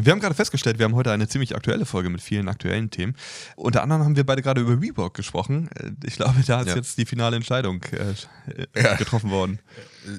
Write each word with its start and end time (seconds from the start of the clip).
Wir 0.00 0.12
haben 0.12 0.20
gerade 0.20 0.34
festgestellt, 0.34 0.78
wir 0.78 0.84
haben 0.84 0.94
heute 0.94 1.10
eine 1.10 1.28
ziemlich 1.28 1.56
aktuelle 1.56 1.84
Folge 1.84 2.08
mit 2.08 2.20
vielen 2.20 2.48
aktuellen 2.48 2.90
Themen. 2.90 3.16
Unter 3.56 3.82
anderem 3.82 4.04
haben 4.04 4.16
wir 4.16 4.24
beide 4.24 4.42
gerade 4.42 4.60
über 4.60 4.80
Reebok 4.80 5.14
gesprochen. 5.14 5.68
Äh, 5.74 5.90
ich 6.04 6.16
glaube, 6.16 6.40
da 6.46 6.60
ist 6.60 6.68
ja. 6.68 6.76
jetzt 6.76 6.98
die 6.98 7.06
finale 7.06 7.36
Entscheidung 7.36 7.82
äh, 7.84 8.80
ja. 8.80 8.94
getroffen 8.94 9.30
worden. 9.30 9.58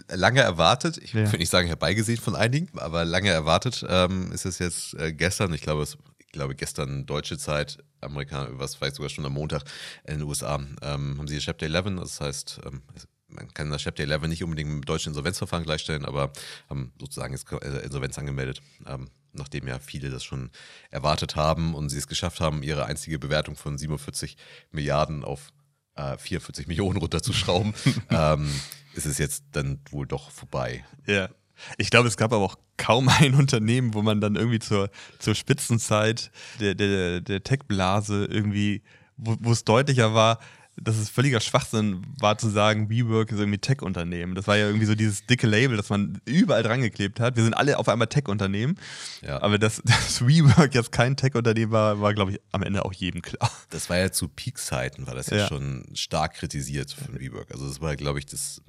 Lange 0.09 0.41
erwartet, 0.41 0.97
ich 0.97 1.13
ja. 1.13 1.31
will 1.31 1.39
nicht 1.39 1.49
sagen 1.49 1.67
herbeigesehen 1.67 2.19
von 2.19 2.35
einigen, 2.35 2.69
aber 2.77 3.05
lange 3.05 3.29
erwartet 3.29 3.85
ähm, 3.87 4.31
ist 4.31 4.45
es 4.45 4.59
jetzt 4.59 4.93
äh, 4.95 5.13
gestern, 5.13 5.53
ich 5.53 5.61
glaube, 5.61 5.83
es, 5.83 5.97
ich 6.17 6.31
glaube 6.31 6.55
gestern 6.55 7.05
deutsche 7.05 7.37
Zeit, 7.37 7.79
Amerikaner, 8.01 8.49
was 8.51 8.75
vielleicht 8.75 8.95
sogar 8.95 9.09
schon 9.09 9.25
am 9.25 9.33
Montag 9.33 9.63
in 10.05 10.19
den 10.19 10.27
USA, 10.27 10.55
ähm, 10.81 11.17
haben 11.17 11.27
sie 11.27 11.39
Chapter 11.39 11.65
11, 11.65 11.95
das 11.99 12.21
heißt, 12.21 12.61
ähm, 12.65 12.81
man 13.29 13.53
kann 13.53 13.69
das 13.69 13.83
Chapter 13.83 14.03
11 14.03 14.27
nicht 14.27 14.43
unbedingt 14.43 14.69
mit 14.69 14.83
dem 14.83 14.85
deutschen 14.85 15.09
Insolvenzverfahren 15.09 15.65
gleichstellen, 15.65 16.05
aber 16.05 16.31
haben 16.69 16.91
sozusagen 16.99 17.33
jetzt 17.33 17.51
äh, 17.51 17.85
Insolvenz 17.85 18.17
angemeldet. 18.17 18.61
Ähm, 18.85 19.09
nachdem 19.33 19.67
ja 19.67 19.79
viele 19.79 20.09
das 20.09 20.23
schon 20.23 20.49
erwartet 20.89 21.35
haben 21.35 21.75
und 21.75 21.89
sie 21.89 21.97
es 21.97 22.07
geschafft 22.07 22.39
haben, 22.39 22.63
ihre 22.63 22.85
einzige 22.85 23.19
Bewertung 23.19 23.55
von 23.55 23.77
47 23.77 24.37
Milliarden 24.71 25.23
auf 25.23 25.51
äh, 25.95 26.17
44 26.17 26.67
Millionen 26.67 26.97
runterzuschrauben, 26.97 27.73
ähm, 28.09 28.49
ist 28.93 29.05
es 29.05 29.17
jetzt 29.17 29.45
dann 29.51 29.79
wohl 29.89 30.07
doch 30.07 30.31
vorbei. 30.31 30.83
Ja. 31.05 31.29
Ich 31.77 31.89
glaube, 31.89 32.07
es 32.07 32.15
gab 32.15 32.31
aber 32.31 32.43
auch 32.43 32.57
kaum 32.77 33.09
ein 33.09 33.35
Unternehmen, 33.35 33.93
wo 33.93 34.01
man 34.01 34.21
dann 34.21 34.35
irgendwie 34.35 34.59
zur, 34.59 34.89
zur 35.19 35.35
Spitzenzeit 35.35 36.31
der, 36.59 36.73
der, 36.73 37.19
der 37.19 37.43
Tech-Blase 37.43 38.25
irgendwie, 38.25 38.81
wo, 39.17 39.35
wo 39.41 39.51
es 39.51 39.65
deutlicher 39.65 40.13
war, 40.13 40.39
dass 40.81 40.97
es 40.97 41.09
völliger 41.09 41.39
Schwachsinn 41.39 42.05
war 42.19 42.37
zu 42.37 42.49
sagen, 42.49 42.89
WeWork 42.89 43.31
ist 43.31 43.39
irgendwie 43.39 43.57
Tech-Unternehmen. 43.57 44.35
Das 44.35 44.47
war 44.47 44.57
ja 44.57 44.67
irgendwie 44.67 44.85
so 44.85 44.95
dieses 44.95 45.25
dicke 45.25 45.47
Label, 45.47 45.77
das 45.77 45.89
man 45.89 46.19
überall 46.25 46.63
dran 46.63 46.81
geklebt 46.81 47.19
hat. 47.19 47.35
Wir 47.35 47.43
sind 47.43 47.53
alle 47.53 47.77
auf 47.77 47.89
einmal 47.89 48.07
Tech-Unternehmen. 48.07 48.77
Ja. 49.21 49.41
Aber 49.41 49.57
dass, 49.57 49.81
dass 49.85 50.25
WeWork 50.25 50.73
jetzt 50.75 50.91
kein 50.91 51.15
Tech-Unternehmen 51.15 51.71
war, 51.71 52.01
war, 52.01 52.13
glaube 52.13 52.31
ich, 52.31 52.39
am 52.51 52.63
Ende 52.63 52.85
auch 52.85 52.93
jedem 52.93 53.21
klar. 53.21 53.51
Das 53.69 53.89
war 53.89 53.97
ja 53.97 54.11
zu 54.11 54.27
Peak-Zeiten, 54.27 55.07
war 55.07 55.15
das 55.15 55.29
ja, 55.29 55.37
ja, 55.37 55.47
schon 55.47 55.85
stark 55.93 56.35
kritisiert 56.35 56.91
von 56.91 57.19
WeWork. 57.19 57.51
Also 57.51 57.67
das 57.67 57.81
war, 57.81 57.95
glaube 57.95 58.19
ich, 58.19 58.25
das 58.25 58.61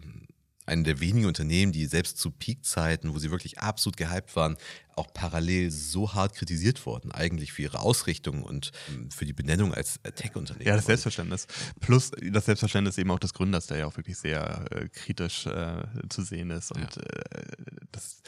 eine 0.71 0.85
der 0.85 1.01
wenigen 1.01 1.27
Unternehmen, 1.27 1.73
die 1.73 1.87
selbst 1.87 2.19
zu 2.19 2.31
Peakzeiten, 2.31 3.13
wo 3.13 3.19
sie 3.19 3.31
wirklich 3.31 3.59
absolut 3.59 3.97
gehypt 3.97 4.37
waren, 4.37 4.57
auch 4.97 5.13
parallel 5.13 5.71
so 5.71 6.15
hart 6.15 6.35
kritisiert 6.35 6.87
wurden, 6.87 7.11
eigentlich 7.11 7.53
für 7.53 7.63
ihre 7.63 7.81
Ausrichtung 7.81 8.43
und 8.43 8.71
ähm, 8.89 9.11
für 9.11 9.25
die 9.25 9.33
Benennung 9.33 9.75
als 9.75 9.99
äh, 10.03 10.13
Tech-Unternehmen. 10.13 10.67
Ja, 10.67 10.77
das 10.77 10.87
Selbstverständnis. 10.87 11.47
Plus 11.81 12.13
das 12.23 12.45
Selbstverständnis 12.47 12.99
eben 12.99 13.11
auch 13.11 13.19
des 13.19 13.35
Gründers, 13.35 13.67
der 13.67 13.79
ja 13.79 13.87
auch 13.87 13.97
wirklich 13.97 14.19
sehr 14.19 14.65
äh, 14.71 14.89
kritisch 14.89 15.47
äh, 15.47 15.83
zu 16.09 16.23
sehen 16.23 16.51
ist. 16.51 16.73
Und 16.73 16.97
ja. 16.97 17.03
äh, 17.03 17.47
das 17.93 18.23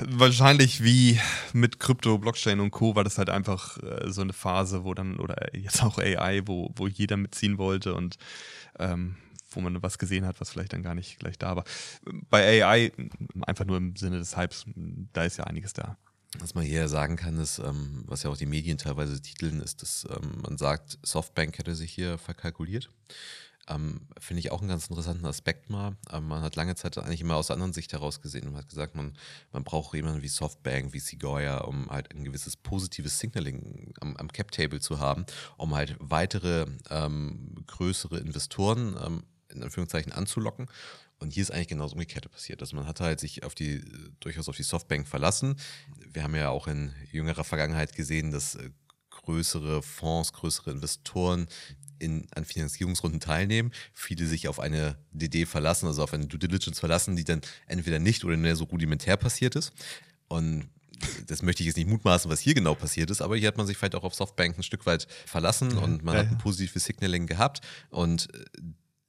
wahrscheinlich 0.00 0.82
wie 0.84 1.18
mit 1.52 1.80
Krypto, 1.80 2.18
Blockchain 2.18 2.60
und 2.60 2.70
Co. 2.70 2.94
war 2.94 3.04
das 3.04 3.18
halt 3.18 3.30
einfach 3.30 3.78
äh, 3.82 4.10
so 4.10 4.20
eine 4.22 4.32
Phase, 4.32 4.84
wo 4.84 4.94
dann, 4.94 5.18
oder 5.18 5.56
jetzt 5.56 5.82
auch 5.82 5.98
AI, 5.98 6.42
wo, 6.46 6.70
wo 6.76 6.86
jeder 6.86 7.16
mitziehen 7.16 7.58
wollte 7.58 7.94
und 7.94 8.18
ähm, 8.78 9.16
wo 9.50 9.60
man 9.60 9.82
was 9.82 9.98
gesehen 9.98 10.26
hat, 10.26 10.40
was 10.40 10.50
vielleicht 10.50 10.72
dann 10.72 10.82
gar 10.82 10.94
nicht 10.94 11.18
gleich 11.18 11.38
da 11.38 11.56
war. 11.56 11.64
Bei 12.28 12.64
AI, 12.64 12.92
einfach 13.42 13.64
nur 13.64 13.76
im 13.76 13.96
Sinne 13.96 14.18
des 14.18 14.36
Hypes, 14.36 14.64
da 15.12 15.24
ist 15.24 15.38
ja 15.38 15.44
einiges 15.44 15.72
da. 15.72 15.96
Was 16.38 16.54
man 16.54 16.64
hier 16.64 16.86
sagen 16.88 17.16
kann, 17.16 17.38
ist, 17.38 17.58
ähm, 17.58 18.04
was 18.06 18.22
ja 18.22 18.30
auch 18.30 18.36
die 18.36 18.46
Medien 18.46 18.78
teilweise 18.78 19.20
titeln, 19.20 19.60
ist, 19.60 19.82
dass 19.82 20.06
ähm, 20.08 20.42
man 20.42 20.58
sagt, 20.58 20.98
Softbank 21.02 21.58
hätte 21.58 21.74
sich 21.74 21.92
hier 21.92 22.18
verkalkuliert. 22.18 22.88
Ähm, 23.68 24.02
Finde 24.18 24.38
ich 24.38 24.52
auch 24.52 24.60
einen 24.60 24.68
ganz 24.68 24.86
interessanten 24.86 25.26
Aspekt 25.26 25.70
mal. 25.70 25.96
Ähm, 26.10 26.28
man 26.28 26.42
hat 26.42 26.54
lange 26.54 26.76
Zeit 26.76 26.96
eigentlich 26.98 27.20
immer 27.20 27.34
aus 27.34 27.48
der 27.48 27.54
anderen 27.54 27.72
Sicht 27.72 27.92
heraus 27.92 28.20
gesehen 28.20 28.46
und 28.46 28.56
hat 28.56 28.68
gesagt, 28.68 28.94
man, 28.94 29.16
man 29.52 29.64
braucht 29.64 29.92
jemanden 29.94 30.22
wie 30.22 30.28
Softbank, 30.28 30.92
wie 30.92 31.00
Sequoia, 31.00 31.58
um 31.58 31.90
halt 31.90 32.14
ein 32.14 32.24
gewisses 32.24 32.56
positives 32.56 33.18
Signaling 33.18 33.92
am, 34.00 34.16
am 34.16 34.28
Cap-Table 34.28 34.80
zu 34.80 35.00
haben, 35.00 35.26
um 35.56 35.74
halt 35.74 35.96
weitere 35.98 36.66
größere 37.66 38.18
Investoren 38.18 38.96
ähm, 39.04 39.22
in 39.52 39.62
Anführungszeichen 39.62 40.12
anzulocken. 40.12 40.68
Und 41.18 41.34
hier 41.34 41.42
ist 41.42 41.50
eigentlich 41.50 41.68
genau 41.68 41.84
das 41.84 41.92
Umgekehrte 41.92 42.28
passiert. 42.28 42.60
Also 42.62 42.76
man 42.76 42.86
hat 42.86 43.00
halt 43.00 43.20
sich 43.20 43.44
auf 43.44 43.54
die, 43.54 43.82
durchaus 44.20 44.48
auf 44.48 44.56
die 44.56 44.62
Softbank 44.62 45.06
verlassen. 45.06 45.56
Wir 46.12 46.22
haben 46.22 46.34
ja 46.34 46.48
auch 46.48 46.66
in 46.66 46.92
jüngerer 47.12 47.44
Vergangenheit 47.44 47.94
gesehen, 47.94 48.30
dass 48.30 48.54
äh, 48.54 48.70
größere 49.10 49.82
Fonds, 49.82 50.32
größere 50.32 50.70
Investoren 50.70 51.46
in, 51.98 52.26
an 52.34 52.46
Finanzierungsrunden 52.46 53.20
teilnehmen, 53.20 53.70
viele 53.92 54.26
sich 54.26 54.48
auf 54.48 54.58
eine 54.58 54.96
DD 55.12 55.46
verlassen, 55.46 55.86
also 55.86 56.02
auf 56.02 56.14
eine 56.14 56.26
Due 56.26 56.38
Diligence 56.38 56.80
verlassen, 56.80 57.16
die 57.16 57.24
dann 57.24 57.42
entweder 57.66 57.98
nicht 57.98 58.24
oder 58.24 58.36
nur 58.36 58.56
so 58.56 58.64
rudimentär 58.64 59.18
passiert 59.18 59.56
ist. 59.56 59.72
Und 60.28 60.70
das 61.26 61.42
möchte 61.42 61.62
ich 61.62 61.66
jetzt 61.66 61.76
nicht 61.76 61.88
mutmaßen, 61.88 62.30
was 62.30 62.40
hier 62.40 62.54
genau 62.54 62.74
passiert 62.74 63.10
ist, 63.10 63.22
aber 63.22 63.36
hier 63.36 63.48
hat 63.48 63.56
man 63.56 63.66
sich 63.66 63.76
vielleicht 63.76 63.94
auch 63.94 64.04
auf 64.04 64.14
Softbank 64.14 64.58
ein 64.58 64.62
Stück 64.62 64.86
weit 64.86 65.06
verlassen 65.26 65.76
und 65.78 66.02
man 66.02 66.14
ja, 66.14 66.20
hat 66.20 66.30
ein 66.30 66.38
positives 66.38 66.84
Signaling 66.84 67.26
gehabt 67.26 67.60
und 67.90 68.32
äh, 68.34 68.44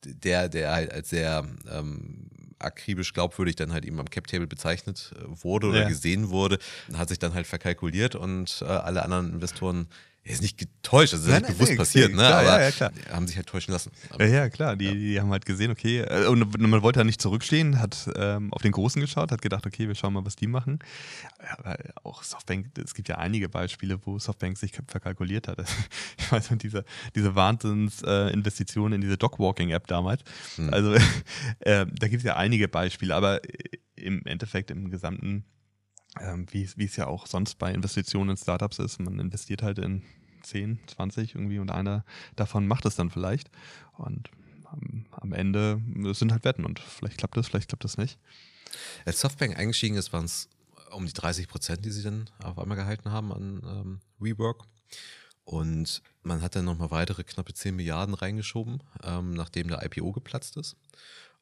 der, 0.05 0.49
der 0.49 0.71
halt 0.71 0.91
als 0.91 1.09
sehr 1.09 1.45
ähm, 1.71 2.29
akribisch 2.59 3.13
glaubwürdig 3.13 3.55
dann 3.55 3.73
halt 3.73 3.85
eben 3.85 3.99
am 3.99 4.09
Cap-Table 4.09 4.47
bezeichnet 4.47 5.13
äh, 5.15 5.43
wurde 5.43 5.67
oder 5.67 5.81
ja. 5.81 5.87
gesehen 5.87 6.29
wurde, 6.29 6.59
hat 6.93 7.09
sich 7.09 7.19
dann 7.19 7.33
halt 7.33 7.47
verkalkuliert 7.47 8.15
und 8.15 8.61
äh, 8.61 8.65
alle 8.65 9.03
anderen 9.03 9.33
Investoren 9.33 9.87
er 10.23 10.33
ist 10.33 10.41
nicht 10.43 10.59
getäuscht, 10.59 11.13
also 11.13 11.27
das 11.27 11.37
ist 11.37 11.47
nicht 11.47 11.57
bewusst 11.57 11.71
nee, 11.71 11.77
passiert, 11.77 12.13
ne? 12.13 12.27
aber 12.27 12.61
ja, 12.61 12.69
ja, 12.69 12.91
haben 13.11 13.25
sich 13.25 13.37
halt 13.37 13.47
täuschen 13.47 13.71
lassen. 13.71 13.91
Aber, 14.11 14.25
ja, 14.25 14.35
ja, 14.35 14.49
klar, 14.49 14.75
die, 14.75 14.93
die, 14.93 15.19
haben 15.19 15.31
halt 15.31 15.47
gesehen, 15.47 15.71
okay, 15.71 16.01
äh, 16.01 16.27
und 16.27 16.59
man 16.59 16.83
wollte 16.83 16.99
ja 16.99 17.03
nicht 17.03 17.19
zurückstehen, 17.19 17.79
hat 17.79 18.07
ähm, 18.15 18.53
auf 18.53 18.61
den 18.61 18.71
Großen 18.71 19.01
geschaut, 19.01 19.31
hat 19.31 19.41
gedacht, 19.41 19.65
okay, 19.65 19.87
wir 19.87 19.95
schauen 19.95 20.13
mal, 20.13 20.23
was 20.23 20.35
die 20.35 20.45
machen. 20.45 20.77
Aber 21.57 21.75
auch 22.03 22.21
Softbank, 22.21 22.67
es 22.83 22.93
gibt 22.93 23.09
ja 23.09 23.17
einige 23.17 23.49
Beispiele, 23.49 23.99
wo 24.05 24.19
Softbank 24.19 24.59
sich 24.59 24.73
verkalkuliert 24.87 25.47
hat. 25.47 25.57
Ich 26.17 26.31
weiß 26.31 26.51
nicht, 26.51 26.63
diese, 26.63 26.85
diese 27.15 27.35
Wahnsinnsinvestition 27.35 28.91
äh, 28.91 28.95
in 28.95 29.01
diese 29.01 29.17
Dogwalking-App 29.17 29.87
damals. 29.87 30.21
Hm. 30.55 30.73
Also 30.73 30.93
äh, 31.59 31.85
da 31.87 32.07
gibt 32.07 32.17
es 32.17 32.23
ja 32.23 32.37
einige 32.37 32.67
Beispiele, 32.67 33.15
aber 33.15 33.41
im 33.95 34.25
Endeffekt 34.25 34.71
im 34.71 34.89
gesamten 34.91 35.45
ähm, 36.19 36.45
wie, 36.51 36.63
es 36.63 36.95
ja 36.95 37.07
auch 37.07 37.27
sonst 37.27 37.57
bei 37.57 37.73
Investitionen 37.73 38.31
in 38.31 38.37
Startups 38.37 38.79
ist. 38.79 38.99
Man 38.99 39.19
investiert 39.19 39.61
halt 39.61 39.79
in 39.79 40.03
10, 40.43 40.79
20 40.87 41.35
irgendwie 41.35 41.59
und 41.59 41.71
einer 41.71 42.03
davon 42.35 42.67
macht 42.67 42.85
es 42.85 42.95
dann 42.95 43.09
vielleicht. 43.09 43.49
Und 43.97 44.29
am, 44.65 45.05
am 45.11 45.33
Ende 45.33 45.81
sind 46.13 46.31
halt 46.31 46.43
Wetten 46.43 46.65
und 46.65 46.79
vielleicht 46.79 47.17
klappt 47.17 47.37
das, 47.37 47.47
vielleicht 47.47 47.69
klappt 47.69 47.83
das 47.83 47.97
nicht. 47.97 48.19
Als 49.05 49.19
Softbank 49.19 49.57
eingestiegen 49.57 49.97
ist, 49.97 50.13
waren 50.13 50.25
es 50.25 50.49
um 50.91 51.05
die 51.05 51.13
30 51.13 51.47
Prozent, 51.47 51.85
die 51.85 51.91
sie 51.91 52.03
dann 52.03 52.29
auf 52.43 52.59
einmal 52.59 52.77
gehalten 52.77 53.11
haben 53.11 53.31
an 53.31 53.61
ähm, 53.65 53.99
WeWork. 54.19 54.65
Und 55.43 56.01
man 56.23 56.41
hat 56.41 56.55
dann 56.55 56.65
nochmal 56.65 56.91
weitere 56.91 57.23
knappe 57.23 57.53
10 57.53 57.75
Milliarden 57.75 58.13
reingeschoben, 58.13 58.83
ähm, 59.03 59.33
nachdem 59.33 59.67
der 59.67 59.83
IPO 59.83 60.11
geplatzt 60.11 60.57
ist. 60.57 60.77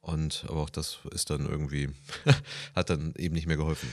Und 0.02 0.46
aber 0.48 0.62
auch 0.62 0.70
das 0.70 1.00
ist 1.12 1.30
dann 1.30 1.46
irgendwie, 1.46 1.90
hat 2.76 2.90
dann 2.90 3.14
eben 3.18 3.36
nicht 3.36 3.48
mehr 3.48 3.58
geholfen. 3.58 3.90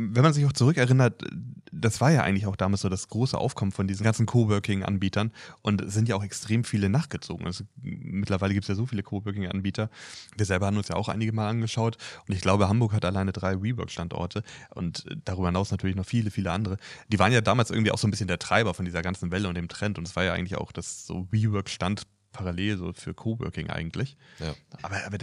Wenn 0.00 0.22
man 0.22 0.32
sich 0.32 0.46
auch 0.46 0.52
zurückerinnert, 0.52 1.24
das 1.72 2.00
war 2.00 2.10
ja 2.10 2.22
eigentlich 2.22 2.46
auch 2.46 2.56
damals 2.56 2.82
so 2.82 2.88
das 2.88 3.08
große 3.08 3.36
Aufkommen 3.36 3.72
von 3.72 3.88
diesen 3.88 4.04
ganzen 4.04 4.26
Coworking-Anbietern 4.26 5.32
und 5.62 5.80
es 5.80 5.94
sind 5.94 6.08
ja 6.08 6.14
auch 6.14 6.22
extrem 6.22 6.64
viele 6.64 6.88
nachgezogen. 6.88 7.46
Also, 7.46 7.64
mittlerweile 7.82 8.54
gibt 8.54 8.64
es 8.64 8.68
ja 8.68 8.74
so 8.74 8.86
viele 8.86 9.02
Coworking-Anbieter. 9.02 9.90
Wir 10.36 10.46
selber 10.46 10.66
haben 10.66 10.76
uns 10.76 10.88
ja 10.88 10.96
auch 10.96 11.08
einige 11.08 11.32
Mal 11.32 11.48
angeschaut 11.48 11.96
und 12.26 12.34
ich 12.34 12.40
glaube, 12.40 12.68
Hamburg 12.68 12.92
hat 12.92 13.04
alleine 13.04 13.32
drei 13.32 13.60
WeWork-Standorte 13.60 14.42
und 14.74 15.04
darüber 15.24 15.48
hinaus 15.48 15.70
natürlich 15.70 15.96
noch 15.96 16.06
viele, 16.06 16.30
viele 16.30 16.52
andere. 16.52 16.76
Die 17.08 17.18
waren 17.18 17.32
ja 17.32 17.40
damals 17.40 17.70
irgendwie 17.70 17.90
auch 17.90 17.98
so 17.98 18.06
ein 18.06 18.10
bisschen 18.10 18.28
der 18.28 18.38
Treiber 18.38 18.74
von 18.74 18.84
dieser 18.84 19.02
ganzen 19.02 19.30
Welle 19.30 19.48
und 19.48 19.56
dem 19.56 19.68
Trend 19.68 19.98
und 19.98 20.06
es 20.06 20.14
war 20.14 20.24
ja 20.24 20.32
eigentlich 20.32 20.56
auch 20.56 20.72
das 20.72 21.06
so 21.06 21.26
WeWork 21.30 21.68
stand 21.68 22.06
parallel 22.32 22.76
so 22.76 22.92
für 22.92 23.14
Coworking 23.14 23.70
eigentlich. 23.70 24.16
Ja. 24.38 24.54
Aber, 24.82 25.04
aber 25.04 25.18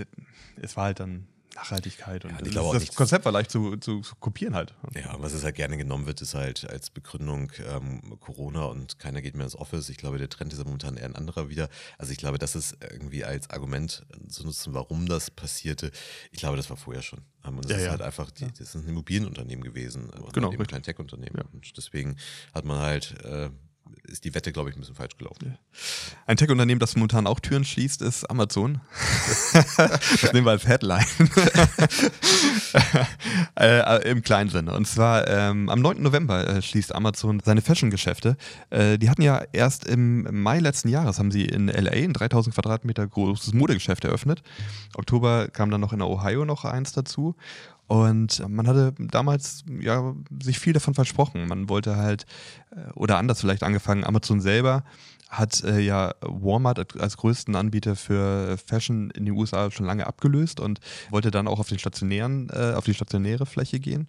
es 0.58 0.76
war 0.76 0.86
halt 0.86 1.00
dann 1.00 1.28
Nachhaltigkeit 1.56 2.26
und 2.26 2.32
ja, 2.32 2.38
das, 2.74 2.86
das 2.86 2.96
Konzept 2.96 3.26
war 3.26 3.32
leicht 3.32 3.50
zu, 3.50 3.78
zu, 3.78 4.02
zu, 4.02 4.16
kopieren 4.16 4.56
halt. 4.56 4.74
Ja, 4.94 5.16
was 5.20 5.34
es 5.34 5.44
halt 5.44 5.56
gerne 5.56 5.78
genommen 5.78 6.06
wird, 6.06 6.22
ist 6.22 6.36
halt 6.36 6.70
als 6.70 6.90
Begründung 6.90 7.52
ähm, 7.66 8.18
Corona 8.20 8.66
und 8.66 9.00
keiner 9.00 9.22
geht 9.22 9.36
mehr 9.36 9.46
ins 9.46 9.56
Office. 9.56 9.90
Ich 9.90 9.98
glaube, 9.98 10.18
der 10.18 10.30
Trend 10.30 10.52
ist 10.54 10.60
ja 10.60 10.66
momentan 10.66 10.98
eher 10.98 11.06
ein 11.06 11.16
anderer 11.16 11.50
wieder. 11.50 11.70
Also 11.98 12.12
ich 12.12 12.18
glaube, 12.18 12.38
das 12.38 12.56
ist 12.56 12.78
irgendwie 12.82 13.24
als 13.24 13.50
Argument 13.50 14.06
zu 14.28 14.44
nutzen, 14.44 14.74
warum 14.74 15.08
das 15.08 15.32
passierte. 15.32 15.92
Ich 16.32 16.40
glaube, 16.40 16.58
das 16.58 16.70
war 16.70 16.78
vorher 16.78 17.02
schon. 17.02 17.22
Und 17.44 17.64
das 17.64 17.72
ja, 17.72 17.78
ist 17.78 17.84
ja. 17.86 17.92
halt 17.92 18.02
einfach, 18.02 18.32
die, 18.32 18.48
das 18.48 18.60
ist 18.60 18.76
ein 18.76 18.88
Immobilienunternehmen 18.88 19.64
gewesen 19.64 20.10
und 20.10 20.34
genau, 20.34 20.52
eben 20.52 20.62
ein 20.62 20.68
kleines 20.68 20.86
Tech-Unternehmen. 20.86 21.42
Und 21.54 21.78
deswegen 21.78 22.18
hat 22.54 22.66
man 22.66 22.80
halt 22.80 23.16
äh, 23.24 23.50
ist 24.04 24.24
die 24.24 24.34
Wette, 24.34 24.52
glaube 24.52 24.70
ich, 24.70 24.76
ein 24.76 24.80
bisschen 24.80 24.96
falsch 24.96 25.18
gelaufen. 25.18 25.58
Ein 26.26 26.38
Tech-Unternehmen, 26.38 26.80
das 26.80 26.96
momentan 26.96 27.28
auch 27.28 27.40
Türen 27.40 27.66
schließt, 27.66 28.02
ist 28.02 28.30
Amazon. 28.30 28.82
das 29.78 30.34
nehmen 30.34 30.46
wir 30.46 30.52
als 30.52 30.68
Headline. 30.68 31.06
äh, 33.60 33.80
äh, 33.80 34.10
Im 34.10 34.22
kleinen 34.22 34.50
Sinne. 34.50 34.74
Und 34.74 34.88
zwar 34.88 35.28
ähm, 35.28 35.70
am 35.70 35.82
9. 35.82 36.02
November 36.02 36.48
äh, 36.48 36.62
schließt 36.62 36.94
Amazon 36.94 37.42
seine 37.44 37.62
Fashion-Geschäfte. 37.62 38.38
Äh, 38.70 38.98
die 38.98 39.10
hatten 39.10 39.22
ja 39.22 39.44
erst 39.52 39.86
im 39.86 40.44
Mai 40.44 40.60
letzten 40.60 40.90
Jahres, 40.90 41.20
haben 41.20 41.32
sie 41.32 41.46
in 41.46 41.68
LA 41.68 41.92
ein 41.92 42.14
3000 42.14 42.56
Quadratmeter 42.56 43.06
großes 43.06 43.54
Modegeschäft 43.54 44.06
eröffnet. 44.06 44.44
Oktober 44.96 45.48
kam 45.50 45.72
dann 45.72 45.82
noch 45.82 45.94
in 45.94 46.02
Ohio 46.02 46.46
noch 46.46 46.66
eins 46.66 46.92
dazu. 46.94 47.36
Und 47.88 48.44
man 48.50 48.68
hatte 48.68 48.94
damals 48.98 49.64
ja 49.80 50.16
sich 50.42 50.60
viel 50.60 50.74
davon 50.74 50.94
versprochen. 50.94 51.48
Man 51.48 51.70
wollte 51.70 51.98
halt, 51.98 52.26
äh, 52.72 52.92
oder 52.94 53.18
anders 53.18 53.42
vielleicht 53.42 53.64
angefangen, 53.64 54.04
Amazon 54.04 54.42
selber 54.42 54.84
hat 55.30 55.64
äh, 55.64 55.80
ja 55.80 56.14
Walmart 56.22 57.00
als 57.00 57.18
größten 57.18 57.56
Anbieter 57.56 57.96
für 57.96 58.58
Fashion 58.58 59.10
in 59.12 59.26
den 59.26 59.36
USA 59.36 59.70
schon 59.72 59.86
lange 59.86 60.08
abgelöst 60.08 60.60
und 60.60 60.80
wollte 61.10 61.32
dann 61.32 61.48
auch 61.48 61.60
auf 61.60 61.68
den 61.68 61.80
stationären, 61.80 62.50
äh, 62.52 62.74
auf 62.76 62.86
die 62.86 62.94
stationäre 62.94 63.46
Fläche 63.46 63.80
gehen 63.80 64.08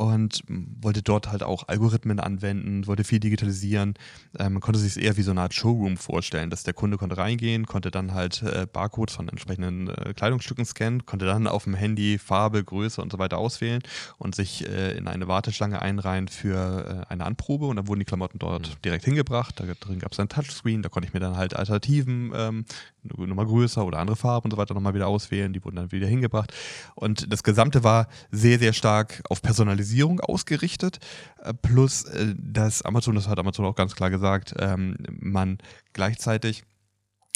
und 0.00 0.42
wollte 0.48 1.02
dort 1.02 1.30
halt 1.30 1.42
auch 1.42 1.68
Algorithmen 1.68 2.20
anwenden, 2.20 2.86
wollte 2.86 3.04
viel 3.04 3.20
digitalisieren. 3.20 3.92
Äh, 4.38 4.48
man 4.48 4.62
konnte 4.62 4.80
sich 4.80 4.92
es 4.92 4.96
eher 4.96 5.18
wie 5.18 5.22
so 5.22 5.30
eine 5.30 5.42
Art 5.42 5.52
Showroom 5.52 5.98
vorstellen, 5.98 6.48
dass 6.48 6.62
der 6.62 6.72
Kunde 6.72 6.96
konnte 6.96 7.18
reingehen, 7.18 7.66
konnte 7.66 7.90
dann 7.90 8.14
halt 8.14 8.42
äh, 8.42 8.66
Barcodes 8.72 9.14
von 9.14 9.28
entsprechenden 9.28 9.88
äh, 9.88 10.14
Kleidungsstücken 10.14 10.64
scannen, 10.64 11.04
konnte 11.04 11.26
dann 11.26 11.46
auf 11.46 11.64
dem 11.64 11.74
Handy 11.74 12.16
Farbe, 12.16 12.64
Größe 12.64 13.02
und 13.02 13.12
so 13.12 13.18
weiter 13.18 13.36
auswählen 13.36 13.82
und 14.16 14.34
sich 14.34 14.66
äh, 14.66 14.96
in 14.96 15.06
eine 15.06 15.28
Warteschlange 15.28 15.82
einreihen 15.82 16.28
für 16.28 17.04
äh, 17.06 17.12
eine 17.12 17.26
Anprobe 17.26 17.66
und 17.66 17.76
dann 17.76 17.86
wurden 17.86 18.00
die 18.00 18.06
Klamotten 18.06 18.38
dort 18.38 18.70
mhm. 18.70 18.82
direkt 18.82 19.04
hingebracht. 19.04 19.60
Da 19.60 19.66
drin 19.78 19.98
gab 19.98 20.12
es 20.12 20.20
ein 20.20 20.30
Touchscreen, 20.30 20.80
da 20.80 20.88
konnte 20.88 21.08
ich 21.08 21.12
mir 21.12 21.20
dann 21.20 21.36
halt 21.36 21.54
Alternativen 21.54 22.32
ähm, 22.34 22.64
nochmal 23.02 23.44
größer 23.44 23.84
oder 23.84 23.98
andere 23.98 24.16
Farben 24.16 24.44
und 24.44 24.52
so 24.52 24.56
weiter 24.56 24.72
nochmal 24.72 24.94
wieder 24.94 25.08
auswählen. 25.08 25.52
Die 25.52 25.62
wurden 25.62 25.76
dann 25.76 25.92
wieder 25.92 26.06
hingebracht. 26.06 26.54
Und 26.94 27.30
das 27.30 27.42
Gesamte 27.42 27.84
war 27.84 28.08
sehr, 28.30 28.58
sehr 28.58 28.72
stark 28.72 29.22
auf 29.28 29.42
Personalisierung 29.42 29.89
ausgerichtet. 30.20 30.98
Äh, 31.42 31.54
plus, 31.54 32.04
äh, 32.04 32.34
dass 32.36 32.82
Amazon, 32.82 33.14
das 33.14 33.28
hat 33.28 33.38
Amazon 33.38 33.66
auch 33.66 33.76
ganz 33.76 33.94
klar 33.94 34.10
gesagt, 34.10 34.54
ähm, 34.58 34.96
man 35.08 35.58
gleichzeitig 35.92 36.64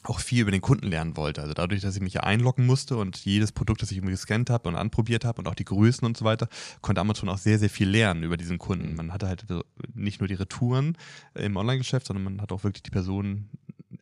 auch 0.04 0.20
viel 0.20 0.42
über 0.42 0.50
den 0.50 0.60
Kunden 0.60 0.86
lernen 0.86 1.16
wollte. 1.16 1.40
Also 1.40 1.54
dadurch, 1.54 1.80
dass 1.80 1.96
ich 1.96 2.02
mich 2.02 2.14
ja 2.14 2.22
einloggen 2.22 2.66
musste 2.66 2.96
und 2.96 3.16
jedes 3.24 3.52
Produkt, 3.52 3.82
das 3.82 3.90
ich 3.90 3.96
irgendwie 3.96 4.12
gescannt 4.12 4.50
habe 4.50 4.68
und 4.68 4.76
anprobiert 4.76 5.24
habe 5.24 5.40
und 5.40 5.48
auch 5.48 5.54
die 5.54 5.64
Größen 5.64 6.04
und 6.04 6.16
so 6.16 6.24
weiter, 6.24 6.48
konnte 6.82 7.00
Amazon 7.00 7.28
auch 7.30 7.38
sehr, 7.38 7.58
sehr 7.58 7.70
viel 7.70 7.88
lernen 7.88 8.22
über 8.22 8.36
diesen 8.36 8.58
Kunden. 8.58 8.94
Man 8.96 9.12
hatte 9.12 9.28
halt 9.28 9.46
nicht 9.94 10.20
nur 10.20 10.28
die 10.28 10.34
Retouren 10.34 10.98
im 11.34 11.56
Online-Geschäft, 11.56 12.06
sondern 12.06 12.24
man 12.24 12.42
hat 12.42 12.52
auch 12.52 12.64
wirklich 12.64 12.82
die 12.82 12.90
Person 12.90 13.48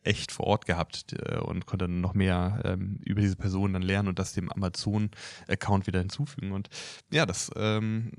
echt 0.03 0.31
vor 0.31 0.47
Ort 0.47 0.65
gehabt 0.65 1.13
äh, 1.13 1.37
und 1.37 1.65
konnte 1.65 1.85
dann 1.85 2.01
noch 2.01 2.13
mehr 2.13 2.61
ähm, 2.65 2.99
über 3.03 3.21
diese 3.21 3.35
Person 3.35 3.73
dann 3.73 3.81
lernen 3.81 4.09
und 4.09 4.19
das 4.19 4.33
dem 4.33 4.51
Amazon-Account 4.51 5.87
wieder 5.87 5.99
hinzufügen. 5.99 6.51
Und 6.51 6.69
ja, 7.11 7.25
das 7.25 7.51
ähm, 7.55 8.11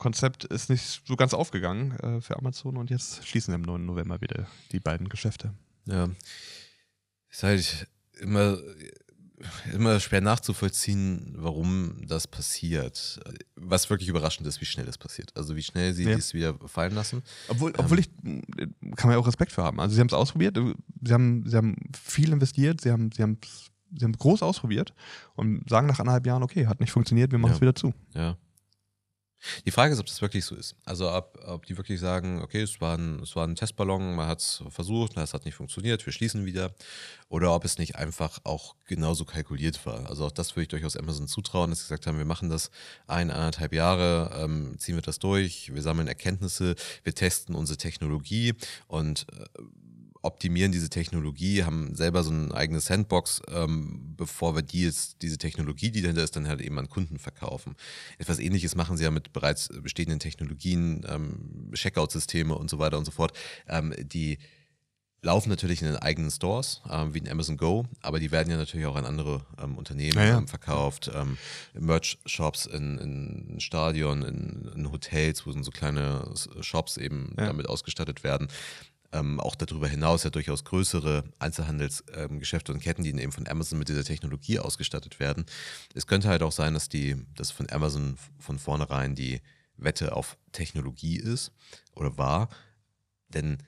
Konzept 0.00 0.44
ist 0.44 0.70
nicht 0.70 1.02
so 1.06 1.14
ganz 1.14 1.34
aufgegangen 1.34 1.92
äh, 2.00 2.20
für 2.20 2.36
Amazon 2.36 2.76
und 2.76 2.90
jetzt 2.90 3.26
schließen 3.26 3.52
wir 3.52 3.56
im 3.56 3.62
9. 3.62 3.86
November 3.86 4.20
wieder 4.20 4.46
die 4.72 4.80
beiden 4.80 5.08
Geschäfte. 5.08 5.54
Ja. 5.86 6.08
Ist 7.30 7.44
halt 7.44 7.86
immer 8.18 8.58
immer 9.72 10.00
schwer 10.00 10.20
nachzuvollziehen, 10.20 11.34
warum 11.38 11.96
das 12.06 12.26
passiert. 12.26 13.20
Was 13.56 13.88
wirklich 13.88 14.08
überraschend 14.08 14.46
ist, 14.46 14.60
wie 14.60 14.66
schnell 14.66 14.88
es 14.88 14.98
passiert. 14.98 15.34
Also 15.34 15.56
wie 15.56 15.62
schnell 15.62 15.94
sie 15.94 16.04
ja. 16.04 16.14
dies 16.14 16.34
wieder 16.34 16.54
fallen 16.66 16.94
lassen. 16.94 17.22
Obwohl, 17.48 17.72
obwohl 17.78 18.00
ähm, 18.00 18.42
ich, 18.50 18.96
kann 18.96 19.08
man 19.08 19.12
ja 19.12 19.18
auch 19.18 19.26
Respekt 19.26 19.52
für 19.52 19.62
haben. 19.62 19.80
Also 19.80 19.94
sie 19.94 20.00
haben 20.00 20.08
es 20.08 20.12
ausprobiert, 20.12 20.58
sie 21.02 21.12
haben, 21.12 21.44
sie 21.46 21.56
haben 21.56 21.76
viel 21.98 22.32
investiert, 22.32 22.80
sie 22.80 22.90
haben, 22.90 23.10
sie 23.12 23.22
haben 23.22 23.38
sie 23.96 24.04
haben 24.04 24.12
groß 24.12 24.42
ausprobiert 24.42 24.94
und 25.34 25.68
sagen 25.68 25.88
nach 25.88 25.98
anderthalb 25.98 26.26
Jahren, 26.26 26.42
okay, 26.42 26.66
hat 26.66 26.80
nicht 26.80 26.92
funktioniert, 26.92 27.32
wir 27.32 27.38
machen 27.38 27.52
es 27.52 27.58
ja. 27.58 27.62
wieder 27.62 27.74
zu. 27.74 27.92
Ja. 28.14 28.36
Die 29.64 29.70
Frage 29.70 29.92
ist, 29.92 30.00
ob 30.00 30.06
das 30.06 30.20
wirklich 30.20 30.44
so 30.44 30.54
ist. 30.54 30.76
Also 30.84 31.10
ob, 31.10 31.38
ob 31.46 31.66
die 31.66 31.76
wirklich 31.76 32.00
sagen, 32.00 32.42
okay, 32.42 32.62
es 32.62 32.80
war 32.80 32.96
ein, 32.96 33.20
es 33.20 33.34
war 33.36 33.46
ein 33.46 33.56
Testballon, 33.56 34.14
man 34.14 34.28
hat 34.28 34.40
es 34.40 34.62
versucht, 34.68 35.16
es 35.16 35.34
hat 35.34 35.44
nicht 35.44 35.54
funktioniert, 35.54 36.04
wir 36.04 36.12
schließen 36.12 36.44
wieder. 36.44 36.74
Oder 37.28 37.54
ob 37.54 37.64
es 37.64 37.78
nicht 37.78 37.96
einfach 37.96 38.40
auch 38.44 38.74
genauso 38.86 39.24
kalkuliert 39.24 39.84
war. 39.86 40.08
Also 40.08 40.26
auch 40.26 40.32
das 40.32 40.56
würde 40.56 40.62
ich 40.62 40.68
durchaus 40.68 40.96
Amazon 40.96 41.28
zutrauen, 41.28 41.70
dass 41.70 41.80
sie 41.80 41.84
gesagt 41.84 42.06
haben, 42.06 42.18
wir 42.18 42.24
machen 42.24 42.50
das 42.50 42.70
ein, 43.06 43.30
anderthalb 43.30 43.72
Jahre, 43.72 44.30
ähm, 44.42 44.78
ziehen 44.78 44.96
wir 44.96 45.02
das 45.02 45.18
durch, 45.18 45.72
wir 45.72 45.82
sammeln 45.82 46.08
Erkenntnisse, 46.08 46.74
wir 47.04 47.14
testen 47.14 47.54
unsere 47.54 47.78
Technologie 47.78 48.54
und 48.88 49.26
äh, 49.32 49.62
optimieren 50.22 50.72
diese 50.72 50.90
Technologie, 50.90 51.64
haben 51.64 51.94
selber 51.94 52.22
so 52.22 52.30
ein 52.30 52.52
eigenes 52.52 52.86
Sandbox, 52.86 53.42
ähm, 53.48 54.14
bevor 54.16 54.54
wir 54.54 54.62
die 54.62 54.84
jetzt, 54.84 55.22
diese 55.22 55.38
Technologie, 55.38 55.90
die 55.90 56.02
dahinter 56.02 56.22
ist, 56.22 56.36
dann 56.36 56.48
halt 56.48 56.60
eben 56.60 56.78
an 56.78 56.88
Kunden 56.88 57.18
verkaufen. 57.18 57.74
Etwas 58.18 58.38
ähnliches 58.38 58.74
machen 58.74 58.96
sie 58.96 59.04
ja 59.04 59.10
mit 59.10 59.32
bereits 59.32 59.68
bestehenden 59.82 60.20
Technologien, 60.20 61.06
ähm, 61.08 61.70
Checkout-Systeme 61.72 62.54
und 62.54 62.68
so 62.68 62.78
weiter 62.78 62.98
und 62.98 63.04
so 63.04 63.12
fort, 63.12 63.32
ähm, 63.68 63.94
die 63.98 64.38
laufen 65.22 65.50
natürlich 65.50 65.82
in 65.82 65.88
den 65.88 65.96
eigenen 65.96 66.30
Stores, 66.30 66.82
ähm, 66.90 67.14
wie 67.14 67.18
in 67.18 67.28
Amazon 67.28 67.56
Go, 67.56 67.86
aber 68.00 68.20
die 68.20 68.30
werden 68.30 68.50
ja 68.50 68.56
natürlich 68.56 68.86
auch 68.86 68.96
an 68.96 69.04
andere 69.04 69.44
ähm, 69.62 69.76
Unternehmen 69.76 70.16
ja, 70.16 70.24
ja. 70.24 70.38
Ähm, 70.38 70.48
verkauft, 70.48 71.10
ähm, 71.14 71.36
Merch-Shops 71.74 72.66
in, 72.66 72.98
in 72.98 73.60
Stadion, 73.60 74.22
in, 74.22 74.70
in, 74.74 74.90
Hotels, 74.90 75.46
wo 75.46 75.52
so 75.52 75.70
kleine 75.70 76.32
Shops 76.60 76.96
eben 76.96 77.34
ja. 77.38 77.46
damit 77.46 77.68
ausgestattet 77.68 78.24
werden 78.24 78.48
ähm, 79.12 79.40
auch 79.40 79.54
darüber 79.54 79.88
hinaus 79.88 80.24
ja 80.24 80.30
durchaus 80.30 80.64
größere 80.64 81.24
Einzelhandelsgeschäfte 81.38 82.72
ähm, 82.72 82.76
und 82.76 82.82
Ketten, 82.82 83.02
die 83.02 83.10
eben 83.10 83.32
von 83.32 83.48
Amazon 83.48 83.78
mit 83.78 83.88
dieser 83.88 84.04
Technologie 84.04 84.58
ausgestattet 84.58 85.18
werden. 85.18 85.44
Es 85.94 86.06
könnte 86.06 86.28
halt 86.28 86.42
auch 86.42 86.52
sein, 86.52 86.74
dass 86.74 86.88
die, 86.88 87.16
dass 87.34 87.50
von 87.50 87.68
Amazon 87.70 88.16
von 88.38 88.58
vornherein 88.58 89.14
die 89.14 89.40
Wette 89.76 90.14
auf 90.14 90.36
Technologie 90.52 91.16
ist 91.16 91.52
oder 91.94 92.18
war. 92.18 92.48
Denn 93.28 93.58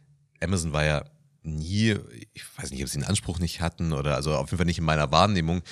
Amazon 0.41 0.73
war 0.73 0.85
ja 0.85 1.05
nie, 1.43 1.97
ich 2.35 2.45
weiß 2.57 2.71
nicht, 2.71 2.83
ob 2.83 2.89
sie 2.89 2.99
den 2.99 3.09
Anspruch 3.09 3.39
nicht 3.39 3.61
hatten 3.61 3.93
oder 3.93 4.15
also 4.15 4.35
auf 4.37 4.51
jeden 4.51 4.59
Fall 4.59 4.67
nicht 4.67 4.79
in 4.79 4.85
meiner 4.85 5.11
Wahrnehmung, 5.11 5.63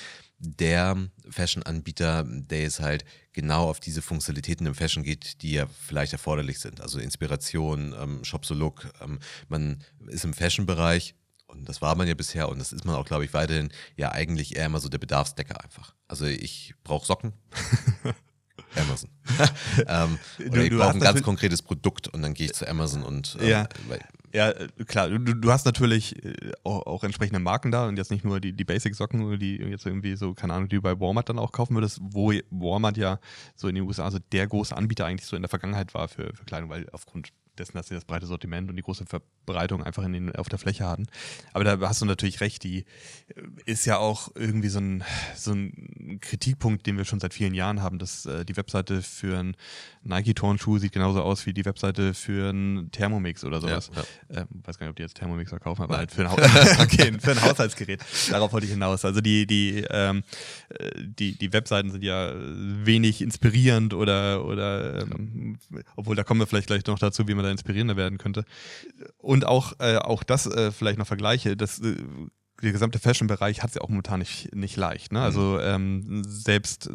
der 0.41 0.97
Fashion-Anbieter, 1.29 2.25
der 2.27 2.63
jetzt 2.63 2.79
halt 2.79 3.05
genau 3.31 3.69
auf 3.69 3.79
diese 3.79 4.01
Funktionalitäten 4.01 4.65
im 4.65 4.75
Fashion 4.75 5.03
geht, 5.03 5.41
die 5.43 5.53
ja 5.53 5.67
vielleicht 5.67 6.13
erforderlich 6.13 6.59
sind. 6.59 6.81
Also 6.81 6.99
Inspiration, 6.99 7.93
ähm, 7.99 8.23
Shop 8.23 8.45
so 8.45 8.53
Look. 8.53 8.91
Ähm, 9.01 9.19
man 9.47 9.83
ist 10.07 10.25
im 10.25 10.33
Fashion-Bereich 10.33 11.15
und 11.45 11.69
das 11.69 11.81
war 11.81 11.95
man 11.95 12.07
ja 12.07 12.15
bisher 12.15 12.49
und 12.49 12.59
das 12.59 12.73
ist 12.73 12.85
man 12.85 12.95
auch, 12.95 13.05
glaube 13.05 13.23
ich, 13.23 13.33
weiterhin 13.33 13.69
ja 13.95 14.11
eigentlich 14.11 14.55
eher 14.55 14.65
immer 14.65 14.79
so 14.79 14.89
der 14.89 14.97
Bedarfsdecker 14.97 15.63
einfach. 15.63 15.93
Also 16.07 16.25
ich 16.25 16.73
brauche 16.83 17.05
Socken. 17.05 17.33
Amazon. 18.75 19.09
ähm, 19.87 20.17
oder 20.39 20.49
du, 20.49 20.63
ich 20.63 20.71
brauche 20.71 20.91
ein 20.91 20.99
ganz 20.99 21.21
konkretes 21.21 21.61
Produkt 21.61 22.07
und 22.07 22.21
dann 22.21 22.33
gehe 22.33 22.47
ich 22.47 22.53
zu 22.53 22.67
Amazon 22.67 23.03
und 23.03 23.37
ähm, 23.41 23.47
ja. 23.47 23.69
Ja, 24.33 24.49
äh, 24.51 24.67
klar, 24.85 25.09
du, 25.09 25.19
du 25.19 25.51
hast 25.51 25.65
natürlich 25.65 26.23
äh, 26.23 26.51
auch, 26.63 26.85
auch, 26.85 27.03
entsprechende 27.03 27.39
Marken 27.39 27.71
da 27.71 27.87
und 27.87 27.97
jetzt 27.97 28.11
nicht 28.11 28.23
nur 28.23 28.39
die, 28.39 28.53
die 28.53 28.63
Basic-Socken, 28.63 29.39
die 29.39 29.57
jetzt 29.57 29.85
irgendwie 29.85 30.15
so, 30.15 30.33
keine 30.33 30.53
Ahnung, 30.53 30.69
die 30.69 30.77
du 30.77 30.81
bei 30.81 30.99
Walmart 30.99 31.29
dann 31.29 31.39
auch 31.39 31.51
kaufen 31.51 31.75
würdest, 31.75 31.99
wo 32.01 32.31
Walmart 32.49 32.97
ja 32.97 33.19
so 33.55 33.67
in 33.67 33.75
den 33.75 33.83
USA 33.83 34.09
so 34.09 34.19
der 34.31 34.47
große 34.47 34.75
Anbieter 34.75 35.05
eigentlich 35.05 35.27
so 35.27 35.35
in 35.35 35.41
der 35.41 35.49
Vergangenheit 35.49 35.93
war 35.93 36.07
für, 36.07 36.33
für 36.33 36.45
Kleidung, 36.45 36.69
weil 36.69 36.87
aufgrund 36.91 37.29
dessen, 37.61 37.77
dass 37.77 37.87
sie 37.87 37.95
das 37.95 38.05
breite 38.05 38.25
Sortiment 38.25 38.69
und 38.69 38.75
die 38.75 38.81
große 38.81 39.05
Verbreitung 39.05 39.83
einfach 39.83 40.03
in 40.03 40.13
den, 40.13 40.35
auf 40.35 40.49
der 40.49 40.59
Fläche 40.59 40.87
hatten. 40.87 41.07
Aber 41.53 41.63
da 41.63 41.79
hast 41.81 42.01
du 42.01 42.05
natürlich 42.05 42.41
recht, 42.41 42.63
die 42.63 42.79
äh, 42.79 43.41
ist 43.65 43.85
ja 43.85 43.97
auch 43.97 44.29
irgendwie 44.35 44.69
so 44.69 44.79
ein, 44.79 45.03
so 45.35 45.53
ein 45.53 46.19
Kritikpunkt, 46.21 46.85
den 46.85 46.97
wir 46.97 47.05
schon 47.05 47.19
seit 47.19 47.33
vielen 47.33 47.53
Jahren 47.53 47.81
haben, 47.81 47.99
dass 47.99 48.25
äh, 48.25 48.43
die 48.45 48.57
Webseite 48.57 49.01
für 49.01 49.37
einen 49.37 49.55
Nike-Turnschuh 50.03 50.79
sieht 50.79 50.91
genauso 50.91 51.21
aus 51.21 51.45
wie 51.45 51.53
die 51.53 51.65
Webseite 51.65 52.13
für 52.13 52.49
einen 52.49 52.91
Thermomix 52.91 53.43
oder 53.43 53.61
sowas. 53.61 53.91
Ja, 53.95 54.03
ja. 54.35 54.41
Ähm, 54.41 54.47
weiß 54.63 54.77
gar 54.77 54.87
nicht, 54.87 54.91
ob 54.91 54.95
die 54.95 55.03
jetzt 55.03 55.15
Thermomix 55.15 55.49
verkaufen, 55.49 55.83
aber 55.83 55.97
Nein. 55.97 56.07
halt 56.07 56.11
für 56.11 56.29
ein, 56.29 56.79
okay, 56.81 57.13
für 57.19 57.31
ein 57.31 57.41
Haushaltsgerät. 57.41 58.01
Darauf 58.31 58.51
wollte 58.51 58.65
ich 58.65 58.71
hinaus. 58.71 59.05
Also 59.05 59.21
die, 59.21 59.45
die, 59.45 59.85
ähm, 59.89 60.23
äh, 60.69 60.89
die, 60.97 61.37
die 61.37 61.53
Webseiten 61.53 61.91
sind 61.91 62.03
ja 62.03 62.33
wenig 62.35 63.21
inspirierend 63.21 63.93
oder, 63.93 64.43
oder 64.45 65.01
ähm, 65.01 65.57
obwohl 65.95 66.15
da 66.15 66.23
kommen 66.23 66.39
wir 66.39 66.47
vielleicht 66.47 66.67
gleich 66.67 66.85
noch 66.85 66.99
dazu, 66.99 67.27
wie 67.27 67.35
man 67.35 67.45
da 67.45 67.50
inspirierender 67.51 67.95
werden 67.95 68.17
könnte. 68.17 68.45
Und 69.17 69.45
auch, 69.45 69.73
äh, 69.79 69.97
auch 69.97 70.23
das 70.23 70.47
äh, 70.47 70.71
vielleicht 70.71 70.97
noch 70.99 71.07
Vergleiche, 71.07 71.55
das 71.55 71.79
äh, 71.79 71.95
der 72.61 72.71
gesamte 72.71 72.99
Fashion-Bereich 72.99 73.63
hat 73.63 73.69
es 73.69 73.75
ja 73.75 73.81
auch 73.81 73.89
momentan 73.89 74.19
nicht, 74.19 74.53
nicht 74.55 74.77
leicht. 74.77 75.11
Ne? 75.11 75.19
Mhm. 75.19 75.25
Also 75.25 75.59
ähm, 75.59 76.23
selbst, 76.25 76.89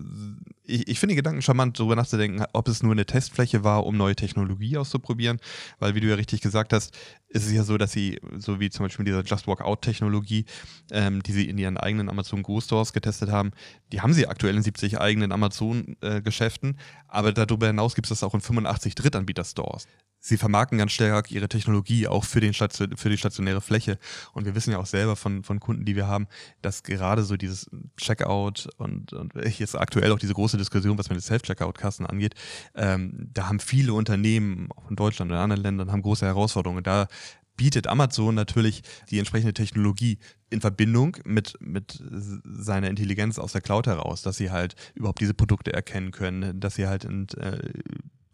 ich, 0.67 0.89
ich 0.89 0.99
finde 0.99 1.15
Gedanken 1.15 1.43
charmant, 1.43 1.79
darüber 1.79 1.97
nachzudenken, 1.97 2.45
ob 2.53 2.69
es 2.69 2.83
nur 2.83 2.93
eine 2.93 3.07
Testfläche 3.07 3.65
war, 3.65 3.87
um 3.87 3.97
neue 3.97 4.17
Technologie 4.17 4.77
auszuprobieren, 4.77 5.39
weil 5.79 5.95
wie 5.95 6.01
du 6.01 6.09
ja 6.09 6.15
richtig 6.15 6.41
gesagt 6.41 6.73
hast, 6.73 6.97
ist 7.29 7.47
es 7.47 7.53
ja 7.53 7.65
so, 7.65 7.77
dass 7.77 7.93
sie, 7.93 8.21
so 8.37 8.61
wie 8.61 8.71
zum 8.71 8.85
Beispiel 8.85 9.05
mit 9.05 9.09
dieser 9.09 9.25
Just 9.25 9.47
Walk 9.47 9.61
Out-Technologie, 9.61 10.45
ähm, 10.91 11.23
die 11.23 11.33
sie 11.33 11.49
in 11.49 11.59
ihren 11.59 11.77
eigenen 11.77 12.09
Amazon 12.09 12.43
Go-Stores 12.43 12.93
getestet 12.93 13.31
haben, 13.31 13.53
die 13.93 14.01
haben 14.01 14.13
sie 14.13 14.27
aktuell 14.27 14.57
in 14.57 14.63
70 14.63 15.01
eigenen 15.01 15.33
Amazon-Geschäften, 15.33 16.71
äh, 16.71 17.03
aber 17.09 17.33
darüber 17.33 17.67
hinaus 17.67 17.95
gibt 17.95 18.07
es 18.07 18.11
das 18.11 18.23
auch 18.23 18.35
in 18.35 18.41
85 18.41 18.95
Drittanbieter-Stores. 18.95 19.87
Sie 20.19 20.39
vermarkten 20.39 20.79
ganz 20.79 20.91
stark 20.91 21.31
ihre 21.31 21.49
Technologie 21.49 22.09
auch 22.09 22.25
für, 22.25 22.41
den 22.41 22.53
Station, 22.53 22.97
für 22.97 23.11
die 23.11 23.17
stationäre 23.17 23.61
Fläche. 23.61 23.99
Und 24.33 24.45
wir 24.45 24.57
wissen 24.57 24.73
ja 24.73 24.79
auch 24.79 24.87
selber 24.87 25.15
von, 25.15 25.45
von 25.45 25.61
Kunden, 25.61 25.85
die 25.85 25.95
wir 25.95 26.09
haben, 26.09 26.27
dass 26.63 26.83
gerade 26.83 27.23
so 27.23 27.37
dieses 27.37 27.71
Checkout 27.97 28.69
und, 28.77 29.13
und 29.13 29.35
jetzt 29.35 29.77
aktuell 29.77 30.11
auch 30.11 30.19
diese 30.19 30.35
große 30.35 30.56
Diskussion, 30.57 30.99
was 30.99 31.09
mit 31.09 31.19
den 31.19 31.23
Self-Checkout-Kassen 31.23 32.07
angeht, 32.07 32.35
ähm, 32.75 33.31
da 33.33 33.49
haben 33.49 33.61
viele 33.61 33.95
Unternehmen, 33.95 34.69
auch 34.73 34.91
in 34.91 34.97
Deutschland 34.97 35.31
und 35.31 35.37
in 35.37 35.43
anderen 35.43 35.63
Ländern, 35.63 35.93
haben 35.93 36.03
große 36.03 36.27
Herausforderungen. 36.27 36.83
Da 36.83 37.09
bietet 37.57 37.87
Amazon 37.87 38.35
natürlich 38.35 38.83
die 39.11 39.19
entsprechende 39.19 39.55
Technologie 39.55 40.19
in 40.51 40.61
Verbindung 40.61 41.17
mit, 41.25 41.55
mit 41.61 42.03
seiner 42.45 42.89
Intelligenz 42.89 43.39
aus 43.39 43.53
der 43.53 43.63
Cloud 43.63 43.87
heraus, 43.87 44.23
dass 44.23 44.37
sie 44.37 44.51
halt 44.51 44.77
überhaupt 44.95 45.21
diese 45.21 45.35
Produkte 45.35 45.73
erkennen 45.73 46.11
können, 46.11 46.61
dass 46.61 46.75
sie 46.75 46.87
halt 46.87 47.05
in, 47.05 47.27
äh, 47.39 47.59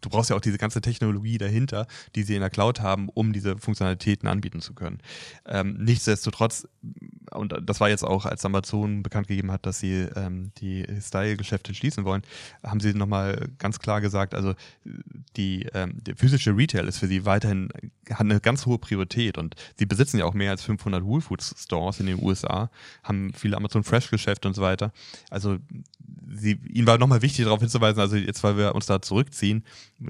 du 0.03 0.09
brauchst 0.09 0.29
ja 0.29 0.35
auch 0.35 0.41
diese 0.41 0.57
ganze 0.57 0.81
Technologie 0.81 1.37
dahinter, 1.37 1.87
die 2.15 2.23
sie 2.23 2.35
in 2.35 2.41
der 2.41 2.49
Cloud 2.49 2.81
haben, 2.81 3.09
um 3.09 3.33
diese 3.33 3.57
Funktionalitäten 3.57 4.27
anbieten 4.27 4.61
zu 4.61 4.73
können. 4.73 4.99
Ähm, 5.45 5.77
nichtsdestotrotz, 5.79 6.67
und 7.31 7.55
das 7.63 7.79
war 7.79 7.89
jetzt 7.89 8.03
auch, 8.03 8.25
als 8.25 8.45
Amazon 8.45 9.03
bekannt 9.03 9.27
gegeben 9.27 9.51
hat, 9.51 9.65
dass 9.65 9.79
sie 9.79 10.07
ähm, 10.15 10.51
die 10.59 10.85
Style-Geschäfte 11.01 11.73
schließen 11.73 12.05
wollen, 12.05 12.21
haben 12.63 12.79
sie 12.79 12.93
nochmal 12.93 13.49
ganz 13.57 13.79
klar 13.79 14.01
gesagt, 14.01 14.35
also 14.35 14.53
die, 15.37 15.67
ähm, 15.73 16.03
der 16.03 16.15
physische 16.15 16.55
Retail 16.55 16.87
ist 16.87 16.97
für 16.97 17.07
sie 17.07 17.25
weiterhin, 17.25 17.69
hat 18.09 18.21
eine 18.21 18.39
ganz 18.39 18.65
hohe 18.65 18.77
Priorität 18.77 19.37
und 19.37 19.55
sie 19.77 19.85
besitzen 19.85 20.17
ja 20.17 20.25
auch 20.25 20.33
mehr 20.33 20.51
als 20.51 20.63
500 20.63 21.03
Whole 21.03 21.21
Foods 21.21 21.55
Stores 21.57 21.99
in 21.99 22.05
den 22.05 22.21
USA, 22.21 22.69
haben 23.03 23.33
viele 23.33 23.57
Amazon 23.57 23.83
Fresh 23.83 24.09
Geschäfte 24.09 24.47
und 24.47 24.53
so 24.53 24.61
weiter. 24.61 24.91
Also 25.29 25.57
sie, 26.29 26.59
ihnen 26.71 26.87
war 26.87 26.97
nochmal 26.97 27.21
wichtig 27.21 27.45
darauf 27.45 27.59
hinzuweisen, 27.59 27.99
also 27.99 28.15
jetzt, 28.15 28.43
weil 28.43 28.57
wir 28.57 28.75
uns 28.75 28.85
da 28.85 29.01
zurückziehen, 29.01 29.63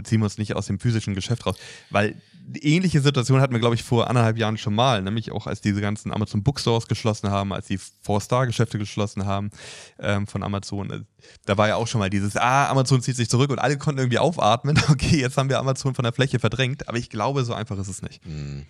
ziehen 0.03 0.19
wir 0.19 0.25
uns 0.25 0.37
nicht 0.37 0.55
aus 0.55 0.67
dem 0.67 0.79
physischen 0.79 1.15
Geschäft 1.15 1.45
raus. 1.45 1.57
Weil 1.89 2.15
ähnliche 2.61 3.01
Situation 3.01 3.41
hatten 3.41 3.53
wir, 3.53 3.59
glaube 3.59 3.75
ich, 3.75 3.83
vor 3.83 4.07
anderthalb 4.09 4.37
Jahren 4.37 4.57
schon 4.57 4.75
mal, 4.75 5.01
nämlich 5.01 5.31
auch 5.31 5.47
als 5.47 5.61
diese 5.61 5.81
ganzen 5.81 6.11
Amazon 6.11 6.43
Bookstores 6.43 6.87
geschlossen 6.87 7.29
haben, 7.29 7.53
als 7.53 7.67
die 7.67 7.77
Four-Star-Geschäfte 7.77 8.77
geschlossen 8.77 9.25
haben 9.25 9.51
ähm, 9.99 10.27
von 10.27 10.43
Amazon. 10.43 11.05
Da 11.45 11.57
war 11.57 11.67
ja 11.67 11.75
auch 11.75 11.87
schon 11.87 11.99
mal 11.99 12.09
dieses, 12.09 12.35
ah, 12.35 12.69
Amazon 12.69 13.01
zieht 13.01 13.15
sich 13.15 13.29
zurück 13.29 13.49
und 13.51 13.59
alle 13.59 13.77
konnten 13.77 13.99
irgendwie 13.99 14.19
aufatmen. 14.19 14.79
Okay, 14.93 15.19
jetzt 15.19 15.37
haben 15.37 15.49
wir 15.49 15.57
Amazon 15.57 15.95
von 15.95 16.03
der 16.03 16.13
Fläche 16.13 16.39
verdrängt, 16.39 16.87
aber 16.87 16.97
ich 16.97 17.09
glaube, 17.09 17.43
so 17.45 17.53
einfach 17.53 17.79
ist 17.79 17.87
es 17.87 18.01
nicht. 18.03 18.23
Hm. 18.25 18.65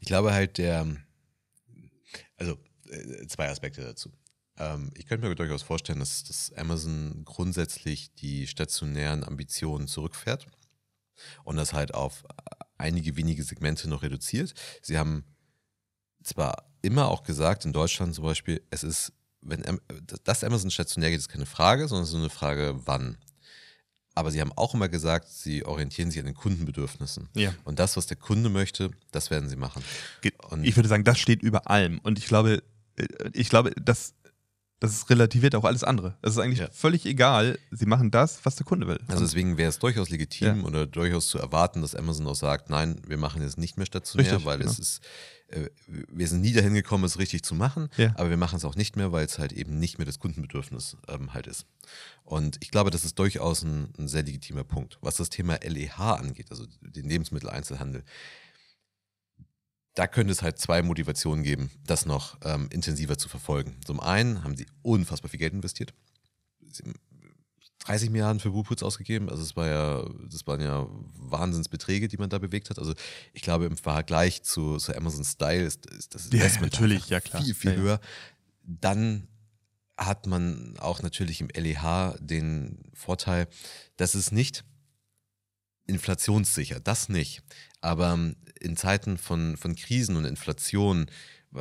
Ich 0.00 0.06
glaube 0.06 0.32
halt, 0.32 0.56
der, 0.56 0.86
also 2.38 2.56
äh, 2.88 3.26
zwei 3.26 3.50
Aspekte 3.50 3.82
dazu. 3.82 4.10
Ähm, 4.58 4.90
ich 4.94 5.06
könnte 5.06 5.28
mir 5.28 5.34
durchaus 5.34 5.62
vorstellen, 5.62 5.98
dass, 5.98 6.24
dass 6.24 6.52
Amazon 6.56 7.22
grundsätzlich 7.24 8.14
die 8.14 8.46
stationären 8.46 9.22
Ambitionen 9.22 9.86
zurückfährt 9.86 10.46
und 11.44 11.56
das 11.56 11.72
halt 11.72 11.94
auf 11.94 12.24
einige 12.78 13.16
wenige 13.16 13.42
Segmente 13.42 13.88
noch 13.88 14.02
reduziert. 14.02 14.54
Sie 14.82 14.98
haben 14.98 15.24
zwar 16.22 16.70
immer 16.82 17.08
auch 17.08 17.22
gesagt, 17.22 17.64
in 17.64 17.72
Deutschland 17.72 18.14
zum 18.14 18.24
Beispiel, 18.24 18.62
es 18.70 18.84
ist, 18.84 19.12
wenn 19.40 19.62
das 20.24 20.44
Amazon 20.44 20.70
stationär 20.70 21.10
geht, 21.10 21.18
ist 21.18 21.28
keine 21.28 21.46
Frage, 21.46 21.88
sondern 21.88 22.04
es 22.04 22.10
ist 22.10 22.14
nur 22.14 22.22
eine 22.22 22.30
Frage, 22.30 22.80
wann. 22.84 23.18
Aber 24.14 24.30
sie 24.30 24.40
haben 24.40 24.52
auch 24.52 24.72
immer 24.72 24.88
gesagt, 24.88 25.28
sie 25.28 25.64
orientieren 25.64 26.10
sich 26.10 26.18
an 26.18 26.26
den 26.26 26.34
Kundenbedürfnissen. 26.34 27.28
Ja. 27.34 27.54
Und 27.64 27.78
das, 27.78 27.96
was 27.98 28.06
der 28.06 28.16
Kunde 28.16 28.48
möchte, 28.48 28.90
das 29.12 29.30
werden 29.30 29.48
sie 29.48 29.56
machen. 29.56 29.84
Und 30.48 30.64
ich 30.64 30.74
würde 30.74 30.88
sagen, 30.88 31.04
das 31.04 31.18
steht 31.18 31.42
über 31.42 31.68
allem. 31.70 31.98
Und 31.98 32.18
ich 32.18 32.26
glaube, 32.26 32.62
äh, 32.96 33.06
ich 33.34 33.50
glaube, 33.50 33.72
dass 33.72 34.14
das 34.80 35.08
relativiert 35.08 35.54
auch 35.54 35.64
alles 35.64 35.84
andere. 35.84 36.16
Es 36.20 36.32
ist 36.32 36.38
eigentlich 36.38 36.58
ja. 36.58 36.68
völlig 36.70 37.06
egal. 37.06 37.58
Sie 37.70 37.86
machen 37.86 38.10
das, 38.10 38.44
was 38.44 38.56
der 38.56 38.66
Kunde 38.66 38.86
will. 38.86 39.00
Also 39.08 39.24
deswegen 39.24 39.56
wäre 39.56 39.70
es 39.70 39.78
durchaus 39.78 40.10
legitim 40.10 40.60
ja. 40.60 40.64
oder 40.64 40.86
durchaus 40.86 41.28
zu 41.28 41.38
erwarten, 41.38 41.80
dass 41.80 41.94
Amazon 41.94 42.26
auch 42.26 42.34
sagt, 42.34 42.68
nein, 42.68 43.00
wir 43.06 43.16
machen 43.16 43.40
jetzt 43.40 43.56
nicht 43.56 43.78
mehr 43.78 43.86
stationär, 43.86 44.32
richtig, 44.32 44.44
weil 44.44 44.58
genau. 44.58 44.70
es 44.70 44.78
ist, 44.78 45.00
äh, 45.48 45.70
wir 45.86 46.28
sind 46.28 46.42
nie 46.42 46.52
dahin 46.52 46.74
gekommen, 46.74 47.04
es 47.04 47.18
richtig 47.18 47.42
zu 47.42 47.54
machen, 47.54 47.88
ja. 47.96 48.12
aber 48.16 48.28
wir 48.28 48.36
machen 48.36 48.56
es 48.56 48.66
auch 48.66 48.74
nicht 48.74 48.96
mehr, 48.96 49.12
weil 49.12 49.24
es 49.24 49.38
halt 49.38 49.52
eben 49.52 49.78
nicht 49.78 49.96
mehr 49.96 50.04
das 50.04 50.18
Kundenbedürfnis 50.18 50.98
ähm, 51.08 51.32
halt 51.32 51.46
ist. 51.46 51.64
Und 52.24 52.58
ich 52.60 52.70
glaube, 52.70 52.90
das 52.90 53.06
ist 53.06 53.18
durchaus 53.18 53.62
ein, 53.62 53.94
ein 53.98 54.08
sehr 54.08 54.24
legitimer 54.24 54.64
Punkt. 54.64 54.98
Was 55.00 55.16
das 55.16 55.30
Thema 55.30 55.58
LEH 55.62 55.98
angeht, 55.98 56.50
also 56.50 56.66
den 56.82 57.08
Lebensmitteleinzelhandel, 57.08 58.04
da 59.96 60.06
könnte 60.06 60.30
es 60.30 60.42
halt 60.42 60.58
zwei 60.58 60.82
Motivationen 60.82 61.42
geben, 61.42 61.70
das 61.86 62.04
noch 62.04 62.38
ähm, 62.44 62.68
intensiver 62.70 63.16
zu 63.16 63.30
verfolgen. 63.30 63.76
Zum 63.84 63.98
einen 63.98 64.44
haben 64.44 64.54
sie 64.54 64.66
unfassbar 64.82 65.30
viel 65.30 65.40
Geld 65.40 65.54
investiert. 65.54 65.94
Sie 66.70 66.82
haben 66.82 66.94
30 67.78 68.10
Milliarden 68.10 68.38
für 68.38 68.52
Woolpools 68.52 68.82
ausgegeben. 68.82 69.30
Also 69.30 69.42
es 69.42 69.56
war 69.56 69.66
ja, 69.66 70.04
das 70.28 70.46
waren 70.46 70.60
ja 70.60 70.86
Wahnsinnsbeträge, 71.14 72.08
die 72.08 72.18
man 72.18 72.28
da 72.28 72.38
bewegt 72.38 72.68
hat. 72.68 72.78
Also 72.78 72.92
ich 73.32 73.40
glaube, 73.40 73.64
im 73.64 73.78
Vergleich 73.78 74.42
zu, 74.42 74.76
zu 74.76 74.94
Amazon 74.94 75.24
Style 75.24 75.64
ist, 75.64 75.86
ist 75.86 76.14
das 76.14 76.26
Investment 76.26 76.74
ja, 76.74 76.80
natürlich, 76.80 77.08
ja, 77.08 77.20
viel, 77.20 77.54
viel 77.54 77.72
ja, 77.72 77.76
höher. 77.78 78.00
Dann 78.64 79.28
hat 79.96 80.26
man 80.26 80.76
auch 80.78 81.00
natürlich 81.00 81.40
im 81.40 81.48
LEH 81.48 82.16
den 82.20 82.90
Vorteil, 82.92 83.48
dass 83.96 84.14
es 84.14 84.30
nicht 84.30 84.62
inflationssicher, 85.86 86.80
das 86.80 87.08
nicht. 87.08 87.42
Aber 87.80 88.12
ähm, 88.12 88.36
in 88.60 88.76
Zeiten 88.76 89.18
von, 89.18 89.56
von 89.56 89.74
Krisen 89.74 90.16
und 90.16 90.24
Inflation, 90.24 91.06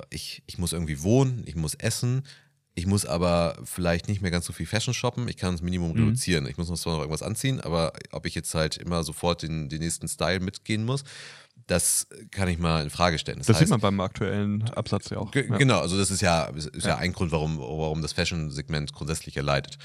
ich, 0.10 0.44
ich 0.48 0.58
muss 0.58 0.74
irgendwie 0.74 1.02
wohnen, 1.04 1.44
ich 1.46 1.56
muss 1.56 1.74
essen, 1.76 2.24
ich 2.78 2.86
muss 2.88 3.06
aber 3.06 3.58
vielleicht 3.64 4.10
nicht 4.10 4.22
mehr 4.22 4.32
ganz 4.32 4.46
so 4.46 4.52
viel 4.52 4.66
Fashion 4.66 4.94
shoppen. 4.94 5.30
Ich 5.30 5.38
kann 5.38 5.54
das 5.54 5.62
Minimum 5.62 5.94
mhm. 5.94 6.04
reduzieren. 6.04 6.46
Ich 6.46 6.58
muss 6.58 6.70
noch 6.70 6.78
zwar 6.78 6.94
noch 6.94 7.00
irgendwas 7.00 7.24
anziehen, 7.24 7.62
aber 7.62 7.94
ob 8.12 8.26
ich 8.26 8.36
jetzt 8.36 8.54
halt 8.54 8.76
immer 8.76 9.04
sofort 9.04 9.44
den, 9.44 9.70
den 9.70 9.80
nächsten 9.80 10.10
Style 10.10 10.42
mitgehen 10.42 10.84
muss, 10.84 11.06
das 11.68 12.08
kann 12.32 12.50
ich 12.50 12.60
mal 12.60 12.84
in 12.84 12.90
Frage 12.90 13.18
stellen. 13.18 13.38
Das, 13.38 13.48
das 13.48 13.56
heißt, 13.56 13.68
sieht 13.68 13.72
man 13.72 13.80
beim 13.80 14.00
aktuellen 14.02 14.70
Absatz 14.72 15.10
ja 15.10 15.18
auch. 15.18 15.34
Ja. 15.34 15.58
Genau, 15.58 15.80
also 15.80 15.98
das 15.98 16.12
ist 16.12 16.22
ja, 16.22 16.46
ist 16.48 16.70
ja. 16.76 16.90
ja 16.90 16.98
ein 16.98 17.14
Grund, 17.14 17.32
warum, 17.32 17.58
warum 17.58 18.02
das 18.02 18.12
Fashion-Segment 18.12 18.94
grundsätzlich 18.94 19.38
erleidet. 19.38 19.78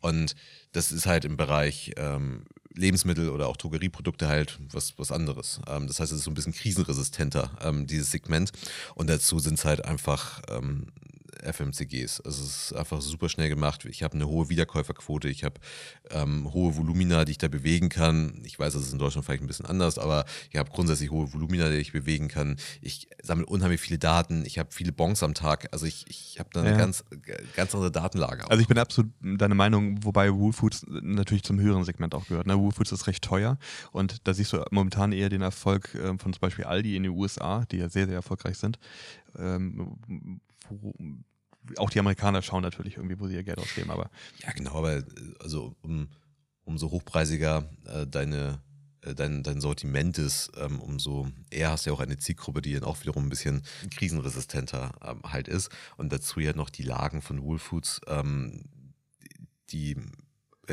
Und 0.00 0.34
das 0.72 0.90
ist 0.90 1.06
halt 1.06 1.26
im 1.26 1.36
Bereich 1.36 1.92
ähm, 1.96 2.44
Lebensmittel 2.74 3.30
oder 3.30 3.48
auch 3.48 3.56
Drogerieprodukte 3.56 4.28
halt 4.28 4.58
was, 4.72 4.98
was 4.98 5.12
anderes. 5.12 5.60
Ähm, 5.66 5.86
das 5.86 6.00
heißt, 6.00 6.12
es 6.12 6.18
ist 6.18 6.24
so 6.24 6.30
ein 6.30 6.34
bisschen 6.34 6.52
krisenresistenter, 6.52 7.50
ähm, 7.62 7.86
dieses 7.86 8.10
Segment. 8.10 8.52
Und 8.94 9.08
dazu 9.08 9.38
sind 9.38 9.58
es 9.58 9.64
halt 9.64 9.84
einfach 9.84 10.42
ähm, 10.48 10.86
FMCGs. 11.42 12.20
Also 12.20 12.42
es 12.42 12.70
ist 12.70 12.72
einfach 12.72 13.00
super 13.00 13.28
schnell 13.28 13.48
gemacht. 13.48 13.84
Ich 13.84 14.02
habe 14.02 14.14
eine 14.14 14.26
hohe 14.28 14.48
Wiederkäuferquote, 14.48 15.28
ich 15.28 15.44
habe 15.44 15.60
ähm, 16.10 16.52
hohe 16.52 16.76
Volumina, 16.76 17.24
die 17.24 17.32
ich 17.32 17.38
da 17.38 17.48
bewegen 17.48 17.88
kann. 17.88 18.42
Ich 18.44 18.58
weiß, 18.58 18.72
das 18.74 18.82
ist 18.82 18.92
in 18.92 18.98
Deutschland 18.98 19.24
vielleicht 19.24 19.42
ein 19.42 19.46
bisschen 19.46 19.66
anders, 19.66 19.98
aber 19.98 20.24
ich 20.50 20.58
habe 20.58 20.70
grundsätzlich 20.70 21.10
hohe 21.10 21.32
Volumina, 21.32 21.68
die 21.68 21.76
ich 21.76 21.92
bewegen 21.92 22.28
kann. 22.28 22.56
Ich 22.80 23.08
sammle 23.22 23.46
unheimlich 23.46 23.80
viele 23.80 23.98
Daten, 23.98 24.44
ich 24.44 24.58
habe 24.58 24.70
viele 24.72 24.92
Bons 24.92 25.22
am 25.22 25.34
Tag. 25.34 25.68
Also 25.72 25.86
ich, 25.86 26.04
ich 26.08 26.38
habe 26.38 26.50
da 26.52 26.60
eine 26.60 26.70
ja. 26.70 26.76
ganz, 26.76 27.04
ganz 27.56 27.74
andere 27.74 27.92
Datenlage. 27.92 28.44
Auch. 28.44 28.50
Also 28.50 28.60
ich 28.60 28.68
bin 28.68 28.78
absolut 28.78 29.12
deiner 29.20 29.54
Meinung, 29.54 30.04
wobei 30.04 30.32
Wool 30.32 30.52
Foods 30.52 30.86
natürlich 30.88 31.42
zum 31.42 31.60
höheren 31.60 31.84
Segment 31.84 32.14
auch 32.14 32.26
gehört. 32.26 32.46
Ne? 32.46 32.58
Foods 32.72 32.92
ist 32.92 33.06
recht 33.06 33.24
teuer 33.24 33.58
und 33.92 34.26
da 34.26 34.34
siehst 34.34 34.52
du 34.52 34.64
momentan 34.70 35.12
eher 35.12 35.28
den 35.28 35.42
Erfolg 35.42 35.94
äh, 35.94 36.16
von 36.18 36.32
zum 36.32 36.40
Beispiel 36.40 36.64
Aldi 36.64 36.96
in 36.96 37.02
den 37.02 37.12
USA, 37.12 37.64
die 37.70 37.78
ja 37.78 37.88
sehr, 37.88 38.06
sehr 38.06 38.16
erfolgreich 38.16 38.58
sind. 38.58 38.78
Ähm, 39.38 40.40
wo, 40.68 40.94
auch 41.76 41.90
die 41.90 42.00
Amerikaner 42.00 42.42
schauen 42.42 42.62
natürlich 42.62 42.96
irgendwie, 42.96 43.18
wo 43.20 43.26
sie 43.26 43.34
ihr 43.34 43.42
Geld 43.42 43.58
ausgeben, 43.58 43.90
aber. 43.90 44.10
Ja, 44.42 44.52
genau, 44.52 44.74
aber 44.74 45.02
also 45.40 45.74
um, 45.82 46.08
umso 46.64 46.90
hochpreisiger 46.90 47.68
äh, 47.86 48.06
deine, 48.06 48.60
äh, 49.02 49.14
dein, 49.14 49.42
dein 49.42 49.60
Sortiment 49.60 50.18
ist, 50.18 50.52
ähm, 50.56 50.80
umso 50.80 51.28
eher 51.50 51.70
hast 51.70 51.86
du 51.86 51.90
ja 51.90 51.96
auch 51.96 52.00
eine 52.00 52.18
Zielgruppe, 52.18 52.62
die 52.62 52.74
dann 52.74 52.84
auch 52.84 53.00
wiederum 53.00 53.26
ein 53.26 53.30
bisschen 53.30 53.62
krisenresistenter 53.90 54.92
ähm, 55.02 55.22
halt 55.24 55.48
ist. 55.48 55.70
Und 55.96 56.12
dazu 56.12 56.40
ja 56.40 56.54
noch 56.54 56.70
die 56.70 56.82
Lagen 56.82 57.22
von 57.22 57.42
Woolfoods, 57.42 58.00
ähm, 58.06 58.64
die 59.70 59.92
äh, 59.92 60.00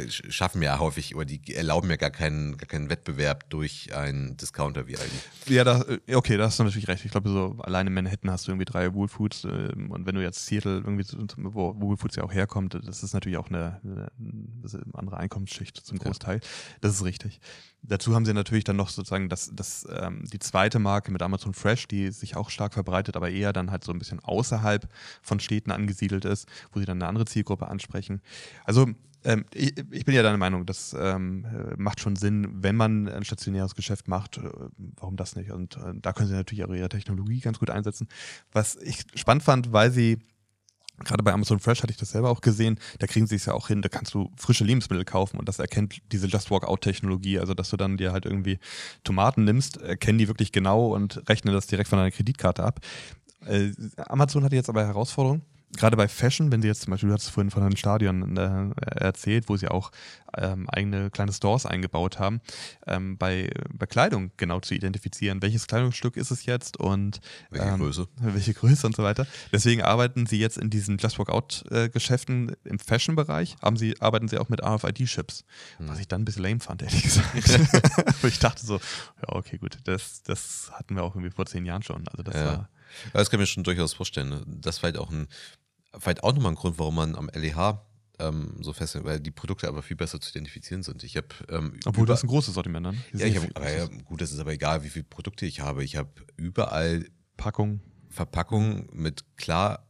schaffen 0.10 0.62
ja 0.62 0.80
häufig 0.80 1.16
oder 1.16 1.26
die 1.26 1.54
erlauben 1.54 1.90
ja 1.90 1.96
gar 1.96 2.12
keinen, 2.12 2.58
gar 2.58 2.68
keinen 2.68 2.90
Wettbewerb 2.90 3.50
durch 3.50 3.96
einen 3.96 4.38
Discounter 4.38 4.88
wie 4.88 4.98
Aldi. 4.98 5.16
Ja, 5.48 5.64
da, 5.64 5.82
äh, 6.08 6.16
okay, 6.16 6.38
da 6.38 6.46
hast 6.46 6.60
du 6.60 6.64
natürlich 6.64 6.88
recht. 6.88 7.06
Ich 7.06 7.12
glaube, 7.12 7.30
so 7.30 7.58
alleine 7.60 7.90
in 7.90 7.94
Manhattan 7.94 8.32
hast 8.32 8.48
du 8.48 8.52
irgendwie 8.52 8.66
drei 8.66 8.94
Wool 8.94 9.08
Foods 9.08 9.46
äh, 9.46 9.48
und 9.48 10.06
wenn 10.06 10.16
du 10.16 10.22
jetzt 10.22 10.46
Seattle 10.46 10.78
irgendwie, 10.78 11.06
wo 11.38 11.80
Wool 11.80 11.98
Foods 11.98 12.16
ja 12.16 12.24
auch 12.24 12.34
herkommt, 12.34 12.78
das 12.84 13.04
ist 13.04 13.14
natürlich 13.14 13.38
auch 13.38 13.50
eine, 13.50 13.80
eine, 13.84 14.12
eine 14.20 14.84
andere 14.94 15.18
Einkommensschicht 15.18 15.78
zum 15.78 15.98
Großteil. 16.00 16.36
Ja. 16.36 16.50
Das 16.82 16.94
ist 16.94 17.04
richtig. 17.04 17.40
Dazu 17.88 18.16
haben 18.16 18.26
sie 18.26 18.34
natürlich 18.34 18.64
dann 18.64 18.76
noch 18.78 18.90
sozusagen 18.90 19.30
das, 19.30 19.52
das, 19.54 19.88
ähm, 19.92 20.24
die 20.26 20.40
zweite 20.40 20.80
Marke 20.80 21.12
mit 21.12 21.22
Amazon 21.22 21.54
Fresh, 21.54 21.88
die 21.88 22.12
sich 22.12 22.36
auch 22.36 22.50
stark 22.50 22.74
verbreitet, 22.74 23.16
aber 23.16 23.30
eher 23.30 23.54
dann 23.54 23.72
halt 23.72 23.84
so 23.84 23.92
ein 23.92 24.00
bisschen 24.00 24.20
außerhalb 24.20 24.90
von 25.22 25.40
Städten 25.40 25.72
angesiedelt 25.72 26.26
ist, 26.26 26.48
wo 26.72 26.80
sie 26.80 26.86
dann 26.86 26.98
eine 26.98 27.08
andere 27.08 27.26
Zielgruppe 27.26 27.68
ansprechen. 27.68 28.22
Also 28.64 28.88
ähm, 29.26 29.46
ich, 29.54 29.78
ich, 29.92 30.06
bin 30.06 30.16
ja 30.16 30.24
deiner 30.24 30.38
Meinung, 30.38 30.66
das 30.66 30.96
ähm, 30.98 31.46
macht 31.78 32.00
schon 32.00 32.16
Sinn, 32.16 32.48
wenn 32.52 32.76
man 32.76 33.10
ein 33.10 33.26
stationäres 33.26 33.76
Geschäft 33.76 34.08
macht, 34.08 34.38
äh, 34.38 34.50
warum 34.78 35.18
das 35.18 35.36
nicht? 35.36 35.52
Und 35.52 35.78
äh, 35.78 35.94
da 35.96 36.14
können 36.14 36.30
sie 36.30 36.36
natürlich 36.36 36.64
auch 36.64 36.74
ihre 36.74 36.90
Technologie 36.90 37.40
ganz 37.40 37.60
gut 37.60 37.70
einsetzen. 37.70 38.08
Was 38.52 38.76
ich 38.76 39.06
spannend 39.16 39.44
fand, 39.44 39.74
weil 39.74 39.92
sie 39.92 40.20
Gerade 41.04 41.24
bei 41.24 41.34
Amazon 41.34 41.60
Fresh 41.60 41.84
hatte 41.84 41.92
ich 41.92 41.98
das 41.98 42.12
selber 42.12 42.30
auch 42.30 42.40
gesehen, 42.40 42.80
da 43.00 43.08
kriegen 43.08 43.28
sie 43.28 43.36
es 43.36 43.46
ja 43.46 43.54
auch 43.54 43.68
hin, 43.68 43.82
da 43.82 43.90
kannst 43.90 44.14
du 44.14 44.32
frische 44.38 44.64
Lebensmittel 44.64 45.04
kaufen 45.04 45.38
und 45.38 45.50
das 45.50 45.60
erkennt 45.60 46.02
diese 46.14 46.28
Just 46.28 46.52
Walk 46.52 46.64
Out 46.64 46.80
Technologie, 46.80 47.38
also 47.38 47.54
dass 47.54 47.70
du 47.70 47.76
dann 47.76 47.98
dir 47.98 48.14
halt 48.14 48.26
irgendwie 48.26 48.60
Tomaten 49.04 49.44
nimmst, 49.44 49.76
erkennen 49.76 50.20
die 50.20 50.30
wirklich 50.30 50.54
genau 50.54 50.96
und 50.96 51.28
rechnen 51.28 51.54
das 51.54 51.68
direkt 51.68 51.90
von 51.90 51.98
deiner 52.00 52.12
Kreditkarte 52.12 52.64
ab. 52.64 52.80
Äh, 53.46 53.72
Amazon 53.98 54.46
hatte 54.46 54.56
jetzt 54.56 54.70
aber 54.70 54.86
Herausforderungen 54.86 55.42
gerade 55.78 55.98
bei 55.98 56.08
Fashion, 56.08 56.52
wenn 56.52 56.62
sie 56.62 56.68
jetzt 56.68 56.82
zum 56.82 56.92
Beispiel, 56.92 57.10
du 57.10 57.16
hast 57.16 57.30
vorhin 57.30 57.52
von 57.52 57.64
einem 57.64 57.76
Stadion 57.76 58.38
äh, 58.38 58.72
erzählt, 58.96 59.50
wo 59.50 59.58
sie 59.58 59.68
auch 59.68 59.92
ähm, 60.38 60.70
eigene 60.70 61.10
kleine 61.10 61.34
Stores 61.34 61.66
eingebaut 61.66 62.20
haben, 62.20 62.42
ähm, 62.88 63.18
bei, 63.18 63.50
bei 63.74 63.86
Kleidung 63.86 64.32
genau 64.38 64.60
zu 64.60 64.74
identifizieren, 64.74 65.42
welches 65.42 65.68
Kleidungsstück 65.68 66.18
ist 66.18 66.32
es 66.32 66.46
jetzt 66.46 66.78
und 66.78 67.20
welche 67.50 67.68
ähm, 67.68 67.80
Größe. 67.80 68.08
Welche 68.18 68.54
Größe 68.54 68.86
und 68.88 68.96
so 68.96 69.04
weiter. 69.04 69.28
Deswegen 69.52 69.82
arbeiten 69.82 70.26
sie 70.26 70.40
jetzt 70.40 70.58
in 70.58 70.70
diesen 70.70 70.98
Just 70.98 71.20
Workout-Geschäften 71.20 72.50
äh, 72.50 72.56
im 72.66 72.80
Fashion-Bereich, 72.80 73.56
haben 73.62 73.78
sie, 73.78 74.00
arbeiten 74.02 74.28
sie 74.28 74.38
auch 74.38 74.50
mit 74.50 74.62
RFID-Chips, 74.64 75.46
hm. 75.78 75.90
was 75.90 76.00
ich 76.00 76.08
dann 76.08 76.22
ein 76.22 76.26
bisschen 76.26 76.44
lame 76.44 76.60
fand, 76.60 76.82
ehrlich 76.82 77.04
gesagt. 77.04 77.34
Wo 78.22 78.28
ich 78.28 78.40
dachte 78.40 78.66
so, 78.66 78.76
ja, 78.76 79.30
okay, 79.30 79.58
gut, 79.58 79.78
das, 79.86 80.24
das 80.24 80.72
hatten 80.74 80.96
wir 80.96 81.04
auch 81.04 81.16
irgendwie 81.16 81.32
vor 81.32 81.46
zehn 81.46 81.66
Jahren 81.66 81.84
schon. 81.84 82.08
Also 82.08 82.24
das 82.24 82.36
ja. 82.36 82.46
war. 82.46 82.70
Das 83.14 83.30
kann 83.30 83.40
ich 83.40 83.42
mir 83.42 83.48
schon 83.48 83.64
durchaus 83.64 83.94
vorstellen. 83.94 84.30
Ne? 84.30 84.44
Das 84.46 84.82
war 84.82 84.88
halt 84.88 84.98
auch 84.98 85.12
ein, 85.12 85.28
vielleicht 86.00 86.24
auch 86.24 86.34
nochmal 86.34 86.54
ein 86.54 86.56
Grund, 86.56 86.80
warum 86.80 86.96
man 86.96 87.16
am 87.16 87.30
LEH 87.34 87.82
ähm, 88.20 88.56
so 88.62 88.74
fest, 88.74 88.98
weil 89.04 89.20
die 89.20 89.32
Produkte 89.32 89.68
aber 89.68 89.82
viel 89.82 89.98
besser 89.98 90.20
zu 90.22 90.30
identifizieren 90.30 90.84
sind. 90.84 91.04
Ich 91.04 91.18
habe 91.18 91.28
ähm, 91.50 91.80
obwohl 91.86 92.06
du 92.06 92.14
hast 92.14 92.24
ein 92.24 92.28
großes 92.28 92.54
Sortiment, 92.54 92.86
ne? 92.86 92.98
Ja, 93.14 93.26
ich 93.26 93.38
hab, 93.38 93.64
ja, 93.64 93.88
gut, 94.06 94.22
das 94.22 94.32
ist 94.32 94.40
aber 94.40 94.54
egal, 94.54 94.84
wie 94.84 94.90
viele 94.90 95.06
Produkte 95.06 95.46
ich 95.46 95.60
habe. 95.60 95.84
Ich 95.84 95.96
habe 95.96 96.10
überall 96.38 97.06
Packung. 97.38 97.82
Verpackungen 98.10 98.88
mit 98.94 99.26
klar 99.36 99.86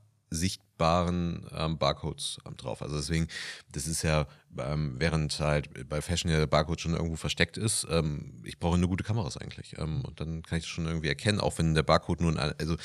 sichtbaren 0.75 1.45
ähm, 1.55 1.77
Barcodes 1.77 2.37
ähm, 2.45 2.57
drauf. 2.57 2.81
Also 2.81 2.97
deswegen, 2.97 3.27
das 3.71 3.87
ist 3.87 4.03
ja, 4.03 4.27
ähm, 4.57 4.95
während 4.99 5.37
halt 5.39 5.69
bei 5.89 6.01
Fashion 6.01 6.31
ja 6.31 6.37
der 6.37 6.47
Barcode 6.47 6.79
schon 6.81 6.93
irgendwo 6.93 7.15
versteckt 7.15 7.57
ist, 7.57 7.87
ähm, 7.89 8.41
ich 8.43 8.59
brauche 8.59 8.77
nur 8.77 8.89
gute 8.89 9.03
Kameras 9.03 9.37
eigentlich. 9.37 9.75
Ähm, 9.77 10.01
und 10.01 10.19
dann 10.19 10.43
kann 10.43 10.57
ich 10.57 10.65
das 10.65 10.69
schon 10.69 10.85
irgendwie 10.85 11.07
erkennen, 11.07 11.39
auch 11.39 11.57
wenn 11.57 11.73
der 11.73 11.83
Barcode 11.83 12.21
nur, 12.21 12.31
ein, 12.37 12.53
also 12.59 12.75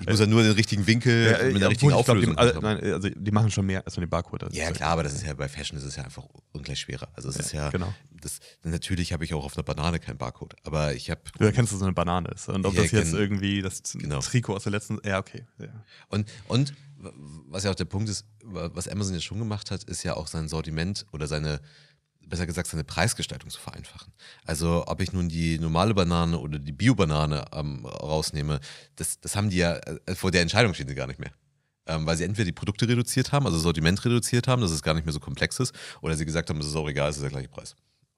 ich 0.00 0.06
muss 0.06 0.20
ja 0.20 0.26
nur 0.26 0.42
den 0.42 0.52
richtigen 0.52 0.86
Winkel 0.86 1.26
Ja, 1.30 1.44
mit 1.44 1.54
ja, 1.54 1.58
der 1.60 1.68
richtigen 1.70 1.92
obwohl, 1.92 2.00
ich 2.00 2.04
glaub, 2.06 2.16
Auflösung. 2.16 2.34
die, 2.34 2.38
also, 2.38 2.60
nein, 2.60 2.92
also 2.92 3.08
die 3.10 3.30
machen 3.30 3.50
schon 3.50 3.66
mehr 3.66 3.84
als 3.84 3.96
nur 3.96 4.04
den 4.06 4.10
Barcode. 4.10 4.46
Ja, 4.52 4.70
klar, 4.72 4.90
aber 4.90 5.02
das 5.02 5.14
ist 5.14 5.24
ja 5.24 5.34
bei 5.34 5.48
Fashion 5.48 5.78
ist 5.78 5.84
es 5.84 5.96
ja 5.96 6.04
einfach 6.04 6.24
ungleich 6.52 6.80
schwerer. 6.80 7.08
Also 7.14 7.28
es 7.28 7.36
ist 7.36 7.52
ja, 7.52 7.70
genau. 7.70 7.92
das, 8.20 8.40
natürlich 8.62 9.12
habe 9.12 9.24
ich 9.24 9.34
auch 9.34 9.44
auf 9.44 9.56
einer 9.56 9.64
Banane 9.64 9.98
keinen 9.98 10.18
Barcode, 10.18 10.54
aber 10.64 10.94
ich 10.94 11.10
habe 11.10 11.20
Du 11.38 11.44
erkennst, 11.44 11.72
dass 11.72 11.78
es 11.78 11.82
eine 11.82 11.92
Banane 11.92 12.28
ist. 12.30 12.48
Und 12.48 12.64
ob 12.66 12.74
das 12.74 12.90
jetzt 12.90 13.12
erkenn- 13.12 13.18
irgendwie 13.18 13.62
das 13.62 13.82
Genau. 13.94 14.20
Trikot 14.20 14.54
aus 14.56 14.62
der 14.64 14.72
letzten. 14.72 14.98
Ja, 15.04 15.18
okay. 15.18 15.44
Ja. 15.58 15.68
Und, 16.08 16.28
und 16.48 16.72
was 16.98 17.64
ja 17.64 17.70
auch 17.70 17.74
der 17.74 17.84
Punkt 17.84 18.08
ist, 18.08 18.24
wa- 18.42 18.70
was 18.72 18.88
Amazon 18.88 19.14
ja 19.14 19.20
schon 19.20 19.38
gemacht 19.38 19.70
hat, 19.70 19.84
ist 19.84 20.02
ja 20.02 20.14
auch 20.16 20.26
sein 20.26 20.48
Sortiment 20.48 21.06
oder 21.12 21.26
seine, 21.26 21.60
besser 22.26 22.46
gesagt, 22.46 22.68
seine 22.68 22.84
Preisgestaltung 22.84 23.50
zu 23.50 23.60
vereinfachen. 23.60 24.12
Also 24.44 24.84
ob 24.86 25.00
ich 25.00 25.12
nun 25.12 25.28
die 25.28 25.58
normale 25.58 25.94
Banane 25.94 26.38
oder 26.38 26.58
die 26.58 26.72
Bio-Banane 26.72 27.44
ähm, 27.52 27.84
rausnehme, 27.84 28.60
das, 28.96 29.20
das 29.20 29.36
haben 29.36 29.50
die 29.50 29.58
ja, 29.58 29.76
äh, 29.76 30.14
vor 30.14 30.30
der 30.30 30.42
Entscheidung 30.42 30.74
stehen 30.74 30.88
sie 30.88 30.94
gar 30.94 31.06
nicht 31.06 31.20
mehr. 31.20 31.32
Ähm, 31.88 32.04
weil 32.04 32.16
sie 32.16 32.24
entweder 32.24 32.46
die 32.46 32.52
Produkte 32.52 32.88
reduziert 32.88 33.30
haben, 33.30 33.46
also 33.46 33.58
das 33.58 33.62
Sortiment 33.62 34.04
reduziert 34.04 34.48
haben, 34.48 34.60
dass 34.60 34.72
es 34.72 34.82
gar 34.82 34.94
nicht 34.94 35.04
mehr 35.04 35.12
so 35.12 35.20
komplex 35.20 35.60
ist, 35.60 35.72
oder 36.00 36.16
sie 36.16 36.24
gesagt 36.26 36.50
haben, 36.50 36.58
es 36.58 36.66
ist 36.66 36.74
auch 36.74 36.88
egal, 36.88 37.10
es 37.10 37.16
ist 37.16 37.22
der 37.22 37.30
gleiche 37.30 37.48
Preis. 37.48 37.76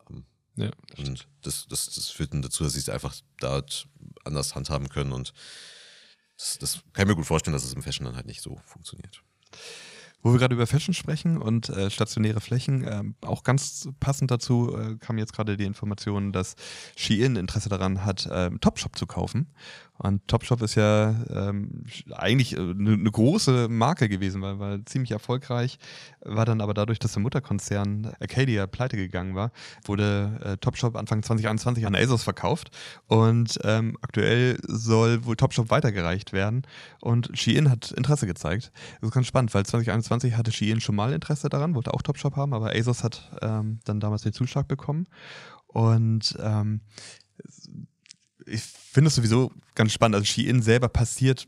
Ähm, 0.08 0.24
Ja. 0.56 0.70
und 0.96 1.28
das, 1.42 1.66
das, 1.68 1.86
das 1.94 2.08
führt 2.08 2.32
dann 2.32 2.40
dazu, 2.40 2.64
dass 2.64 2.72
sie 2.72 2.78
es 2.78 2.88
einfach 2.88 3.14
dort 3.40 3.86
anders 4.24 4.54
handhaben 4.54 4.88
können. 4.88 5.12
Und 5.12 5.34
das, 6.38 6.58
das 6.58 6.72
kann 6.92 7.02
ich 7.02 7.08
mir 7.08 7.16
gut 7.16 7.26
vorstellen, 7.26 7.52
dass 7.52 7.64
es 7.64 7.74
im 7.74 7.82
Fashion 7.82 8.06
dann 8.06 8.16
halt 8.16 8.26
nicht 8.26 8.40
so 8.40 8.60
funktioniert. 8.64 9.22
Wo 10.22 10.32
wir 10.32 10.38
gerade 10.38 10.54
über 10.54 10.66
Fashion 10.66 10.94
sprechen 10.94 11.40
und 11.40 11.68
äh, 11.68 11.90
stationäre 11.90 12.40
Flächen, 12.40 12.84
ähm, 12.88 13.14
auch 13.20 13.44
ganz 13.44 13.88
passend 14.00 14.30
dazu 14.32 14.76
äh, 14.76 14.96
kam 14.96 15.16
jetzt 15.16 15.32
gerade 15.32 15.56
die 15.56 15.64
Information, 15.64 16.32
dass 16.32 16.56
Shein 16.96 17.36
Interesse 17.36 17.68
daran 17.68 18.04
hat, 18.04 18.28
ähm, 18.30 18.60
Topshop 18.60 18.98
zu 18.98 19.06
kaufen. 19.06 19.54
Und 19.98 20.26
Topshop 20.28 20.62
ist 20.62 20.76
ja 20.76 21.14
ähm, 21.28 21.84
eigentlich 22.12 22.56
eine 22.56 22.70
äh, 22.70 22.96
ne 22.96 23.10
große 23.10 23.68
Marke 23.68 24.08
gewesen, 24.08 24.40
weil 24.42 24.58
war 24.58 24.86
ziemlich 24.86 25.10
erfolgreich, 25.10 25.78
war 26.20 26.44
dann 26.44 26.60
aber 26.60 26.72
dadurch, 26.72 27.00
dass 27.00 27.12
der 27.12 27.22
Mutterkonzern 27.22 28.12
Arcadia 28.20 28.66
pleite 28.66 28.96
gegangen 28.96 29.34
war, 29.34 29.50
wurde 29.84 30.40
äh, 30.44 30.56
Topshop 30.58 30.96
Anfang 30.96 31.22
2021 31.22 31.86
an 31.86 31.96
ASOS 31.96 32.22
verkauft. 32.22 32.70
Und 33.06 33.58
ähm, 33.64 33.98
aktuell 34.00 34.58
soll 34.66 35.24
wohl 35.24 35.36
Topshop 35.36 35.70
weitergereicht 35.70 36.32
werden. 36.32 36.62
Und 37.00 37.30
Shein 37.34 37.68
hat 37.68 37.90
Interesse 37.90 38.26
gezeigt. 38.26 38.70
Das 39.00 39.08
ist 39.08 39.14
ganz 39.14 39.26
spannend, 39.26 39.52
weil 39.52 39.66
2021 39.66 40.36
hatte 40.36 40.52
Shein 40.52 40.80
schon 40.80 40.94
mal 40.94 41.12
Interesse 41.12 41.48
daran, 41.48 41.74
wollte 41.74 41.92
auch 41.92 42.02
Topshop 42.02 42.36
haben, 42.36 42.54
aber 42.54 42.70
ASOS 42.70 43.02
hat 43.02 43.30
ähm, 43.42 43.80
dann 43.84 43.98
damals 43.98 44.22
den 44.22 44.32
Zuschlag 44.32 44.68
bekommen. 44.68 45.06
Und 45.66 46.36
ähm, 46.40 46.80
ich 48.50 48.62
finde 48.62 49.08
es 49.08 49.14
sowieso 49.14 49.52
ganz 49.74 49.92
spannend. 49.92 50.16
Also 50.16 50.26
Shein 50.26 50.62
selber 50.62 50.88
passiert 50.88 51.46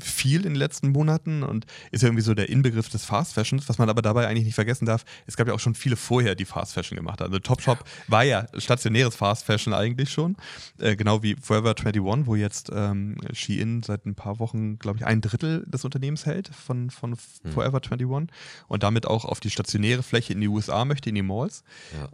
viel 0.00 0.38
in 0.38 0.54
den 0.54 0.56
letzten 0.56 0.90
Monaten 0.90 1.42
und 1.42 1.66
ist 1.90 2.02
ja 2.02 2.08
irgendwie 2.08 2.22
so 2.22 2.34
der 2.34 2.48
Inbegriff 2.48 2.88
des 2.88 3.04
Fast 3.04 3.34
Fashions, 3.34 3.68
was 3.68 3.78
man 3.78 3.88
aber 3.88 4.02
dabei 4.02 4.26
eigentlich 4.26 4.44
nicht 4.44 4.54
vergessen 4.54 4.86
darf. 4.86 5.04
Es 5.26 5.36
gab 5.36 5.46
ja 5.48 5.54
auch 5.54 5.60
schon 5.60 5.74
viele 5.74 5.96
vorher, 5.96 6.34
die 6.34 6.44
Fast 6.44 6.72
Fashion 6.72 6.96
gemacht 6.96 7.20
haben. 7.20 7.32
Also 7.32 7.40
Topshop 7.40 7.84
war 8.06 8.24
ja 8.24 8.46
stationäres 8.56 9.16
Fast 9.16 9.44
Fashion 9.44 9.72
eigentlich 9.74 10.10
schon, 10.10 10.36
äh, 10.78 10.96
genau 10.96 11.22
wie 11.22 11.36
Forever 11.40 11.74
21, 11.76 12.26
wo 12.26 12.34
jetzt 12.36 12.70
ähm, 12.74 13.16
Shein 13.32 13.82
seit 13.82 14.06
ein 14.06 14.14
paar 14.14 14.38
Wochen, 14.38 14.78
glaube 14.78 14.98
ich, 14.98 15.06
ein 15.06 15.20
Drittel 15.20 15.64
des 15.66 15.84
Unternehmens 15.84 16.26
hält 16.26 16.48
von, 16.48 16.90
von 16.90 17.16
Hm. 17.42 17.52
Forever 17.52 17.80
21 17.82 18.28
und 18.68 18.82
damit 18.82 19.06
auch 19.06 19.24
auf 19.24 19.40
die 19.40 19.50
stationäre 19.50 20.02
Fläche 20.02 20.32
in 20.32 20.40
die 20.40 20.48
USA 20.48 20.84
möchte, 20.84 21.08
in 21.08 21.14
die 21.14 21.22
Malls. 21.22 21.62
Ja. 21.94 22.08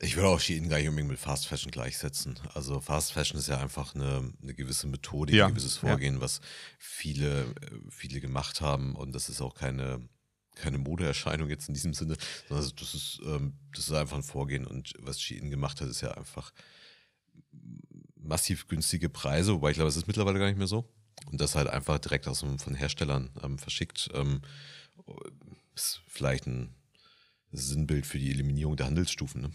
Ich 0.00 0.16
würde 0.16 0.28
auch 0.28 0.40
Shein 0.40 0.68
gar 0.68 0.78
nicht 0.78 0.88
unbedingt 0.88 1.10
mit 1.10 1.18
Fast 1.18 1.46
Fashion 1.46 1.70
gleichsetzen. 1.70 2.38
Also 2.54 2.80
Fast 2.80 3.12
Fashion 3.12 3.38
ist 3.38 3.48
ja 3.48 3.58
einfach 3.58 3.94
eine, 3.94 4.32
eine 4.42 4.54
gewisse 4.54 4.86
Methode, 4.86 5.34
Ja, 5.34 5.46
ein 5.46 5.52
gewisses 5.54 5.80
ja. 5.82 5.88
Vorgehen, 5.88 6.20
was 6.20 6.40
viele, 6.98 7.42
äh, 7.42 7.80
viele 7.90 8.20
gemacht 8.20 8.60
haben. 8.60 8.96
Und 8.96 9.14
das 9.14 9.28
ist 9.28 9.40
auch 9.40 9.54
keine, 9.54 10.00
keine 10.56 10.78
Modeerscheinung 10.78 11.48
jetzt 11.48 11.68
in 11.68 11.74
diesem 11.74 11.94
Sinne, 11.94 12.16
sondern 12.48 12.58
also 12.58 12.74
das 12.74 12.94
ist, 12.94 13.20
ähm, 13.24 13.54
das 13.74 13.86
ist 13.88 13.92
einfach 13.92 14.16
ein 14.16 14.24
Vorgehen. 14.24 14.66
Und 14.66 14.94
was 14.98 15.20
Shein 15.20 15.50
gemacht 15.50 15.80
hat, 15.80 15.88
ist 15.88 16.00
ja 16.00 16.10
einfach 16.12 16.52
massiv 18.16 18.66
günstige 18.66 19.08
Preise, 19.08 19.54
wobei 19.54 19.70
ich 19.70 19.76
glaube, 19.76 19.88
es 19.88 19.96
ist 19.96 20.08
mittlerweile 20.08 20.38
gar 20.38 20.48
nicht 20.48 20.58
mehr 20.58 20.66
so. 20.66 20.92
Und 21.30 21.40
das 21.40 21.54
halt 21.54 21.68
einfach 21.68 21.98
direkt 21.98 22.26
aus 22.26 22.40
dem, 22.40 22.58
von 22.58 22.74
Herstellern 22.74 23.30
ähm, 23.42 23.58
verschickt. 23.58 24.10
Ähm, 24.14 24.42
ist 25.74 26.00
vielleicht 26.08 26.46
ein 26.46 26.74
Sinnbild 27.52 28.06
für 28.06 28.18
die 28.18 28.30
Eliminierung 28.30 28.76
der 28.76 28.86
Handelsstufen. 28.86 29.42
Ne? 29.42 29.50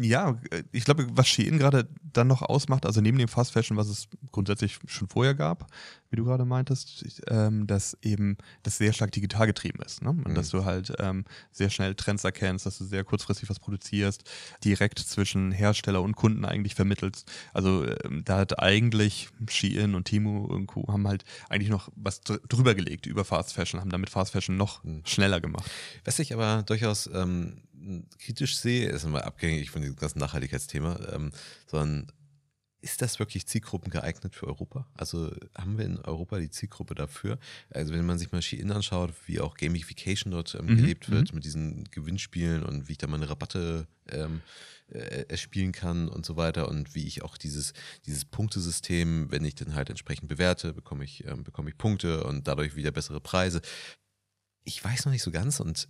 Ja, 0.00 0.38
äh, 0.50 0.62
ich 0.72 0.84
glaube, 0.84 1.06
was 1.10 1.28
Shein 1.28 1.58
gerade 1.58 1.88
dann 2.12 2.26
noch 2.28 2.42
ausmacht, 2.42 2.86
also 2.86 3.00
neben 3.00 3.18
dem 3.18 3.28
Fast 3.28 3.52
Fashion, 3.52 3.76
was 3.76 3.88
es 3.88 4.08
grundsätzlich 4.32 4.78
schon 4.86 5.08
vorher 5.08 5.34
gab, 5.34 5.66
wie 6.10 6.16
du 6.16 6.24
gerade 6.24 6.44
meintest, 6.44 7.04
ähm, 7.28 7.66
dass 7.66 7.96
eben 8.02 8.36
das 8.62 8.76
sehr 8.78 8.92
stark 8.92 9.12
digital 9.12 9.46
getrieben 9.46 9.80
ist. 9.82 10.02
Ne? 10.02 10.10
Und 10.10 10.28
Mhm. 10.28 10.34
dass 10.34 10.50
du 10.50 10.64
halt 10.64 10.92
ähm, 10.98 11.24
sehr 11.52 11.70
schnell 11.70 11.94
Trends 11.94 12.22
erkennst, 12.24 12.66
dass 12.66 12.78
du 12.78 12.84
sehr 12.84 13.02
kurzfristig 13.04 13.48
was 13.48 13.58
produzierst, 13.60 14.22
direkt 14.64 14.98
zwischen 14.98 15.52
Hersteller 15.52 16.02
und 16.02 16.16
Kunden 16.16 16.44
eigentlich 16.44 16.74
vermittelst. 16.74 17.30
Also 17.54 17.86
ähm, 18.04 18.22
da 18.24 18.38
hat 18.38 18.58
eigentlich 18.58 19.28
Shein 19.48 19.94
und 19.94 20.04
Timo 20.04 20.44
und 20.44 20.66
Co. 20.66 20.86
haben 20.88 21.08
halt 21.08 21.24
eigentlich 21.48 21.70
noch 21.70 21.88
was 21.96 22.20
dr 22.20 22.40
drüber 22.48 22.74
gelegt 22.74 23.06
über 23.06 23.24
Fast 23.24 23.54
Fashion, 23.54 23.80
haben 23.80 23.90
damit 23.90 24.10
Fast 24.10 24.32
Fashion 24.32 24.56
noch 24.56 24.84
Mhm. 24.84 25.02
schneller 25.04 25.40
gemacht. 25.40 25.70
Was 26.04 26.18
ich 26.18 26.34
aber 26.34 26.62
durchaus 26.64 27.08
ähm, 27.12 27.62
kritisch 28.18 28.56
sehe, 28.56 28.88
ist 28.88 29.06
mal 29.06 29.22
abgängig 29.22 29.70
von 29.70 29.82
diesem 29.82 29.96
ganzen 29.96 30.18
Nachhaltigkeitsthema, 30.18 30.98
ähm, 31.12 31.32
sondern 31.66 32.12
ist 32.82 33.00
das 33.00 33.20
wirklich 33.20 33.46
Zielgruppen 33.46 33.90
geeignet 33.90 34.34
für 34.34 34.48
Europa? 34.48 34.88
Also 34.94 35.32
haben 35.56 35.78
wir 35.78 35.84
in 35.84 35.98
Europa 35.98 36.38
die 36.38 36.50
Zielgruppe 36.50 36.96
dafür? 36.96 37.38
Also 37.70 37.94
wenn 37.94 38.04
man 38.04 38.18
sich 38.18 38.32
mal 38.32 38.42
Shein 38.42 38.72
anschaut, 38.72 39.14
wie 39.26 39.40
auch 39.40 39.56
Gamification 39.56 40.32
dort 40.32 40.56
ähm, 40.56 40.66
Mhm, 40.66 40.76
gelebt 40.76 41.10
wird 41.10 41.32
mit 41.32 41.44
diesen 41.44 41.84
Gewinnspielen 41.84 42.64
und 42.64 42.88
wie 42.88 42.92
ich 42.92 42.98
da 42.98 43.06
meine 43.06 43.30
Rabatte 43.30 43.86
ähm, 44.08 44.42
äh, 44.88 45.26
erspielen 45.28 45.70
kann 45.70 46.08
und 46.08 46.26
so 46.26 46.36
weiter 46.36 46.68
und 46.68 46.94
wie 46.96 47.06
ich 47.06 47.22
auch 47.22 47.38
dieses, 47.38 47.72
dieses 48.04 48.24
Punktesystem, 48.24 49.30
wenn 49.30 49.44
ich 49.44 49.54
dann 49.54 49.74
halt 49.74 49.88
entsprechend 49.88 50.28
bewerte, 50.28 50.74
bekomme 50.74 51.04
ich, 51.04 51.24
ähm, 51.26 51.44
bekomme 51.44 51.70
ich 51.70 51.78
Punkte 51.78 52.24
und 52.24 52.48
dadurch 52.48 52.74
wieder 52.74 52.90
bessere 52.90 53.20
Preise. 53.20 53.62
Ich 54.64 54.84
weiß 54.84 55.04
noch 55.04 55.12
nicht 55.12 55.22
so 55.22 55.30
ganz 55.30 55.60
und 55.60 55.88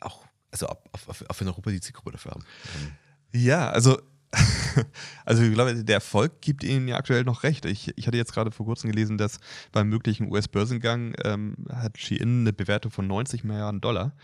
auch, 0.00 0.26
also 0.50 0.68
ob 0.68 0.88
ob 1.06 1.40
wir 1.40 1.42
in 1.42 1.48
Europa 1.48 1.70
die 1.70 1.80
Zielgruppe 1.80 2.12
dafür 2.12 2.32
haben. 2.32 2.44
Ähm, 2.82 2.92
Ja, 3.32 3.70
also, 3.70 3.98
also 5.24 5.42
ich 5.42 5.52
glaube, 5.52 5.84
der 5.84 5.94
Erfolg 5.96 6.40
gibt 6.40 6.64
ihnen 6.64 6.88
ja 6.88 6.96
aktuell 6.96 7.24
noch 7.24 7.42
recht. 7.42 7.64
Ich, 7.64 7.96
ich 7.96 8.06
hatte 8.06 8.16
jetzt 8.16 8.32
gerade 8.32 8.50
vor 8.50 8.66
kurzem 8.66 8.90
gelesen, 8.90 9.18
dass 9.18 9.38
beim 9.72 9.88
möglichen 9.88 10.30
US-Börsengang 10.30 11.14
ähm, 11.24 11.56
hat 11.70 11.98
Shein 11.98 12.40
eine 12.40 12.52
Bewertung 12.52 12.90
von 12.90 13.06
90 13.06 13.44
Milliarden 13.44 13.80
Dollar. 13.80 14.14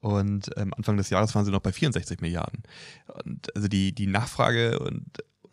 Und 0.00 0.50
ähm, 0.56 0.72
Anfang 0.74 0.96
des 0.96 1.10
Jahres 1.10 1.34
waren 1.34 1.44
sie 1.44 1.50
noch 1.50 1.60
bei 1.60 1.72
64 1.72 2.20
Milliarden. 2.20 2.62
Und 3.24 3.54
also 3.56 3.66
die, 3.66 3.92
die 3.92 4.06
Nachfrage 4.06 4.78
und, 4.78 5.04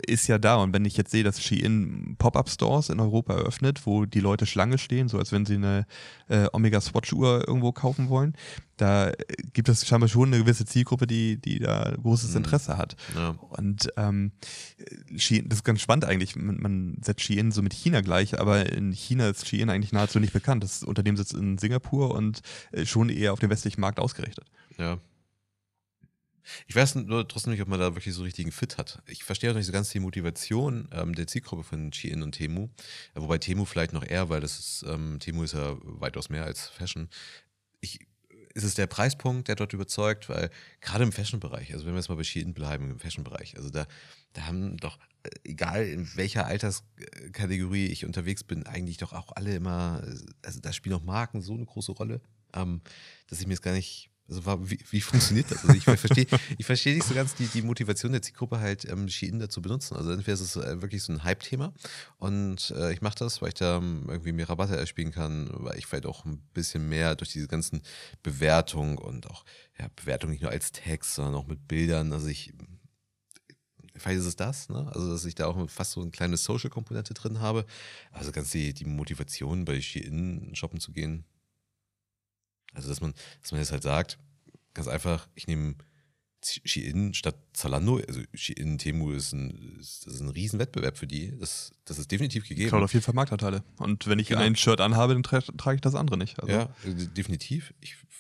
ist 0.06 0.28
ja 0.28 0.38
da. 0.38 0.56
Und 0.56 0.74
wenn 0.74 0.86
ich 0.86 0.98
jetzt 0.98 1.12
sehe, 1.12 1.24
dass 1.24 1.42
Shein 1.42 2.16
Pop-Up-Stores 2.18 2.90
in 2.90 3.00
Europa 3.00 3.34
eröffnet, 3.34 3.86
wo 3.86 4.06
die 4.06 4.20
Leute 4.20 4.46
Schlange 4.46 4.78
stehen, 4.78 5.08
so 5.08 5.18
als 5.18 5.32
wenn 5.32 5.46
sie 5.46 5.56
eine 5.56 5.86
äh, 6.28 6.48
Omega 6.54 6.82
Swatch-Uhr 6.82 7.48
irgendwo 7.48 7.72
kaufen 7.72 8.10
wollen, 8.10 8.34
da 8.78 9.12
gibt 9.54 9.70
es 9.70 9.88
scheinbar 9.88 10.10
schon 10.10 10.30
eine 10.30 10.40
gewisse 10.40 10.66
Zielgruppe, 10.66 11.08
die, 11.08 11.40
die 11.40 11.60
da 11.60 11.94
großes 12.02 12.32
mhm. 12.32 12.38
Interesse 12.38 12.78
hat. 12.78 12.96
Ja. 13.16 13.36
Und 13.50 13.90
ähm, 13.98 14.32
Shein, 15.16 15.48
das 15.48 15.60
ist 15.60 15.64
ganz 15.64 15.82
spannend 15.82 16.06
eigentlich. 16.06 16.36
Man, 16.36 16.58
man 16.60 16.98
setzt 17.02 17.22
Shein 17.22 17.52
so 17.52 17.62
mit 17.62 17.74
China 17.74 18.02
gleich, 18.02 18.40
aber 18.40 18.72
in 18.72 18.92
China 18.92 19.30
ist 19.30 19.48
Shein 19.48 19.70
eigentlich 19.70 19.94
nahezu 19.94 20.20
nicht 20.20 20.34
bekannt. 20.34 20.64
Das 20.64 20.84
Unternehmen 20.84 21.18
sitzt 21.18 21.34
in 21.34 21.58
Singapur 21.58 22.16
und 22.16 22.42
äh, 22.72 22.86
schon 22.86 23.10
eher 23.10 23.34
auf 23.34 23.40
den 23.40 23.50
westlichen 23.50 23.82
Markt 23.82 24.00
ausgerichtet. 24.00 24.46
Ja, 24.78 24.98
ich 26.68 26.76
weiß 26.76 26.96
nur 26.96 27.28
trotzdem 27.28 27.52
nicht, 27.52 27.62
ob 27.62 27.68
man 27.68 27.80
da 27.80 27.96
wirklich 27.96 28.14
so 28.14 28.24
richtigen 28.24 28.52
Fit 28.52 28.78
hat. 28.78 29.02
Ich 29.08 29.24
verstehe 29.24 29.52
auch 29.52 29.56
nicht 29.56 29.66
so 29.66 29.72
ganz 29.72 29.90
die 29.90 30.00
Motivation 30.00 30.88
ähm, 30.92 31.16
der 31.16 31.28
Zielgruppe 31.28 31.64
von 31.64 31.92
Shein 31.94 32.22
und 32.22 32.34
Temu. 32.34 32.70
Äh, 33.16 33.22
wobei 33.22 33.38
Temu 33.38 33.66
vielleicht 33.66 33.94
noch 33.94 34.06
eher, 34.06 34.30
weil 34.30 34.42
das 34.42 34.60
ist, 34.60 34.86
ähm, 34.88 35.20
Temu 35.20 35.44
ist 35.44 35.54
ja 35.54 35.76
weitaus 35.82 36.30
mehr 36.30 36.44
als 36.44 36.68
Fashion. 36.68 37.10
Ich, 37.82 38.00
ist 38.54 38.64
es 38.64 38.76
der 38.76 38.88
Preispunkt, 38.88 39.48
der 39.48 39.56
dort 39.56 39.74
überzeugt? 39.74 40.30
Weil 40.30 40.50
gerade 40.82 41.04
im 41.04 41.12
Fashion-Bereich, 41.12 41.74
also 41.74 41.86
wenn 41.86 41.94
wir 41.94 42.00
jetzt 42.00 42.10
mal 42.10 42.16
bei 42.16 42.24
Shein 42.24 42.54
bleiben, 42.54 42.92
im 42.92 43.00
Fashion-Bereich, 43.00 43.58
also 43.58 43.70
da, 43.70 43.88
da 44.34 44.46
haben 44.46 44.78
doch, 44.78 45.00
äh, 45.24 45.30
egal 45.44 45.86
in 45.86 46.16
welcher 46.16 46.46
Alterskategorie 46.46 47.88
ich 47.88 48.06
unterwegs 48.06 48.44
bin, 48.44 48.66
eigentlich 48.66 48.98
doch 48.98 49.14
auch 49.14 49.32
alle 49.36 49.56
immer, 49.56 50.04
also 50.42 50.60
da 50.60 50.74
spielen 50.74 50.96
auch 50.96 51.04
Marken 51.04 51.42
so 51.42 51.54
eine 51.54 51.66
große 51.66 51.94
Rolle, 51.94 52.22
ähm, 52.54 52.82
dass 53.28 53.40
ich 53.40 53.48
mir 53.48 53.54
es 53.54 53.62
gar 53.62 53.74
nicht 53.74 54.12
also 54.28 54.70
wie, 54.70 54.80
wie 54.90 55.02
funktioniert 55.02 55.52
das? 55.52 55.66
Also 55.66 55.76
ich 55.76 55.84
verstehe 55.84 56.28
ich 56.58 56.66
versteh 56.66 56.94
nicht 56.94 57.06
so 57.06 57.14
ganz 57.14 57.36
die, 57.36 57.48
die 57.48 57.62
Motivation 57.62 58.14
der 58.14 58.22
Zielgruppe 58.22 58.60
halt, 58.60 58.90
ähm, 58.90 59.10
Shein 59.10 59.40
da 59.40 59.50
zu 59.50 59.62
benutzen. 59.62 59.96
Also 59.96 60.12
entweder 60.12 60.34
ist 60.34 60.42
es 60.42 60.56
äh, 60.56 60.82
wirklich 60.82 61.04
so 61.04 61.12
ein 61.12 61.24
Hype-Thema 61.24 61.74
und 62.18 62.72
äh, 62.72 62.94
ich 62.94 63.02
mache 63.02 63.18
das, 63.20 63.42
weil 63.42 63.50
ich 63.50 63.56
da 63.56 63.78
ähm, 63.78 64.06
irgendwie 64.08 64.32
mehr 64.32 64.50
Rabatte 64.50 64.78
erspielen 64.78 65.12
kann, 65.12 65.50
weil 65.52 65.78
ich 65.78 65.86
vielleicht 65.86 66.06
auch 66.06 66.26
ein 66.26 66.42
bisschen 66.54 66.88
mehr 66.88 67.16
durch 67.16 67.32
diese 67.32 67.48
ganzen 67.48 67.82
Bewertungen 68.24 68.98
und 68.98 69.30
auch 69.30 69.44
ja, 69.78 69.88
Bewertungen 69.96 70.32
nicht 70.32 70.42
nur 70.42 70.52
als 70.52 70.72
Text, 70.72 71.16
sondern 71.16 71.36
auch 71.36 71.48
mit 71.48 71.68
Bildern. 71.68 72.14
Also 72.14 72.28
ich 72.28 72.54
vielleicht 73.96 74.20
ist 74.20 74.26
es 74.26 74.36
das, 74.36 74.70
ne? 74.70 74.90
Also, 74.94 75.12
dass 75.12 75.26
ich 75.26 75.36
da 75.36 75.48
auch 75.48 75.70
fast 75.70 75.92
so 75.92 76.02
eine 76.02 76.12
kleine 76.12 76.38
Social-Komponente 76.38 77.14
drin 77.14 77.40
habe. 77.40 77.66
Also 78.12 78.32
ganz 78.32 78.52
die, 78.52 78.74
die 78.74 78.86
Motivation, 78.86 79.66
bei 79.66 79.80
Shein 79.82 80.52
shoppen 80.54 80.80
zu 80.80 80.92
gehen, 80.92 81.26
also, 82.74 82.90
dass 82.90 83.02
man, 83.02 83.14
dass 83.42 83.52
man 83.52 83.62
jetzt 83.62 83.72
halt 83.72 83.84
sagt, 83.84 84.18
ganz 84.74 84.88
einfach, 84.88 85.28
ich 85.36 85.48
nehme 85.48 85.76
Shein 86.46 87.14
statt 87.14 87.36
Zalando, 87.54 88.02
also 88.08 88.22
Shein 88.34 88.78
Temu 88.78 89.12
ist 89.12 89.34
ein, 89.34 89.78
ist, 89.80 90.06
das 90.06 90.16
ist 90.16 90.22
ein 90.22 90.30
Riesenwettbewerb 90.30 90.98
für 90.98 91.08
die. 91.08 91.38
Das, 91.38 91.72
das 91.86 92.00
ist 92.00 92.12
definitiv 92.12 92.48
gegeben. 92.48 92.70
Schaut 92.70 92.84
auf 92.84 92.94
jeden 92.94 93.04
Fall 93.04 93.16
Marktanteile. 93.16 93.64
Und 93.78 94.08
wenn 94.08 94.20
ich 94.20 94.28
genau. 94.28 94.42
ein 94.42 94.56
Shirt 94.56 94.82
anhabe, 94.82 95.14
dann 95.14 95.24
trage, 95.24 95.46
trage 95.58 95.76
ich 95.76 95.82
das 95.82 95.96
andere 95.96 96.18
nicht. 96.18 96.40
Also. 96.42 96.54
Ja, 96.54 96.76
definitiv. 96.86 97.74
Ich, 97.80 97.96
ich 98.10 98.12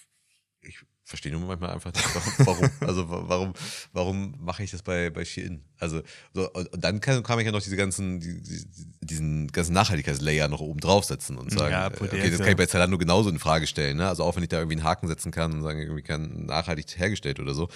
verstehe 1.13 1.31
nur 1.31 1.41
manchmal 1.41 1.69
einfach 1.69 1.93
nicht, 1.93 2.07
warum, 2.39 2.69
also 2.79 3.07
warum, 3.07 3.53
warum 3.91 4.33
mache 4.39 4.63
ich 4.63 4.71
das 4.71 4.81
bei, 4.81 5.11
bei 5.11 5.23
Shein? 5.23 5.63
Also, 5.77 6.01
so, 6.33 6.51
und, 6.53 6.69
dann 6.75 7.01
kann, 7.01 7.21
kann 7.21 7.37
ich 7.37 7.45
ja 7.45 7.51
noch 7.51 7.61
diese 7.61 7.75
ganzen, 7.75 8.19
die, 8.19 8.41
die, 8.41 8.65
diesen 9.01 9.47
ganzen 9.51 9.73
Nachhaltigkeitslayer 9.73 10.47
noch 10.47 10.59
oben 10.59 10.79
draufsetzen 10.79 11.37
und 11.37 11.51
sagen, 11.51 11.71
ja, 11.71 11.85
äh, 11.85 11.91
okay, 11.99 12.31
das 12.31 12.39
kann 12.39 12.49
ich 12.49 12.55
bei 12.55 12.65
Zalando 12.65 12.97
genauso 12.97 13.29
in 13.29 13.37
Frage 13.37 13.67
stellen, 13.67 13.97
ne? 13.97 14.07
Also 14.07 14.23
auch 14.23 14.35
wenn 14.35 14.41
ich 14.41 14.49
da 14.49 14.57
irgendwie 14.57 14.77
einen 14.77 14.85
Haken 14.85 15.07
setzen 15.07 15.31
kann 15.31 15.53
und 15.53 15.61
sagen, 15.61 15.79
irgendwie 15.79 16.01
kann 16.01 16.47
nachhaltig 16.47 16.87
hergestellt 16.97 17.39
oder 17.39 17.53
so. 17.53 17.69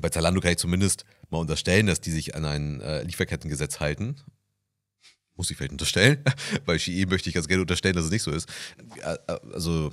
Bei 0.00 0.08
Zalando 0.10 0.40
kann 0.40 0.52
ich 0.52 0.58
zumindest 0.58 1.04
mal 1.30 1.38
unterstellen, 1.38 1.88
dass 1.88 2.00
die 2.00 2.12
sich 2.12 2.36
an 2.36 2.44
ein 2.44 2.80
äh, 2.80 3.02
Lieferkettengesetz 3.02 3.80
halten 3.80 4.14
muss 5.34 5.50
ich 5.50 5.56
vielleicht 5.58 5.72
unterstellen. 5.72 6.24
Bei 6.64 6.78
Shein 6.78 7.10
möchte 7.10 7.28
ich 7.28 7.34
ganz 7.34 7.46
gerne 7.46 7.60
unterstellen, 7.60 7.94
dass 7.94 8.06
es 8.06 8.10
nicht 8.10 8.22
so 8.22 8.30
ist. 8.30 8.48
Äh, 9.02 9.16
also 9.52 9.92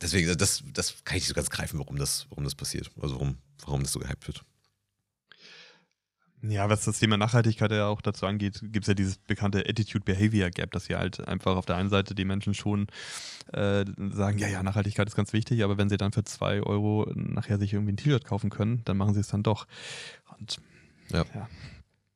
deswegen, 0.00 0.36
das, 0.36 0.62
das 0.72 1.04
kann 1.04 1.16
ich 1.16 1.22
nicht 1.22 1.28
so 1.28 1.34
ganz 1.34 1.50
greifen, 1.50 1.78
warum 1.78 1.96
das, 1.96 2.26
warum 2.30 2.44
das 2.44 2.54
passiert. 2.54 2.90
Also 3.00 3.14
warum, 3.16 3.38
warum 3.64 3.82
das 3.82 3.92
so 3.92 4.00
gehypt 4.00 4.26
wird. 4.26 4.44
Ja, 6.44 6.68
was 6.68 6.84
das 6.84 6.98
Thema 6.98 7.16
Nachhaltigkeit 7.16 7.70
ja 7.70 7.86
auch 7.86 8.00
dazu 8.00 8.26
angeht, 8.26 8.58
gibt 8.62 8.84
es 8.84 8.88
ja 8.88 8.94
dieses 8.94 9.16
bekannte 9.16 9.60
Attitude-Behavior-Gap, 9.60 10.72
dass 10.72 10.88
ja 10.88 10.98
halt 10.98 11.26
einfach 11.28 11.54
auf 11.54 11.66
der 11.66 11.76
einen 11.76 11.88
Seite 11.88 12.16
die 12.16 12.24
Menschen 12.24 12.52
schon 12.52 12.88
äh, 13.52 13.84
sagen, 14.10 14.38
ja, 14.38 14.48
ja, 14.48 14.64
Nachhaltigkeit 14.64 15.06
ist 15.06 15.14
ganz 15.14 15.32
wichtig, 15.32 15.62
aber 15.62 15.78
wenn 15.78 15.88
sie 15.88 15.98
dann 15.98 16.10
für 16.10 16.24
zwei 16.24 16.60
Euro 16.60 17.08
nachher 17.14 17.58
sich 17.58 17.72
irgendwie 17.72 17.92
ein 17.92 17.96
T-Shirt 17.96 18.24
kaufen 18.24 18.50
können, 18.50 18.82
dann 18.84 18.96
machen 18.96 19.14
sie 19.14 19.20
es 19.20 19.28
dann 19.28 19.44
doch. 19.44 19.68
Und 20.36 20.58
ja. 21.10 21.24
ja. 21.32 21.48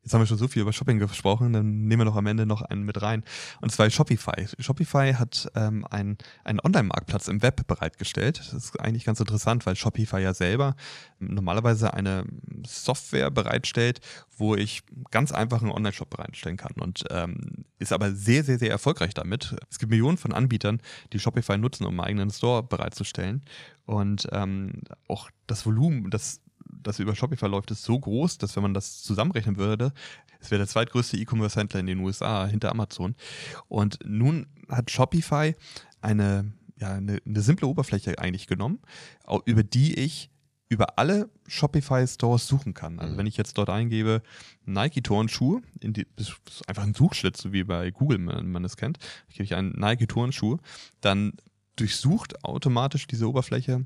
Jetzt 0.07 0.13
haben 0.13 0.21
wir 0.21 0.25
schon 0.25 0.37
so 0.37 0.47
viel 0.47 0.61
über 0.61 0.71
Shopping 0.71 0.99
gesprochen, 0.99 1.51
dann 1.51 1.81
nehmen 1.81 1.99
wir 1.99 2.05
noch 2.05 2.15
am 2.15 2.27
Ende 2.27 2.45
noch 2.45 2.61
einen 2.61 2.83
mit 2.83 3.01
rein. 3.01 3.25
Und 3.59 3.73
zwar 3.73 3.89
Shopify. 3.89 4.47
Shopify 4.57 5.11
hat 5.11 5.51
ähm, 5.53 5.85
einen, 5.89 6.17
einen 6.45 6.61
Online-Marktplatz 6.61 7.27
im 7.27 7.41
Web 7.41 7.67
bereitgestellt. 7.67 8.39
Das 8.39 8.53
ist 8.53 8.79
eigentlich 8.79 9.03
ganz 9.03 9.19
interessant, 9.19 9.65
weil 9.65 9.75
Shopify 9.75 10.19
ja 10.21 10.33
selber 10.33 10.77
normalerweise 11.19 11.93
eine 11.93 12.23
Software 12.65 13.31
bereitstellt, 13.31 13.99
wo 14.37 14.55
ich 14.55 14.83
ganz 15.11 15.33
einfach 15.33 15.61
einen 15.61 15.71
Online-Shop 15.71 16.09
bereitstellen 16.09 16.55
kann. 16.55 16.71
Und 16.79 17.03
ähm, 17.09 17.65
ist 17.77 17.91
aber 17.91 18.13
sehr, 18.13 18.45
sehr, 18.45 18.59
sehr 18.59 18.71
erfolgreich 18.71 19.13
damit. 19.13 19.57
Es 19.69 19.77
gibt 19.77 19.89
Millionen 19.89 20.17
von 20.17 20.31
Anbietern, 20.31 20.81
die 21.11 21.19
Shopify 21.19 21.57
nutzen, 21.57 21.83
um 21.83 21.99
einen 21.99 22.07
eigenen 22.07 22.29
Store 22.29 22.63
bereitzustellen. 22.63 23.41
Und 23.85 24.29
ähm, 24.31 24.83
auch 25.09 25.29
das 25.47 25.65
Volumen, 25.65 26.09
das 26.11 26.39
das 26.83 26.99
über 26.99 27.15
Shopify 27.15 27.47
läuft, 27.47 27.71
ist 27.71 27.83
so 27.83 27.99
groß, 27.99 28.37
dass 28.37 28.55
wenn 28.55 28.63
man 28.63 28.73
das 28.73 29.01
zusammenrechnen 29.01 29.57
würde, 29.57 29.93
es 30.39 30.51
wäre 30.51 30.59
der 30.59 30.67
zweitgrößte 30.67 31.17
E-Commerce-Händler 31.17 31.79
in 31.79 31.87
den 31.87 31.99
USA 31.99 32.45
hinter 32.47 32.71
Amazon. 32.71 33.15
Und 33.67 33.99
nun 34.05 34.47
hat 34.69 34.91
Shopify 34.91 35.55
eine, 36.01 36.53
ja, 36.79 36.93
eine, 36.93 37.19
eine 37.25 37.41
simple 37.41 37.67
Oberfläche 37.67 38.19
eigentlich 38.19 38.47
genommen, 38.47 38.79
über 39.45 39.63
die 39.63 39.99
ich 39.99 40.29
über 40.69 40.97
alle 40.99 41.29
Shopify-Stores 41.47 42.45
suchen 42.47 42.73
kann. 42.73 42.99
Also 42.99 43.13
mhm. 43.13 43.17
wenn 43.17 43.27
ich 43.27 43.37
jetzt 43.37 43.57
dort 43.57 43.69
eingebe 43.69 44.21
Nike-Turnschuhe, 44.65 45.61
das 46.15 46.27
ist 46.27 46.67
einfach 46.67 46.83
ein 46.83 46.93
Suchschlitz, 46.93 47.41
so 47.41 47.53
wie 47.53 47.63
bei 47.63 47.91
Google 47.91 48.17
man, 48.17 48.51
man 48.51 48.65
es 48.65 48.75
kennt, 48.75 48.99
gebe 49.29 49.43
ich 49.43 49.55
einen 49.55 49.71
Nike-Turnschuh, 49.79 50.57
dann 50.99 51.33
durchsucht 51.77 52.43
automatisch 52.43 53.07
diese 53.07 53.29
Oberfläche 53.29 53.85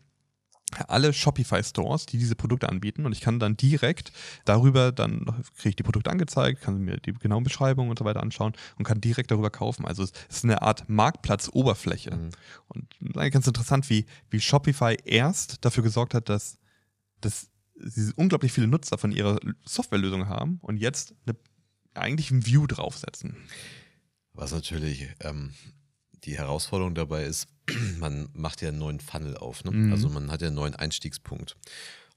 alle 0.87 1.13
Shopify-Stores, 1.13 2.05
die 2.05 2.17
diese 2.17 2.35
Produkte 2.35 2.69
anbieten 2.69 3.05
und 3.05 3.11
ich 3.11 3.21
kann 3.21 3.39
dann 3.39 3.57
direkt 3.57 4.11
darüber, 4.45 4.91
dann 4.91 5.25
kriege 5.57 5.69
ich 5.69 5.75
die 5.75 5.83
Produkte 5.83 6.11
angezeigt, 6.11 6.61
kann 6.61 6.79
mir 6.79 6.97
die 6.97 7.13
genauen 7.13 7.43
Beschreibungen 7.43 7.89
und 7.89 7.99
so 7.99 8.05
weiter 8.05 8.21
anschauen 8.21 8.53
und 8.77 8.85
kann 8.85 9.01
direkt 9.01 9.31
darüber 9.31 9.49
kaufen. 9.49 9.85
Also 9.85 10.03
es 10.03 10.11
ist 10.29 10.43
eine 10.43 10.61
Art 10.61 10.89
Marktplatz-Oberfläche. 10.89 12.15
Mhm. 12.15 12.29
Und 12.67 13.17
eigentlich 13.17 13.33
ganz 13.33 13.47
interessant, 13.47 13.89
wie, 13.89 14.05
wie 14.29 14.39
Shopify 14.39 14.97
erst 15.05 15.63
dafür 15.65 15.83
gesorgt 15.83 16.13
hat, 16.13 16.29
dass, 16.29 16.57
dass 17.19 17.49
sie 17.75 18.11
unglaublich 18.15 18.51
viele 18.51 18.67
Nutzer 18.67 18.97
von 18.97 19.11
ihrer 19.11 19.39
Softwarelösung 19.65 20.27
haben 20.27 20.59
und 20.61 20.77
jetzt 20.77 21.15
eine, 21.25 21.35
eigentlich 21.93 22.31
ein 22.31 22.45
View 22.45 22.67
draufsetzen. 22.67 23.35
Was 24.33 24.51
natürlich 24.51 25.09
ähm, 25.19 25.53
die 26.25 26.37
Herausforderung 26.37 26.95
dabei 26.95 27.23
ist, 27.23 27.47
man 27.99 28.29
macht 28.33 28.61
ja 28.61 28.69
einen 28.69 28.79
neuen 28.79 28.99
Funnel 28.99 29.37
auf. 29.37 29.63
Ne? 29.63 29.71
Mhm. 29.71 29.91
Also 29.91 30.09
man 30.09 30.31
hat 30.31 30.41
ja 30.41 30.47
einen 30.47 30.55
neuen 30.55 30.75
Einstiegspunkt. 30.75 31.57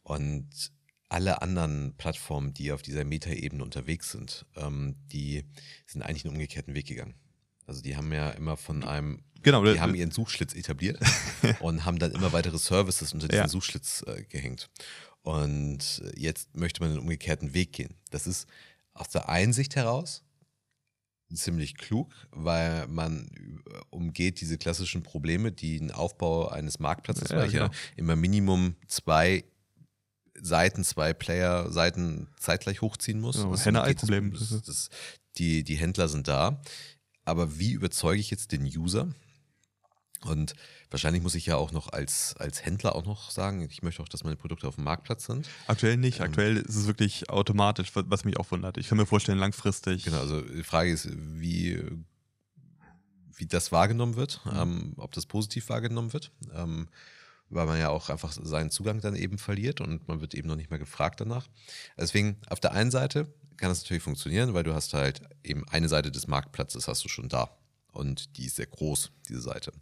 Und 0.03 0.73
alle 1.09 1.43
anderen 1.43 1.95
Plattformen, 1.97 2.55
die 2.55 2.73
auf 2.73 2.83
dieser 2.83 3.05
Metaebene 3.05 3.63
unterwegs 3.63 4.11
sind, 4.11 4.47
ähm, 4.57 4.97
die 5.13 5.45
sind 5.87 6.03
eigentlich 6.03 6.25
einen 6.25 6.35
umgekehrten 6.35 6.75
Weg 6.75 6.87
gegangen. 6.87 7.15
Also 7.67 7.81
die 7.81 7.97
haben 7.97 8.13
ja 8.13 8.31
immer 8.31 8.57
von 8.57 8.85
einem, 8.85 9.23
genau, 9.43 9.65
die 9.65 9.81
haben 9.81 9.95
ihren 9.95 10.11
Suchschlitz 10.11 10.55
etabliert 10.55 10.99
und 11.61 11.85
haben 11.85 11.99
dann 11.99 12.13
immer 12.13 12.33
weitere 12.33 12.59
Services 12.59 13.13
unter 13.13 13.29
diesen 13.29 13.45
ja. 13.45 13.49
Suchschlitz 13.49 14.05
äh, 14.07 14.25
gehängt. 14.25 14.69
Und 15.23 16.03
jetzt 16.17 16.55
möchte 16.55 16.83
man 16.83 16.91
einen 16.91 16.99
umgekehrten 16.99 17.55
Weg 17.55 17.73
gehen. 17.73 17.95
Das 18.11 18.27
ist 18.27 18.47
aus 18.93 19.09
der 19.09 19.29
Einsicht 19.29 19.77
heraus 19.77 20.24
ziemlich 21.37 21.77
klug, 21.77 22.13
weil 22.31 22.87
man 22.89 23.27
äh, 23.67 23.79
umgeht 23.91 24.41
diese 24.41 24.59
klassischen 24.59 25.03
Probleme, 25.03 25.53
die 25.53 25.79
ein 25.79 25.91
Aufbau 25.91 26.49
eines 26.49 26.79
Marktplatzes, 26.79 27.31
ja, 27.31 27.39
weil 27.39 27.47
ich 27.47 27.53
genau. 27.53 27.67
ja 27.67 27.71
immer 27.97 28.17
Minimum 28.17 28.77
zwei 28.87 29.45
Seiten, 30.41 30.85
zwei 30.85 31.13
Player-Seiten 31.13 32.29
zeitgleich 32.39 32.83
hochziehen 32.83 33.21
muss. 33.21 33.37
Ja, 33.37 33.57
Henne-Ei-Problem. 33.57 34.35
Die, 35.39 35.65
die 35.65 35.77
Händler 35.77 36.09
sind 36.09 36.29
da. 36.29 36.61
Aber 37.25 37.59
wie 37.59 37.73
überzeuge 37.73 38.21
ich 38.21 38.31
jetzt 38.31 38.53
den 38.53 38.65
User? 38.65 39.09
Und 40.25 40.55
wahrscheinlich 40.91 41.23
muss 41.23 41.35
ich 41.35 41.47
ja 41.47 41.57
auch 41.57 41.73
noch 41.73 41.93
als, 41.93 42.35
als 42.39 42.65
Händler 42.65 42.95
auch 42.95 43.05
noch 43.05 43.31
sagen, 43.31 43.63
ich 43.63 43.83
möchte 43.83 44.03
auch, 44.03 44.09
dass 44.09 44.25
meine 44.25 44.37
Produkte 44.37 44.67
auf 44.69 44.77
dem 44.77 44.85
Marktplatz 44.85 45.27
sind. 45.27 45.49
Aktuell 45.67 45.97
nicht. 45.97 46.19
Ähm, 46.19 46.27
Aktuell 46.27 46.57
ist 46.57 46.77
es 46.77 46.87
wirklich 46.87 47.31
automatisch, 47.31 47.91
was 47.95 48.25
mich 48.25 48.37
auch 48.39 48.51
wundert. 48.51 48.79
Ich 48.79 48.89
kann 48.89 48.99
mir 48.99 49.07
vorstellen, 49.07 49.39
langfristig. 49.39 50.05
Genau, 50.05 50.21
also 50.21 50.41
die 50.41 50.65
Frage 50.65 50.91
ist, 50.91 51.09
wie, 51.13 51.83
wie 53.35 53.47
das 53.47 53.73
wahrgenommen 53.73 54.17
wird, 54.17 54.41
mhm. 54.45 54.53
ähm, 54.55 54.93
ob 54.97 55.13
das 55.13 55.27
positiv 55.27 55.69
wahrgenommen 55.69 56.13
wird. 56.13 56.33
Ähm, 56.55 56.89
weil 57.51 57.67
man 57.67 57.79
ja 57.79 57.91
auch 57.91 58.11
einfach 58.11 58.33
seinen 58.33 58.71
Zugang 58.71 59.01
dann 59.01 59.15
eben 59.15 59.39
verliert 59.39 59.81
und 59.81 60.09
man 60.09 60.21
wird 60.21 60.35
eben 60.35 60.49
noch 60.49 60.57
nicht 60.57 60.71
mehr 60.71 60.79
gefragt 60.79 61.21
danach. 61.21 61.47
Deswegen 61.97 62.39
auf 62.49 62.59
der 62.59 62.73
einen 62.73 62.91
Seite 62.91 63.33
kann 63.57 63.69
das 63.69 63.83
natürlich 63.83 64.03
funktionieren, 64.03 64.55
weil 64.55 64.65
du 64.65 64.75
hast 64.75 64.95
halt 64.95 65.23
eben 65.43 65.67
eine 65.69 65.89
Seite 65.89 66.11
des 66.11 66.27
Marktplatzes 66.27 66.89
hast 66.89 67.05
du 67.05 67.09
schon 67.09 67.29
da. 67.29 67.57
Und 67.95 68.37
die 68.37 68.47
ist 68.47 68.57
sehr 68.57 68.67
groß, 68.67 69.13
diese 69.29 69.41
Seite. 69.41 69.73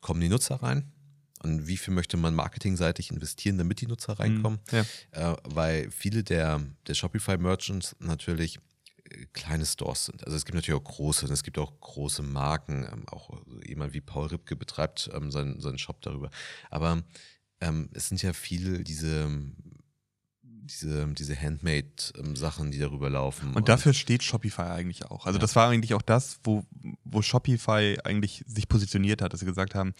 Kommen 0.00 0.20
die 0.20 0.28
Nutzer 0.28 0.56
rein? 0.56 0.92
Und 1.42 1.66
wie 1.66 1.76
viel 1.76 1.94
möchte 1.94 2.16
man 2.16 2.34
marketingseitig 2.34 3.10
investieren, 3.10 3.56
damit 3.56 3.80
die 3.80 3.86
Nutzer 3.86 4.18
reinkommen? 4.18 4.60
Ja. 4.70 4.84
Äh, 5.12 5.36
weil 5.44 5.90
viele 5.90 6.22
der, 6.22 6.62
der 6.86 6.94
Shopify-Merchants 6.94 7.96
natürlich 7.98 8.58
äh, 9.04 9.26
kleine 9.32 9.64
Stores 9.64 10.06
sind. 10.06 10.22
Also 10.24 10.36
es 10.36 10.44
gibt 10.44 10.54
natürlich 10.54 10.78
auch 10.78 10.84
große 10.84 11.26
und 11.26 11.32
es 11.32 11.42
gibt 11.42 11.58
auch 11.58 11.80
große 11.80 12.22
Marken. 12.22 12.86
Ähm, 12.92 13.08
auch 13.08 13.30
jemand 13.66 13.94
wie 13.94 14.02
Paul 14.02 14.26
Ripke 14.26 14.54
betreibt 14.54 15.10
ähm, 15.14 15.30
seinen, 15.30 15.60
seinen 15.60 15.78
Shop 15.78 16.02
darüber. 16.02 16.30
Aber 16.68 17.02
ähm, 17.62 17.88
es 17.94 18.08
sind 18.08 18.22
ja 18.22 18.34
viele 18.34 18.84
diese 18.84 19.30
diese, 20.70 21.06
diese 21.08 21.40
Handmade-Sachen, 21.40 22.70
die 22.70 22.78
darüber 22.78 23.10
laufen. 23.10 23.54
Und 23.54 23.68
dafür 23.68 23.92
steht 23.92 24.22
Shopify 24.22 24.62
eigentlich 24.62 25.04
auch. 25.06 25.26
Also 25.26 25.38
ja. 25.38 25.40
das 25.40 25.56
war 25.56 25.68
eigentlich 25.68 25.94
auch 25.94 26.02
das, 26.02 26.38
wo, 26.44 26.64
wo 27.04 27.22
Shopify 27.22 27.98
eigentlich 28.04 28.44
sich 28.46 28.68
positioniert 28.68 29.22
hat, 29.22 29.32
dass 29.32 29.40
sie 29.40 29.46
gesagt 29.46 29.74
haben, 29.74 29.94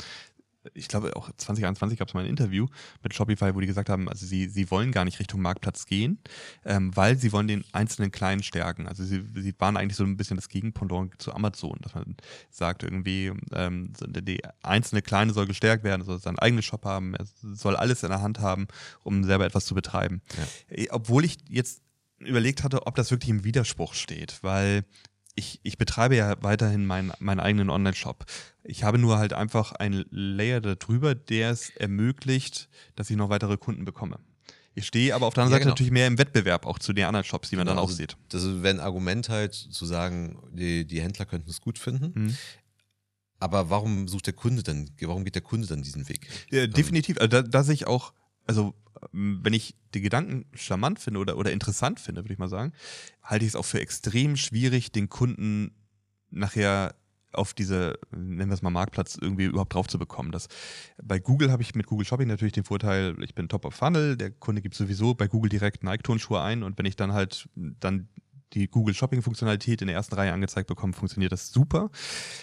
ich 0.75 0.88
glaube 0.88 1.16
auch 1.16 1.31
2021 1.37 1.99
gab 1.99 2.09
es 2.09 2.14
mal 2.14 2.20
ein 2.20 2.31
Interview 2.31 2.66
mit 3.03 3.14
Shopify, 3.14 3.55
wo 3.55 3.61
die 3.61 3.66
gesagt 3.66 3.88
haben, 3.88 4.09
also 4.09 4.27
sie, 4.27 4.49
sie 4.49 4.70
wollen 4.70 4.92
gar 4.92 5.05
nicht 5.05 5.18
Richtung 5.18 5.40
Marktplatz 5.40 5.87
gehen, 5.87 6.18
ähm, 6.64 6.94
weil 6.94 7.16
sie 7.16 7.33
wollen 7.33 7.49
den 7.49 7.64
einzelnen 7.73 8.11
Kleinen 8.11 8.42
stärken. 8.42 8.87
Also 8.87 9.05
sie, 9.05 9.25
sie 9.35 9.55
waren 9.59 9.77
eigentlich 9.77 9.96
so 9.96 10.05
ein 10.05 10.16
bisschen 10.16 10.37
das 10.37 10.49
Gegenpendant 10.49 11.20
zu 11.20 11.33
Amazon, 11.33 11.79
dass 11.81 11.94
man 11.94 12.16
sagt 12.51 12.83
irgendwie, 12.83 13.33
ähm, 13.53 13.92
die 14.01 14.42
einzelne 14.62 15.03
Kleine 15.03 15.33
soll 15.33 15.46
gestärkt 15.46 15.85
werden, 15.85 16.05
soll 16.05 16.18
seinen 16.18 16.38
eigenen 16.38 16.62
Shop 16.62 16.85
haben, 16.85 17.14
er 17.14 17.25
soll 17.42 17.77
alles 17.77 18.03
in 18.03 18.11
der 18.11 18.20
Hand 18.20 18.40
haben, 18.40 18.68
um 19.03 19.25
selber 19.25 19.46
etwas 19.46 19.64
zu 19.64 19.75
betreiben. 19.75 20.20
Ja. 20.37 20.77
Äh, 20.77 20.88
obwohl 20.90 21.25
ich 21.25 21.38
jetzt 21.49 21.83
überlegt 22.18 22.62
hatte, 22.62 22.87
ob 22.87 22.94
das 22.96 23.11
wirklich 23.11 23.31
im 23.31 23.44
Widerspruch 23.44 23.94
steht, 23.94 24.42
weil 24.42 24.85
ich, 25.34 25.60
ich 25.62 25.78
betreibe 25.78 26.16
ja 26.16 26.36
weiterhin 26.42 26.86
mein, 26.86 27.12
meinen 27.18 27.40
eigenen 27.40 27.70
Online-Shop. 27.70 28.24
Ich 28.64 28.84
habe 28.84 28.98
nur 28.98 29.18
halt 29.18 29.32
einfach 29.32 29.72
einen 29.72 30.04
Layer 30.10 30.60
darüber, 30.60 31.14
der 31.14 31.50
es 31.50 31.70
ermöglicht, 31.70 32.68
dass 32.96 33.10
ich 33.10 33.16
noch 33.16 33.30
weitere 33.30 33.56
Kunden 33.56 33.84
bekomme. 33.84 34.18
Ich 34.74 34.86
stehe 34.86 35.14
aber 35.14 35.26
auf 35.26 35.34
der 35.34 35.44
anderen 35.44 35.52
ja, 35.52 35.58
Seite 35.58 35.64
genau. 35.64 35.72
natürlich 35.72 35.92
mehr 35.92 36.06
im 36.06 36.18
Wettbewerb 36.18 36.64
auch 36.64 36.78
zu 36.78 36.92
den 36.92 37.04
anderen 37.04 37.24
Shops, 37.24 37.50
die 37.50 37.56
man 37.56 37.64
genau, 37.66 37.76
dann 37.76 37.84
auch 37.84 37.88
also 37.88 37.96
sieht. 37.96 38.16
Das 38.28 38.44
wäre 38.62 38.74
ein 38.74 38.80
Argument 38.80 39.28
halt 39.28 39.54
zu 39.54 39.84
sagen, 39.84 40.38
die, 40.52 40.86
die 40.86 41.00
Händler 41.00 41.26
könnten 41.26 41.50
es 41.50 41.60
gut 41.60 41.78
finden. 41.78 42.12
Mhm. 42.14 42.36
Aber 43.40 43.70
warum 43.70 44.06
sucht 44.06 44.26
der 44.26 44.34
Kunde 44.34 44.62
dann, 44.62 44.90
warum 45.00 45.24
geht 45.24 45.34
der 45.34 45.42
Kunde 45.42 45.66
dann 45.66 45.82
diesen 45.82 46.08
Weg? 46.08 46.28
Ja, 46.50 46.66
definitiv. 46.66 47.18
Also 47.18 47.28
da, 47.28 47.42
da 47.42 47.64
sehe 47.64 47.74
ich 47.74 47.86
auch, 47.86 48.12
also 48.46 48.62
ähm, 48.62 48.74
wenn 49.12 49.52
ich 49.52 49.74
die 49.94 50.00
Gedanken 50.00 50.46
charmant 50.54 50.98
finde 50.98 51.20
oder, 51.20 51.36
oder 51.36 51.52
interessant 51.52 52.00
finde, 52.00 52.22
würde 52.22 52.32
ich 52.32 52.38
mal 52.38 52.48
sagen, 52.48 52.72
halte 53.22 53.44
ich 53.44 53.50
es 53.50 53.56
auch 53.56 53.64
für 53.64 53.80
extrem 53.80 54.36
schwierig, 54.36 54.92
den 54.92 55.08
Kunden 55.08 55.72
nachher 56.30 56.94
auf 57.32 57.54
diese, 57.54 57.98
nennen 58.10 58.50
wir 58.50 58.54
es 58.54 58.62
mal 58.62 58.70
Marktplatz, 58.70 59.16
irgendwie 59.20 59.44
überhaupt 59.44 59.74
drauf 59.74 59.86
zu 59.86 59.98
bekommen. 59.98 60.32
Das, 60.32 60.48
bei 61.02 61.18
Google 61.18 61.52
habe 61.52 61.62
ich 61.62 61.74
mit 61.74 61.86
Google 61.86 62.06
Shopping 62.06 62.28
natürlich 62.28 62.52
den 62.52 62.64
Vorteil, 62.64 63.16
ich 63.22 63.34
bin 63.34 63.48
top 63.48 63.64
of 63.64 63.74
funnel, 63.74 64.16
der 64.16 64.30
Kunde 64.30 64.62
gibt 64.62 64.74
sowieso 64.74 65.14
bei 65.14 65.28
Google 65.28 65.48
direkt 65.48 65.84
Nike-Turnschuhe 65.84 66.40
ein 66.40 66.62
und 66.62 66.78
wenn 66.78 66.86
ich 66.86 66.96
dann 66.96 67.12
halt 67.12 67.48
dann 67.54 68.08
die 68.52 68.68
Google 68.68 68.94
Shopping 68.94 69.22
Funktionalität 69.22 69.80
in 69.80 69.88
der 69.88 69.96
ersten 69.96 70.14
Reihe 70.14 70.32
angezeigt 70.32 70.68
bekommen, 70.68 70.94
funktioniert 70.94 71.32
das 71.32 71.52
super. 71.52 71.90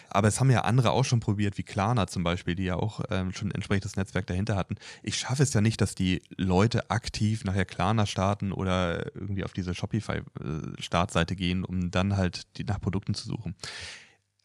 Aber 0.10 0.28
es 0.28 0.40
haben 0.40 0.50
ja 0.50 0.62
andere 0.62 0.92
auch 0.92 1.04
schon 1.04 1.20
probiert, 1.20 1.58
wie 1.58 1.64
Klarna 1.64 2.08
zum 2.08 2.24
Beispiel, 2.24 2.56
die 2.56 2.64
ja 2.64 2.76
auch 2.76 3.02
ähm, 3.10 3.34
schon 3.34 3.52
entsprechendes 3.52 3.96
Netzwerk 3.96 4.28
dahinter 4.28 4.56
hatten. 4.56 4.76
Ich 5.04 5.18
schaffe 5.18 5.44
es 5.44 5.54
ja 5.54 5.62
nicht, 5.62 5.82
dass 5.82 5.96
die 5.96 6.22
Leute 6.38 6.90
aktiv 6.90 7.44
nachher 7.44 7.66
Klarna 7.66 8.06
starten 8.06 8.52
oder 8.52 9.16
irgendwie 9.16 9.44
auf 9.44 9.54
diese 9.54 9.74
Shopify-Startseite 9.74 11.34
äh, 11.34 11.38
gehen, 11.38 11.64
um 11.64 11.92
dann 11.92 12.18
halt 12.18 12.58
die, 12.58 12.64
nach 12.64 12.80
Produkten 12.80 13.14
zu 13.14 13.28
suchen. 13.28 13.56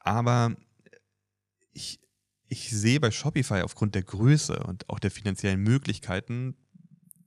Aber 0.00 0.56
ich, 1.72 2.00
ich 2.48 2.70
sehe 2.70 3.00
bei 3.00 3.10
Shopify 3.10 3.62
aufgrund 3.62 3.94
der 3.94 4.02
Größe 4.02 4.62
und 4.64 4.88
auch 4.90 4.98
der 4.98 5.10
finanziellen 5.10 5.60
Möglichkeiten 5.60 6.56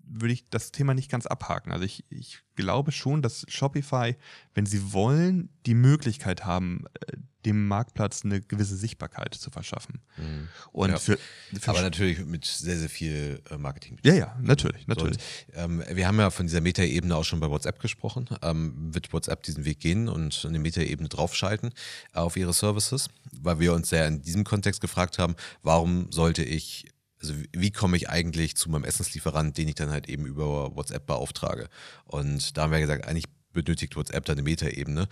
würde 0.07 0.33
ich 0.33 0.49
das 0.49 0.71
Thema 0.71 0.93
nicht 0.93 1.09
ganz 1.09 1.25
abhaken. 1.25 1.71
Also 1.71 1.85
ich, 1.85 2.05
ich 2.09 2.39
glaube 2.55 2.91
schon, 2.91 3.21
dass 3.21 3.45
Shopify, 3.47 4.15
wenn 4.53 4.65
sie 4.65 4.93
wollen, 4.93 5.49
die 5.65 5.73
Möglichkeit 5.73 6.45
haben, 6.45 6.85
äh, 7.07 7.17
dem 7.45 7.67
Marktplatz 7.67 8.25
eine 8.25 8.41
gewisse 8.41 8.75
Sichtbarkeit 8.75 9.35
zu 9.35 9.51
verschaffen. 9.51 10.01
Mhm. 10.17 10.47
Und 10.71 10.89
ja. 10.89 10.97
für, 10.97 11.19
für 11.59 11.69
Aber 11.69 11.81
natürlich 11.81 12.25
mit 12.25 12.43
sehr, 12.45 12.77
sehr 12.77 12.89
viel 12.89 13.41
äh, 13.51 13.57
Marketing. 13.57 13.99
Ja, 14.03 14.15
ja, 14.15 14.35
natürlich, 14.41 14.87
natürlich. 14.87 15.17
So, 15.53 15.61
und, 15.61 15.79
ähm, 15.79 15.95
wir 15.95 16.07
haben 16.07 16.17
ja 16.17 16.31
von 16.31 16.47
dieser 16.47 16.61
Meta-Ebene 16.61 17.15
auch 17.15 17.23
schon 17.23 17.39
bei 17.39 17.49
WhatsApp 17.49 17.79
gesprochen. 17.79 18.27
Ähm, 18.41 18.93
wird 18.93 19.13
WhatsApp 19.13 19.43
diesen 19.43 19.65
Weg 19.65 19.79
gehen 19.79 20.09
und 20.09 20.43
eine 20.47 20.57
Meta-Ebene 20.59 21.07
draufschalten 21.07 21.71
auf 22.13 22.35
ihre 22.35 22.53
Services? 22.53 23.09
Weil 23.31 23.59
wir 23.59 23.73
uns 23.73 23.89
sehr 23.89 24.07
in 24.07 24.21
diesem 24.21 24.43
Kontext 24.43 24.81
gefragt 24.81 25.19
haben, 25.19 25.35
warum 25.61 26.11
sollte 26.11 26.43
ich 26.43 26.87
also 27.21 27.33
wie 27.51 27.71
komme 27.71 27.97
ich 27.97 28.09
eigentlich 28.09 28.55
zu 28.55 28.69
meinem 28.69 28.83
Essenslieferant, 28.83 29.57
den 29.57 29.67
ich 29.67 29.75
dann 29.75 29.89
halt 29.89 30.07
eben 30.07 30.25
über 30.25 30.75
WhatsApp 30.75 31.05
beauftrage? 31.05 31.69
Und 32.05 32.57
da 32.57 32.63
haben 32.63 32.71
wir 32.71 32.79
gesagt, 32.79 33.05
eigentlich 33.05 33.25
benötigt 33.53 33.95
WhatsApp 33.95 34.25
da 34.25 34.33
eine 34.33 34.43
Metaebene. 34.43 35.07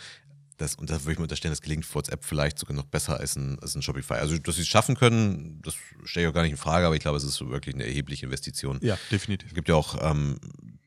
Das, 0.58 0.76
und 0.76 0.90
da 0.90 1.02
würde 1.02 1.14
ich 1.14 1.18
mir 1.18 1.24
unterstellen, 1.24 1.52
das 1.52 1.62
gelingt 1.62 1.94
WhatsApp 1.96 2.24
vielleicht 2.24 2.60
sogar 2.60 2.76
noch 2.76 2.86
besser 2.86 3.20
als 3.20 3.36
ein, 3.36 3.58
als 3.60 3.76
ein 3.76 3.82
Shopify. 3.82 4.16
Also, 4.16 4.38
dass 4.38 4.56
sie 4.56 4.62
es 4.62 4.68
schaffen 4.68 4.96
können, 4.96 5.62
das 5.64 5.76
stelle 6.04 6.26
ich 6.26 6.30
auch 6.30 6.36
gar 6.36 6.44
nicht 6.44 6.52
in 6.52 6.58
Frage, 6.58 6.86
aber 6.86 6.96
ich 6.96 7.02
glaube, 7.02 7.18
es 7.18 7.24
ist 7.24 7.42
wirklich 7.42 7.74
eine 7.74 7.86
erhebliche 7.86 8.26
Investition. 8.26 8.80
Ja, 8.82 8.98
definitiv. 9.10 9.50
Es 9.50 9.56
gibt 9.56 9.68
ja 9.68 9.76
auch 9.76 9.98
ähm, 10.02 10.38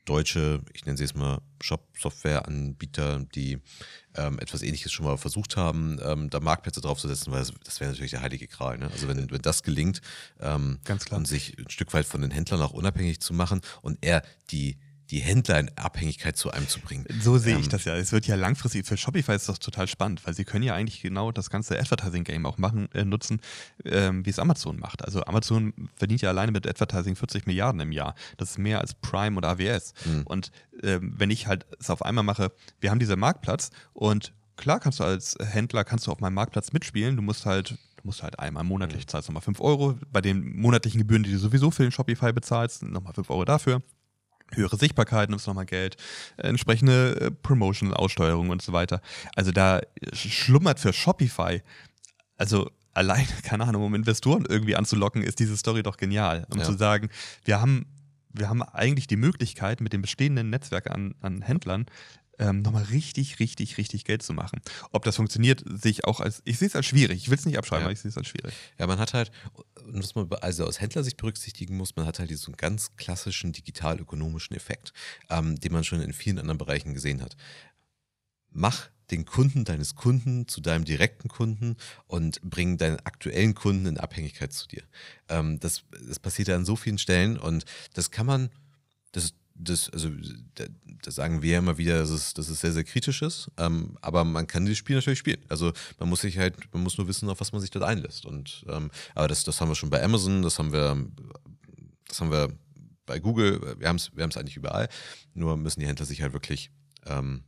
deutsche, 0.06 0.62
ich 0.72 0.86
nenne 0.86 0.96
sie 0.96 1.04
jetzt 1.04 1.16
mal 1.16 1.40
Shop-Software-Anbieter, 1.60 3.26
die 3.34 3.58
ähm, 4.14 4.38
etwas 4.38 4.62
ähnliches 4.62 4.92
schon 4.92 5.04
mal 5.04 5.18
versucht 5.18 5.56
haben, 5.56 5.98
ähm, 6.02 6.30
da 6.30 6.40
Marktplätze 6.40 6.80
draufzusetzen, 6.80 7.32
weil 7.32 7.40
das, 7.40 7.52
das 7.64 7.80
wäre 7.80 7.90
natürlich 7.90 8.12
der 8.12 8.22
heilige 8.22 8.46
Gral. 8.46 8.78
Ne? 8.78 8.90
Also 8.90 9.08
wenn, 9.08 9.30
wenn 9.30 9.42
das 9.42 9.62
gelingt 9.62 10.00
ähm, 10.40 10.78
und 11.10 11.28
sich 11.28 11.58
ein 11.58 11.70
Stück 11.70 11.92
weit 11.92 12.06
von 12.06 12.22
den 12.22 12.30
Händlern 12.30 12.62
auch 12.62 12.72
unabhängig 12.72 13.20
zu 13.20 13.34
machen 13.34 13.60
und 13.82 13.98
er 14.00 14.22
die 14.50 14.78
die 15.10 15.20
Händler 15.20 15.60
in 15.60 15.70
Abhängigkeit 15.76 16.36
zu 16.36 16.50
einem 16.50 16.68
zu 16.68 16.80
bringen. 16.80 17.06
So 17.20 17.38
sehe 17.38 17.54
ähm, 17.54 17.60
ich 17.60 17.68
das 17.68 17.84
ja. 17.84 17.94
Es 17.94 18.12
wird 18.12 18.26
ja 18.26 18.34
langfristig, 18.34 18.86
für 18.86 18.96
Shopify 18.96 19.34
ist 19.34 19.48
das 19.48 19.58
total 19.58 19.86
spannend, 19.86 20.26
weil 20.26 20.34
sie 20.34 20.44
können 20.44 20.64
ja 20.64 20.74
eigentlich 20.74 21.00
genau 21.00 21.32
das 21.32 21.50
ganze 21.50 21.78
Advertising-Game 21.78 22.44
auch 22.46 22.58
machen, 22.58 22.90
äh, 22.92 23.04
nutzen, 23.04 23.40
ähm, 23.84 24.26
wie 24.26 24.30
es 24.30 24.38
Amazon 24.38 24.78
macht. 24.78 25.04
Also 25.04 25.22
Amazon 25.24 25.72
verdient 25.94 26.22
ja 26.22 26.30
alleine 26.30 26.52
mit 26.52 26.66
Advertising 26.66 27.16
40 27.16 27.46
Milliarden 27.46 27.80
im 27.80 27.92
Jahr. 27.92 28.14
Das 28.36 28.50
ist 28.50 28.58
mehr 28.58 28.80
als 28.80 28.94
Prime 28.94 29.36
oder 29.36 29.50
AWS. 29.50 29.94
Mhm. 30.04 30.22
Und 30.24 30.50
ähm, 30.82 31.14
wenn 31.16 31.30
ich 31.30 31.46
halt 31.46 31.66
es 31.78 31.90
auf 31.90 32.02
einmal 32.02 32.24
mache, 32.24 32.52
wir 32.80 32.90
haben 32.90 32.98
diesen 32.98 33.18
Marktplatz 33.18 33.70
und 33.92 34.32
klar 34.56 34.80
kannst 34.80 35.00
du 35.00 35.04
als 35.04 35.36
Händler, 35.40 35.84
kannst 35.84 36.06
du 36.06 36.12
auf 36.12 36.20
meinem 36.20 36.34
Marktplatz 36.34 36.72
mitspielen. 36.72 37.16
Du 37.16 37.22
musst 37.22 37.46
halt 37.46 37.70
du 37.70 38.02
musst 38.02 38.22
halt 38.22 38.38
einmal 38.38 38.64
monatlich 38.64 39.04
mhm. 39.04 39.08
zahlst 39.08 39.28
nochmal 39.28 39.42
5 39.42 39.60
Euro. 39.60 39.98
Bei 40.10 40.20
den 40.20 40.56
monatlichen 40.56 40.98
Gebühren, 40.98 41.22
die 41.22 41.30
du 41.30 41.38
sowieso 41.38 41.70
für 41.70 41.82
den 41.82 41.92
Shopify 41.92 42.32
bezahlst, 42.32 42.82
nochmal 42.82 43.14
5 43.14 43.30
Euro 43.30 43.44
dafür 43.44 43.82
höhere 44.52 44.76
Sichtbarkeit, 44.76 45.30
nimmst 45.30 45.46
nochmal 45.46 45.66
Geld, 45.66 45.96
entsprechende 46.36 47.20
äh, 47.20 47.30
Promotion-Aussteuerung 47.30 48.50
und 48.50 48.62
so 48.62 48.72
weiter. 48.72 49.00
Also 49.34 49.52
da 49.52 49.80
schlummert 50.12 50.78
für 50.80 50.92
Shopify, 50.92 51.62
also 52.36 52.70
allein, 52.92 53.26
keine 53.42 53.64
Ahnung, 53.64 53.84
um 53.84 53.94
Investoren 53.94 54.46
irgendwie 54.48 54.76
anzulocken, 54.76 55.22
ist 55.22 55.38
diese 55.38 55.56
Story 55.56 55.82
doch 55.82 55.96
genial. 55.96 56.46
Um 56.50 56.58
ja. 56.58 56.64
zu 56.64 56.76
sagen, 56.76 57.10
wir 57.44 57.60
haben, 57.60 57.86
wir 58.32 58.48
haben 58.48 58.62
eigentlich 58.62 59.06
die 59.06 59.16
Möglichkeit, 59.16 59.80
mit 59.80 59.92
dem 59.92 60.02
bestehenden 60.02 60.50
Netzwerk 60.50 60.90
an, 60.90 61.14
an 61.20 61.42
Händlern 61.42 61.86
ähm, 62.38 62.62
nochmal 62.62 62.84
richtig, 62.84 63.40
richtig, 63.40 63.78
richtig 63.78 64.04
Geld 64.04 64.22
zu 64.22 64.32
machen. 64.32 64.60
Ob 64.92 65.04
das 65.04 65.16
funktioniert, 65.16 65.62
sehe 65.66 65.90
ich 65.90 66.04
auch 66.04 66.20
als, 66.20 66.42
ich 66.44 66.58
sehe 66.58 66.68
es 66.68 66.76
als 66.76 66.86
schwierig. 66.86 67.18
Ich 67.22 67.30
will 67.30 67.38
es 67.38 67.46
nicht 67.46 67.58
abschreiben, 67.58 67.82
ja. 67.82 67.86
aber 67.86 67.92
ich 67.92 68.00
sehe 68.00 68.10
es 68.10 68.16
als 68.16 68.28
schwierig. 68.28 68.54
Ja, 68.78 68.86
man 68.86 68.98
hat 68.98 69.14
halt, 69.14 69.30
was 69.84 70.14
man 70.14 70.30
also 70.40 70.66
aus 70.66 70.80
Händlersicht 70.80 71.16
berücksichtigen 71.16 71.76
muss, 71.76 71.96
man 71.96 72.06
hat 72.06 72.18
halt 72.18 72.30
diesen 72.30 72.56
ganz 72.56 72.96
klassischen 72.96 73.52
digital-ökonomischen 73.52 74.56
Effekt, 74.56 74.92
ähm, 75.30 75.58
den 75.58 75.72
man 75.72 75.84
schon 75.84 76.00
in 76.00 76.12
vielen 76.12 76.38
anderen 76.38 76.58
Bereichen 76.58 76.94
gesehen 76.94 77.22
hat. 77.22 77.36
Mach 78.50 78.88
den 79.10 79.24
Kunden 79.24 79.64
deines 79.64 79.94
Kunden 79.94 80.48
zu 80.48 80.60
deinem 80.60 80.84
direkten 80.84 81.28
Kunden 81.28 81.76
und 82.06 82.40
bring 82.42 82.76
deinen 82.76 82.98
aktuellen 83.00 83.54
Kunden 83.54 83.86
in 83.86 83.98
Abhängigkeit 83.98 84.52
zu 84.52 84.66
dir. 84.66 84.82
Ähm, 85.28 85.60
das, 85.60 85.84
das 86.06 86.18
passiert 86.18 86.48
ja 86.48 86.56
an 86.56 86.64
so 86.64 86.76
vielen 86.76 86.98
Stellen 86.98 87.38
und 87.38 87.64
das 87.94 88.10
kann 88.10 88.26
man, 88.26 88.50
das, 89.12 89.34
das, 89.58 89.90
also, 89.90 90.10
das 91.02 91.14
sagen 91.14 91.42
wir 91.42 91.58
immer 91.58 91.78
wieder, 91.78 91.98
dass 91.98 92.10
es, 92.10 92.34
dass 92.34 92.48
es 92.48 92.60
sehr, 92.60 92.72
sehr 92.72 92.84
kritisch 92.84 93.22
ist. 93.22 93.50
Ähm, 93.56 93.96
aber 94.00 94.24
man 94.24 94.46
kann 94.46 94.64
dieses 94.64 94.78
Spiel 94.78 94.96
natürlich 94.96 95.18
spielen. 95.18 95.42
Also 95.48 95.72
man 95.98 96.08
muss 96.08 96.20
sich 96.20 96.38
halt, 96.38 96.56
man 96.72 96.82
muss 96.82 96.98
nur 96.98 97.08
wissen, 97.08 97.28
auf 97.28 97.40
was 97.40 97.52
man 97.52 97.60
sich 97.60 97.70
dort 97.70 97.84
einlässt. 97.84 98.26
Und 98.26 98.64
ähm, 98.68 98.90
aber 99.14 99.28
das, 99.28 99.44
das 99.44 99.60
haben 99.60 99.68
wir 99.68 99.74
schon 99.74 99.90
bei 99.90 100.02
Amazon, 100.02 100.42
das 100.42 100.58
haben 100.58 100.72
wir, 100.72 100.96
das 102.08 102.20
haben 102.20 102.30
wir 102.30 102.52
bei 103.06 103.18
Google, 103.18 103.76
wir 103.78 103.88
haben 103.88 103.96
es 103.96 104.10
wir 104.14 104.24
eigentlich 104.24 104.56
überall. 104.56 104.88
Nur 105.34 105.56
müssen 105.56 105.80
die 105.80 105.86
Händler 105.86 106.06
sich 106.06 106.22
halt 106.22 106.32
wirklich 106.32 106.70
ähm, 107.06 107.44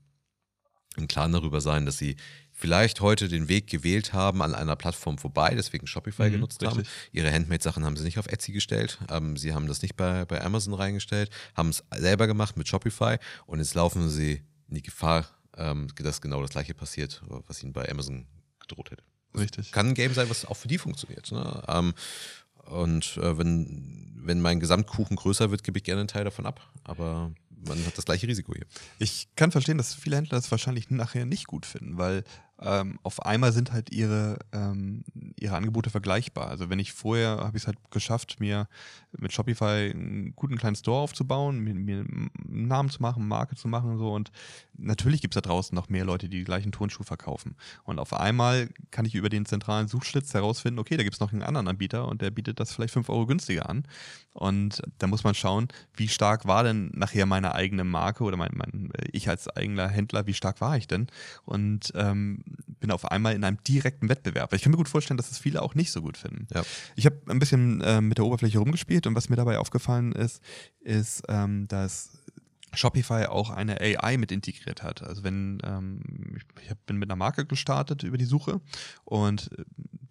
im 0.96 1.08
Klaren 1.08 1.32
darüber 1.32 1.60
sein, 1.60 1.86
dass 1.86 1.98
sie 1.98 2.16
vielleicht 2.58 3.00
heute 3.00 3.28
den 3.28 3.48
Weg 3.48 3.68
gewählt 3.68 4.12
haben 4.12 4.42
an 4.42 4.54
einer 4.54 4.74
Plattform 4.74 5.16
vorbei, 5.16 5.54
deswegen 5.56 5.86
Shopify 5.86 6.24
mhm, 6.24 6.32
genutzt 6.32 6.60
richtig. 6.60 6.86
haben. 6.86 6.88
Ihre 7.12 7.32
Handmade-Sachen 7.32 7.84
haben 7.84 7.96
sie 7.96 8.02
nicht 8.02 8.18
auf 8.18 8.26
Etsy 8.26 8.52
gestellt, 8.52 8.98
ähm, 9.10 9.36
sie 9.36 9.54
haben 9.54 9.68
das 9.68 9.80
nicht 9.80 9.96
bei, 9.96 10.24
bei 10.24 10.42
Amazon 10.44 10.74
reingestellt, 10.74 11.30
haben 11.54 11.68
es 11.68 11.84
selber 11.96 12.26
gemacht 12.26 12.56
mit 12.56 12.66
Shopify 12.66 13.16
und 13.46 13.60
jetzt 13.60 13.74
laufen 13.74 14.08
sie 14.10 14.42
in 14.68 14.74
die 14.74 14.82
Gefahr, 14.82 15.26
ähm, 15.56 15.86
dass 15.96 16.20
genau 16.20 16.42
das 16.42 16.50
gleiche 16.50 16.74
passiert, 16.74 17.22
was 17.46 17.62
ihnen 17.62 17.72
bei 17.72 17.88
Amazon 17.88 18.26
gedroht 18.60 18.90
hätte. 18.90 19.04
Richtig. 19.36 19.70
Kann 19.70 19.88
ein 19.88 19.94
Game 19.94 20.12
sein, 20.12 20.28
was 20.28 20.44
auch 20.44 20.56
für 20.56 20.68
die 20.68 20.78
funktioniert. 20.78 21.30
Ne? 21.30 21.62
Ähm, 21.68 21.94
und 22.64 23.16
äh, 23.18 23.38
wenn, 23.38 24.14
wenn 24.16 24.40
mein 24.40 24.58
Gesamtkuchen 24.58 25.16
größer 25.16 25.50
wird, 25.50 25.62
gebe 25.62 25.78
ich 25.78 25.84
gerne 25.84 26.00
einen 26.00 26.08
Teil 26.08 26.24
davon 26.24 26.44
ab. 26.44 26.60
Aber 26.84 27.32
man 27.66 27.84
hat 27.86 27.96
das 27.96 28.04
gleiche 28.04 28.26
Risiko 28.26 28.54
hier. 28.54 28.66
Ich 28.98 29.28
kann 29.36 29.50
verstehen, 29.50 29.78
dass 29.78 29.94
viele 29.94 30.16
Händler 30.16 30.38
das 30.38 30.50
wahrscheinlich 30.50 30.90
nachher 30.90 31.26
nicht 31.26 31.46
gut 31.46 31.66
finden, 31.66 31.98
weil 31.98 32.24
ähm, 32.60 32.98
auf 33.02 33.24
einmal 33.24 33.52
sind 33.52 33.72
halt 33.72 33.90
ihre, 33.92 34.38
ähm, 34.52 35.04
ihre 35.38 35.54
Angebote 35.56 35.90
vergleichbar. 35.90 36.48
Also 36.48 36.70
wenn 36.70 36.78
ich 36.78 36.92
vorher 36.92 37.38
habe 37.38 37.56
ich 37.56 37.62
es 37.62 37.66
halt 37.66 37.78
geschafft, 37.90 38.40
mir 38.40 38.66
mit 39.16 39.32
Shopify 39.32 39.92
einen 39.92 40.34
guten 40.34 40.56
kleinen 40.56 40.76
Store 40.76 41.00
aufzubauen, 41.00 41.60
mir, 41.60 41.74
mir 41.74 42.00
einen 42.00 42.30
Namen 42.46 42.90
zu 42.90 43.00
machen, 43.00 43.28
Marke 43.28 43.54
zu 43.54 43.68
machen 43.68 43.92
und 43.92 43.98
so. 43.98 44.12
Und 44.12 44.32
natürlich 44.76 45.20
gibt 45.20 45.36
es 45.36 45.40
da 45.40 45.48
draußen 45.48 45.74
noch 45.74 45.88
mehr 45.88 46.04
Leute, 46.04 46.28
die 46.28 46.38
die 46.38 46.44
gleichen 46.44 46.72
Turnschuhe 46.72 47.06
verkaufen. 47.06 47.54
Und 47.84 48.00
auf 48.00 48.12
einmal 48.12 48.68
kann 48.90 49.04
ich 49.04 49.14
über 49.14 49.28
den 49.28 49.46
zentralen 49.46 49.86
Suchschlitz 49.86 50.34
herausfinden, 50.34 50.80
okay, 50.80 50.96
da 50.96 51.04
gibt 51.04 51.14
es 51.14 51.20
noch 51.20 51.32
einen 51.32 51.42
anderen 51.42 51.68
Anbieter 51.68 52.08
und 52.08 52.22
der 52.22 52.30
bietet 52.30 52.58
das 52.58 52.72
vielleicht 52.72 52.94
5 52.94 53.08
Euro 53.08 53.26
günstiger 53.26 53.68
an. 53.68 53.84
Und 54.32 54.82
da 54.98 55.06
muss 55.06 55.24
man 55.24 55.34
schauen, 55.34 55.68
wie 55.94 56.08
stark 56.08 56.46
war 56.46 56.62
denn 56.62 56.90
nachher 56.94 57.26
meine 57.26 57.54
eigene 57.54 57.84
Marke 57.84 58.24
oder 58.24 58.36
mein, 58.36 58.52
mein 58.54 58.90
ich 59.10 59.28
als 59.28 59.48
eigener 59.48 59.88
Händler, 59.88 60.26
wie 60.26 60.34
stark 60.34 60.60
war 60.60 60.76
ich 60.76 60.86
denn? 60.86 61.08
Und 61.44 61.92
ähm, 61.94 62.44
bin 62.80 62.90
auf 62.90 63.10
einmal 63.10 63.34
in 63.34 63.44
einem 63.44 63.62
direkten 63.64 64.08
Wettbewerb. 64.08 64.52
Ich 64.52 64.62
kann 64.62 64.70
mir 64.70 64.78
gut 64.78 64.88
vorstellen, 64.88 65.16
dass 65.16 65.28
das 65.28 65.38
viele 65.38 65.62
auch 65.62 65.74
nicht 65.74 65.92
so 65.92 66.02
gut 66.02 66.16
finden. 66.16 66.46
Ja. 66.54 66.62
Ich 66.96 67.06
habe 67.06 67.20
ein 67.28 67.38
bisschen 67.38 67.80
äh, 67.80 68.00
mit 68.00 68.18
der 68.18 68.24
Oberfläche 68.24 68.58
rumgespielt 68.58 69.06
und 69.06 69.14
was 69.14 69.28
mir 69.28 69.36
dabei 69.36 69.58
aufgefallen 69.58 70.12
ist, 70.12 70.42
ist, 70.80 71.22
ähm, 71.28 71.68
dass 71.68 72.18
Shopify 72.74 73.26
auch 73.26 73.50
eine 73.50 73.80
AI 73.80 74.16
mit 74.18 74.32
integriert 74.32 74.82
hat. 74.82 75.02
Also 75.02 75.24
wenn 75.24 75.58
ähm, 75.64 76.38
ich 76.62 76.74
bin 76.86 76.98
mit 76.98 77.10
einer 77.10 77.16
Marke 77.16 77.46
gestartet 77.46 78.02
über 78.02 78.18
die 78.18 78.24
Suche 78.24 78.60
und 79.04 79.50
äh, 79.58 79.64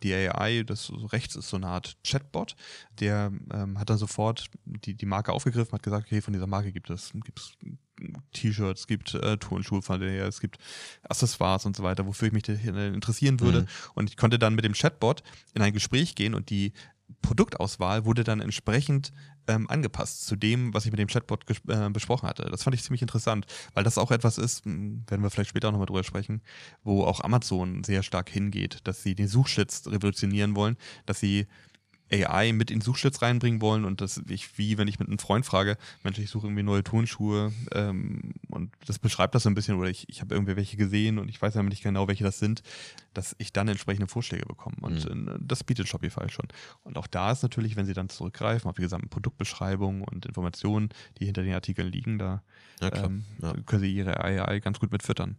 die 0.04 0.14
AI, 0.14 0.64
das 0.64 0.92
rechts 1.12 1.36
ist 1.36 1.50
so 1.50 1.58
eine 1.58 1.68
Art 1.68 1.98
Chatbot, 2.04 2.56
der 3.00 3.32
ähm, 3.54 3.80
hat 3.80 3.90
dann 3.90 3.98
sofort 3.98 4.50
die, 4.66 4.96
die 4.96 5.06
Marke 5.06 5.34
aufgegriffen, 5.34 5.72
hat 5.72 5.84
gesagt, 5.84 6.08
okay, 6.08 6.22
von 6.22 6.34
dieser 6.34 6.48
Marke 6.48 6.72
gibt 6.72 6.90
es, 6.90 7.12
gibt 7.14 7.40
es 7.40 7.54
T-Shirts, 8.34 8.88
gibt 8.88 9.14
äh, 9.14 9.38
Turnschuhe 9.38 9.82
es 9.90 10.40
gibt 10.40 10.58
Accessoires 11.04 11.66
und 11.66 11.76
so 11.76 11.84
weiter, 11.84 12.06
wofür 12.06 12.28
ich 12.28 12.34
mich 12.34 12.48
interessieren 12.48 13.40
würde. 13.40 13.62
Mhm. 13.62 13.68
Und 13.96 14.10
ich 14.10 14.18
konnte 14.18 14.40
dann 14.40 14.56
mit 14.56 14.66
dem 14.66 14.74
Chatbot 14.74 15.24
in 15.54 15.62
ein 15.62 15.74
Gespräch 15.74 16.16
gehen 16.16 16.34
und 16.34 16.50
die 16.50 16.74
Produktauswahl 17.22 18.06
wurde 18.06 18.24
dann 18.24 18.42
entsprechend 18.42 19.14
ähm, 19.48 19.70
angepasst 19.70 20.28
zu 20.28 20.36
dem, 20.36 20.74
was 20.74 20.86
ich 20.86 20.92
mit 20.92 21.00
dem 21.00 21.08
Chatbot 21.08 21.46
äh, 21.70 21.90
besprochen 21.90 22.28
hatte. 22.28 22.44
Das 22.52 22.64
fand 22.64 22.76
ich 22.76 22.84
ziemlich 22.84 23.02
interessant, 23.02 23.46
weil 23.74 23.84
das 23.84 23.98
auch 23.98 24.12
etwas 24.12 24.38
ist, 24.38 24.66
hm, 24.66 25.04
werden 25.08 25.24
wir 25.24 25.30
vielleicht 25.30 25.50
später 25.52 25.70
auch 25.70 25.72
nochmal 25.72 25.88
drüber 25.88 26.04
sprechen, 26.04 26.42
wo 26.84 27.04
auch 27.04 27.22
Amazon 27.22 27.84
sehr 27.84 28.04
stark 28.04 28.30
hingeht, 28.30 28.80
dass 28.84 29.04
sie 29.04 29.16
den 29.16 29.28
Suchschlitz 29.28 29.88
revolutionieren 29.88 30.56
wollen, 30.56 30.76
dass 31.06 31.20
sie 31.20 31.48
AI 32.12 32.54
mit 32.54 32.72
in 32.72 32.82
Suchschlitz 32.82 33.22
reinbringen 33.22 33.62
wollen 33.62 33.86
und 33.86 34.02
das 34.02 34.22
ich, 34.30 34.58
wie 34.58 34.78
wenn 34.78 34.88
ich 34.88 35.00
mit 35.00 35.08
einem 35.08 35.20
Freund 35.20 35.46
frage, 35.46 35.78
Mensch, 36.04 36.20
ich 36.20 36.30
suche 36.30 36.48
irgendwie 36.48 36.64
neue 36.64 36.84
Turnschuhe 36.84 37.52
ähm, 37.74 38.34
und 38.50 38.72
das 38.86 39.00
beschreibt 39.00 39.36
das 39.36 39.44
so 39.44 39.50
ein 39.50 39.56
bisschen 39.56 39.78
oder 39.78 39.90
ich, 39.90 40.08
ich 40.10 40.22
habe 40.22 40.34
irgendwie 40.34 40.56
welche 40.56 40.78
gesehen 40.78 41.20
und 41.20 41.30
ich 41.30 41.42
weiß 41.42 41.56
ja 41.56 41.64
nicht 41.64 41.84
genau, 41.84 42.08
welche 42.08 42.24
das 42.24 42.40
sind, 42.40 42.64
dass 43.14 43.36
ich 43.40 43.52
dann 43.52 43.68
entsprechende 43.68 44.08
Vorschläge 44.08 44.46
bekomme 44.46 44.78
und 44.82 45.14
mhm. 45.14 45.28
äh, 45.28 45.38
das 45.42 45.64
bietet 45.64 45.88
Shopify 45.88 46.30
schon. 46.30 46.48
Und 46.84 46.98
auch 46.98 47.08
da 47.08 47.32
ist 47.32 47.44
natürlich, 47.44 47.76
wenn 47.76 47.86
sie 47.86 47.94
dann 47.94 48.10
zurückgreifen 48.10 48.70
auf 48.70 48.76
die 48.76 48.84
gesamten 48.84 49.10
Produktbeschreibungen 49.10 50.04
und 50.04 50.26
Informationen, 50.26 50.90
die 51.20 51.26
hinter 51.26 51.44
den 51.44 51.54
Artikeln 51.54 51.92
liegen, 51.92 52.20
da 52.20 52.42
ja, 52.82 53.06
ähm, 53.06 53.26
ja. 53.42 53.54
können 53.66 53.82
sie 53.82 53.94
ihre 53.94 54.24
AI 54.24 54.60
ganz 54.60 54.80
gut 54.80 54.92
mit 54.92 55.04
füttern. 55.04 55.36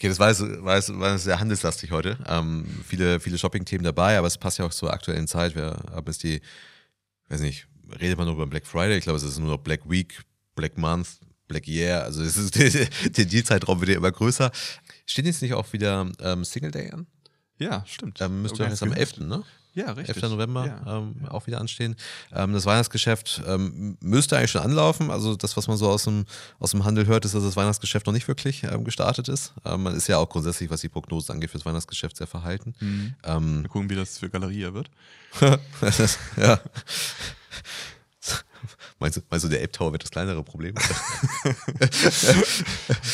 Okay, 0.00 0.08
das 0.08 0.18
war, 0.18 0.28
jetzt, 0.28 0.40
war, 0.64 0.76
jetzt, 0.76 0.98
war 0.98 1.12
jetzt 1.12 1.24
sehr 1.24 1.38
handelslastig 1.38 1.90
heute. 1.90 2.16
Ähm, 2.26 2.64
viele, 2.88 3.20
viele 3.20 3.36
Shopping-Themen 3.36 3.84
dabei, 3.84 4.16
aber 4.16 4.28
es 4.28 4.38
passt 4.38 4.56
ja 4.56 4.64
auch 4.64 4.70
zur 4.70 4.90
aktuellen 4.90 5.28
Zeit. 5.28 5.54
Wir 5.54 5.76
haben 5.92 6.06
jetzt 6.06 6.22
die, 6.22 6.40
weiß 7.28 7.42
nicht, 7.42 7.66
redet 8.00 8.16
man 8.16 8.26
nur 8.26 8.34
über 8.34 8.46
Black 8.46 8.66
Friday? 8.66 8.96
Ich 8.96 9.04
glaube, 9.04 9.18
es 9.18 9.24
ist 9.24 9.38
nur 9.38 9.50
noch 9.50 9.58
Black 9.58 9.82
Week, 9.90 10.22
Black 10.54 10.78
Month, 10.78 11.18
Black 11.48 11.68
Year. 11.68 12.02
Also 12.02 12.22
es 12.22 12.38
ist, 12.38 12.56
der 13.18 13.24
Deal-Zeitraum 13.26 13.78
wird 13.80 13.90
ja 13.90 13.96
immer 13.98 14.10
größer. 14.10 14.50
Steht 15.04 15.26
jetzt 15.26 15.42
nicht 15.42 15.52
auch 15.52 15.70
wieder 15.74 16.10
ähm, 16.22 16.44
Single 16.46 16.70
Day 16.70 16.90
an? 16.92 17.06
Ja, 17.60 17.84
stimmt. 17.86 18.20
Ähm, 18.20 18.42
müsste 18.42 18.64
jetzt 18.64 18.82
am 18.82 18.92
11., 18.92 19.20
ne? 19.20 19.44
Ja, 19.74 19.92
richtig. 19.92 20.16
11. 20.16 20.32
November 20.32 20.66
ja. 20.66 20.98
ähm, 20.98 21.14
auch 21.28 21.46
wieder 21.46 21.60
anstehen. 21.60 21.94
Ähm, 22.34 22.52
das 22.52 22.66
Weihnachtsgeschäft 22.66 23.42
ähm, 23.46 23.96
müsste 24.00 24.36
eigentlich 24.36 24.50
schon 24.50 24.62
anlaufen. 24.62 25.10
Also 25.10 25.36
das, 25.36 25.56
was 25.56 25.68
man 25.68 25.76
so 25.76 25.88
aus 25.88 26.04
dem, 26.04 26.24
aus 26.58 26.72
dem 26.72 26.84
Handel 26.84 27.06
hört, 27.06 27.24
ist, 27.24 27.34
dass 27.34 27.44
das 27.44 27.54
Weihnachtsgeschäft 27.54 28.06
noch 28.06 28.12
nicht 28.12 28.26
wirklich 28.26 28.64
ähm, 28.64 28.82
gestartet 28.82 29.28
ist. 29.28 29.52
Ähm, 29.64 29.84
man 29.84 29.94
ist 29.94 30.08
ja 30.08 30.18
auch 30.18 30.28
grundsätzlich, 30.28 30.70
was 30.70 30.80
die 30.80 30.88
Prognosen 30.88 31.34
angeht, 31.34 31.50
fürs 31.50 31.64
Weihnachtsgeschäft 31.64 32.16
sehr 32.16 32.26
verhalten. 32.26 32.74
Mhm. 32.80 33.14
Ähm, 33.22 33.62
Wir 33.62 33.68
gucken, 33.68 33.90
wie 33.90 33.94
das 33.94 34.18
für 34.18 34.28
Galeria 34.28 34.74
wird. 34.74 34.90
ja. 36.36 36.60
Meinst 38.98 39.16
du, 39.16 39.22
meinst 39.30 39.44
du, 39.44 39.48
der 39.48 39.62
App 39.62 39.72
Tower 39.72 39.92
wird 39.92 40.02
das 40.02 40.10
kleinere 40.10 40.42
Problem? 40.42 40.74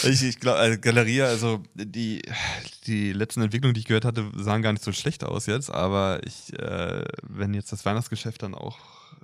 ich 0.04 0.22
ich 0.22 0.40
glaube, 0.40 0.59
also 0.59 0.78
Galeria, 0.80 1.26
also 1.26 1.62
die, 1.74 2.22
die 2.87 3.12
letzten 3.12 3.42
Entwicklungen, 3.42 3.74
die 3.74 3.80
ich 3.80 3.87
gehört 3.87 4.04
hatte, 4.04 4.30
sahen 4.37 4.62
gar 4.62 4.72
nicht 4.72 4.85
so 4.85 4.92
schlecht 4.92 5.24
aus 5.24 5.46
jetzt, 5.46 5.70
aber 5.70 6.20
ich, 6.24 6.52
äh, 6.59 7.04
wenn 7.22 7.54
jetzt 7.54 7.72
das 7.72 7.85
Weihnachtsgeschäft 7.85 8.42
dann 8.42 8.54
auch 8.54 8.78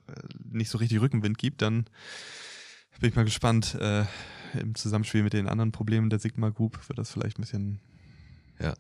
äh, 0.09 0.13
nicht 0.53 0.71
so 0.71 0.79
richtig 0.79 1.01
Rückenwind 1.01 1.39
gibt, 1.39 1.63
dann 1.63 1.87
bin 3.01 3.11
ich 3.11 3.17
mal 3.17 3.25
gespannt. 3.25 3.75
Äh, 3.75 4.05
Im 4.59 4.75
Zusammenspiel 4.75 5.23
mit 5.23 5.33
den 5.33 5.49
anderen 5.49 5.73
Problemen 5.73 6.09
der 6.09 6.21
Sigma 6.21 6.51
Group 6.51 6.89
wird 6.89 6.99
das 6.99 7.11
vielleicht 7.11 7.39
ein 7.39 7.43
bisschen 7.43 7.81
ja, 8.61 8.75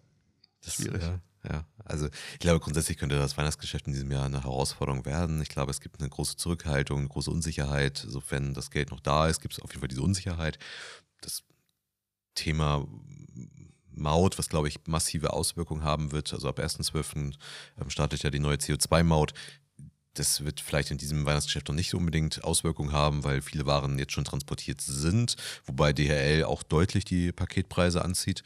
das, 0.63 0.75
schwierig. 0.75 1.03
Ja. 1.03 1.19
Ja, 1.49 1.67
also 1.85 2.07
ich 2.35 2.39
glaube, 2.39 2.61
grundsätzlich 2.61 2.99
könnte 2.99 3.19
das 3.19 3.37
Weihnachtsgeschäft 3.37 3.89
in 3.89 3.93
diesem 3.93 4.13
Jahr 4.13 4.27
eine 4.27 4.43
Herausforderung 4.43 5.05
werden. 5.05 5.43
Ich 5.43 5.49
glaube, 5.49 5.73
es 5.73 5.81
gibt 5.81 5.99
eine 5.99 6.09
große 6.09 6.37
Zurückhaltung, 6.37 7.01
eine 7.01 7.09
große 7.09 7.31
Unsicherheit. 7.31 8.05
Sofern 8.07 8.55
das 8.55 8.71
Geld 8.71 8.91
noch 8.93 9.01
da 9.01 9.27
ist, 9.27 9.41
gibt 9.41 9.55
es 9.55 9.61
auf 9.61 9.71
jeden 9.71 9.81
Fall 9.81 9.89
diese 9.89 10.03
Unsicherheit. 10.03 10.59
Das 11.21 11.43
Thema 12.35 12.87
Maut, 13.95 14.39
was 14.39 14.49
glaube 14.49 14.69
ich 14.69 14.79
massive 14.87 15.33
Auswirkungen 15.33 15.83
haben 15.83 16.13
wird. 16.13 16.33
Also 16.33 16.49
ab 16.49 16.61
1.12. 16.61 17.35
Ähm, 17.81 17.91
startet 17.91 18.23
ja 18.23 18.31
die 18.31 18.39
neue 18.39 18.57
CO2-Maut. 18.57 19.35
Das 20.15 20.45
wird 20.45 20.61
vielleicht 20.61 20.91
in 20.91 20.99
diesem 20.99 21.25
Weihnachtsgeschäft 21.25 21.69
noch 21.69 21.75
nicht 21.75 21.95
unbedingt 21.95 22.45
Auswirkungen 22.45 22.93
haben, 22.93 23.25
weil 23.25 23.43
viele 23.43 23.67
Waren 23.67 23.99
jetzt 23.99 24.13
schon 24.13 24.25
transportiert 24.25 24.81
sind, 24.81 25.37
wobei 25.65 25.93
DHL 25.93 26.45
auch 26.45 26.63
deutlich 26.63 27.05
die 27.05 27.33
Paketpreise 27.33 28.05
anzieht. 28.05 28.43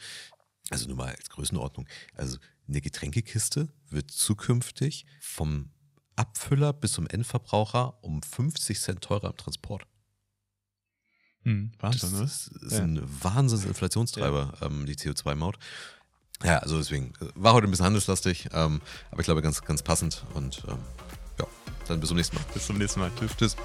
Also 0.69 0.87
nur 0.87 0.97
mal 0.97 1.13
als 1.13 1.29
Größenordnung. 1.29 1.87
Also 2.15 2.37
eine 2.67 2.81
Getränkekiste 2.81 3.69
wird 3.89 4.11
zukünftig 4.11 5.05
vom 5.21 5.71
Abfüller 6.15 6.73
bis 6.73 6.93
zum 6.93 7.07
Endverbraucher 7.07 8.03
um 8.03 8.21
50 8.21 8.79
Cent 8.79 9.01
teurer 9.01 9.29
im 9.29 9.37
Transport. 9.37 9.85
Hm, 11.43 11.71
Wahnsinn, 11.79 12.11
ne? 12.13 12.19
das 12.21 12.47
ist 12.47 12.73
ja. 12.73 12.83
ein 12.83 13.01
Wahnsinns-Inflationstreiber, 13.23 14.57
ja. 14.59 14.67
ähm, 14.67 14.85
die 14.85 14.95
CO2-Maut. 14.95 15.57
Ja, 16.43 16.59
also 16.59 16.77
deswegen, 16.77 17.13
äh, 17.21 17.27
war 17.35 17.53
heute 17.53 17.67
ein 17.67 17.71
bisschen 17.71 17.85
handelslastig, 17.85 18.49
ähm, 18.51 18.81
aber 19.11 19.21
ich 19.21 19.25
glaube 19.25 19.41
ganz, 19.41 19.61
ganz 19.61 19.81
passend 19.81 20.25
und 20.33 20.63
ähm, 20.67 20.79
ja, 21.39 21.47
dann 21.87 21.99
bis 21.99 22.09
zum 22.09 22.17
nächsten 22.17 22.35
Mal. 22.35 22.45
Bis 22.53 22.65
zum 22.65 22.77
nächsten 22.77 22.99
Mal. 22.99 23.11
Tschüss. 23.17 23.37
Tschüss. 23.37 23.55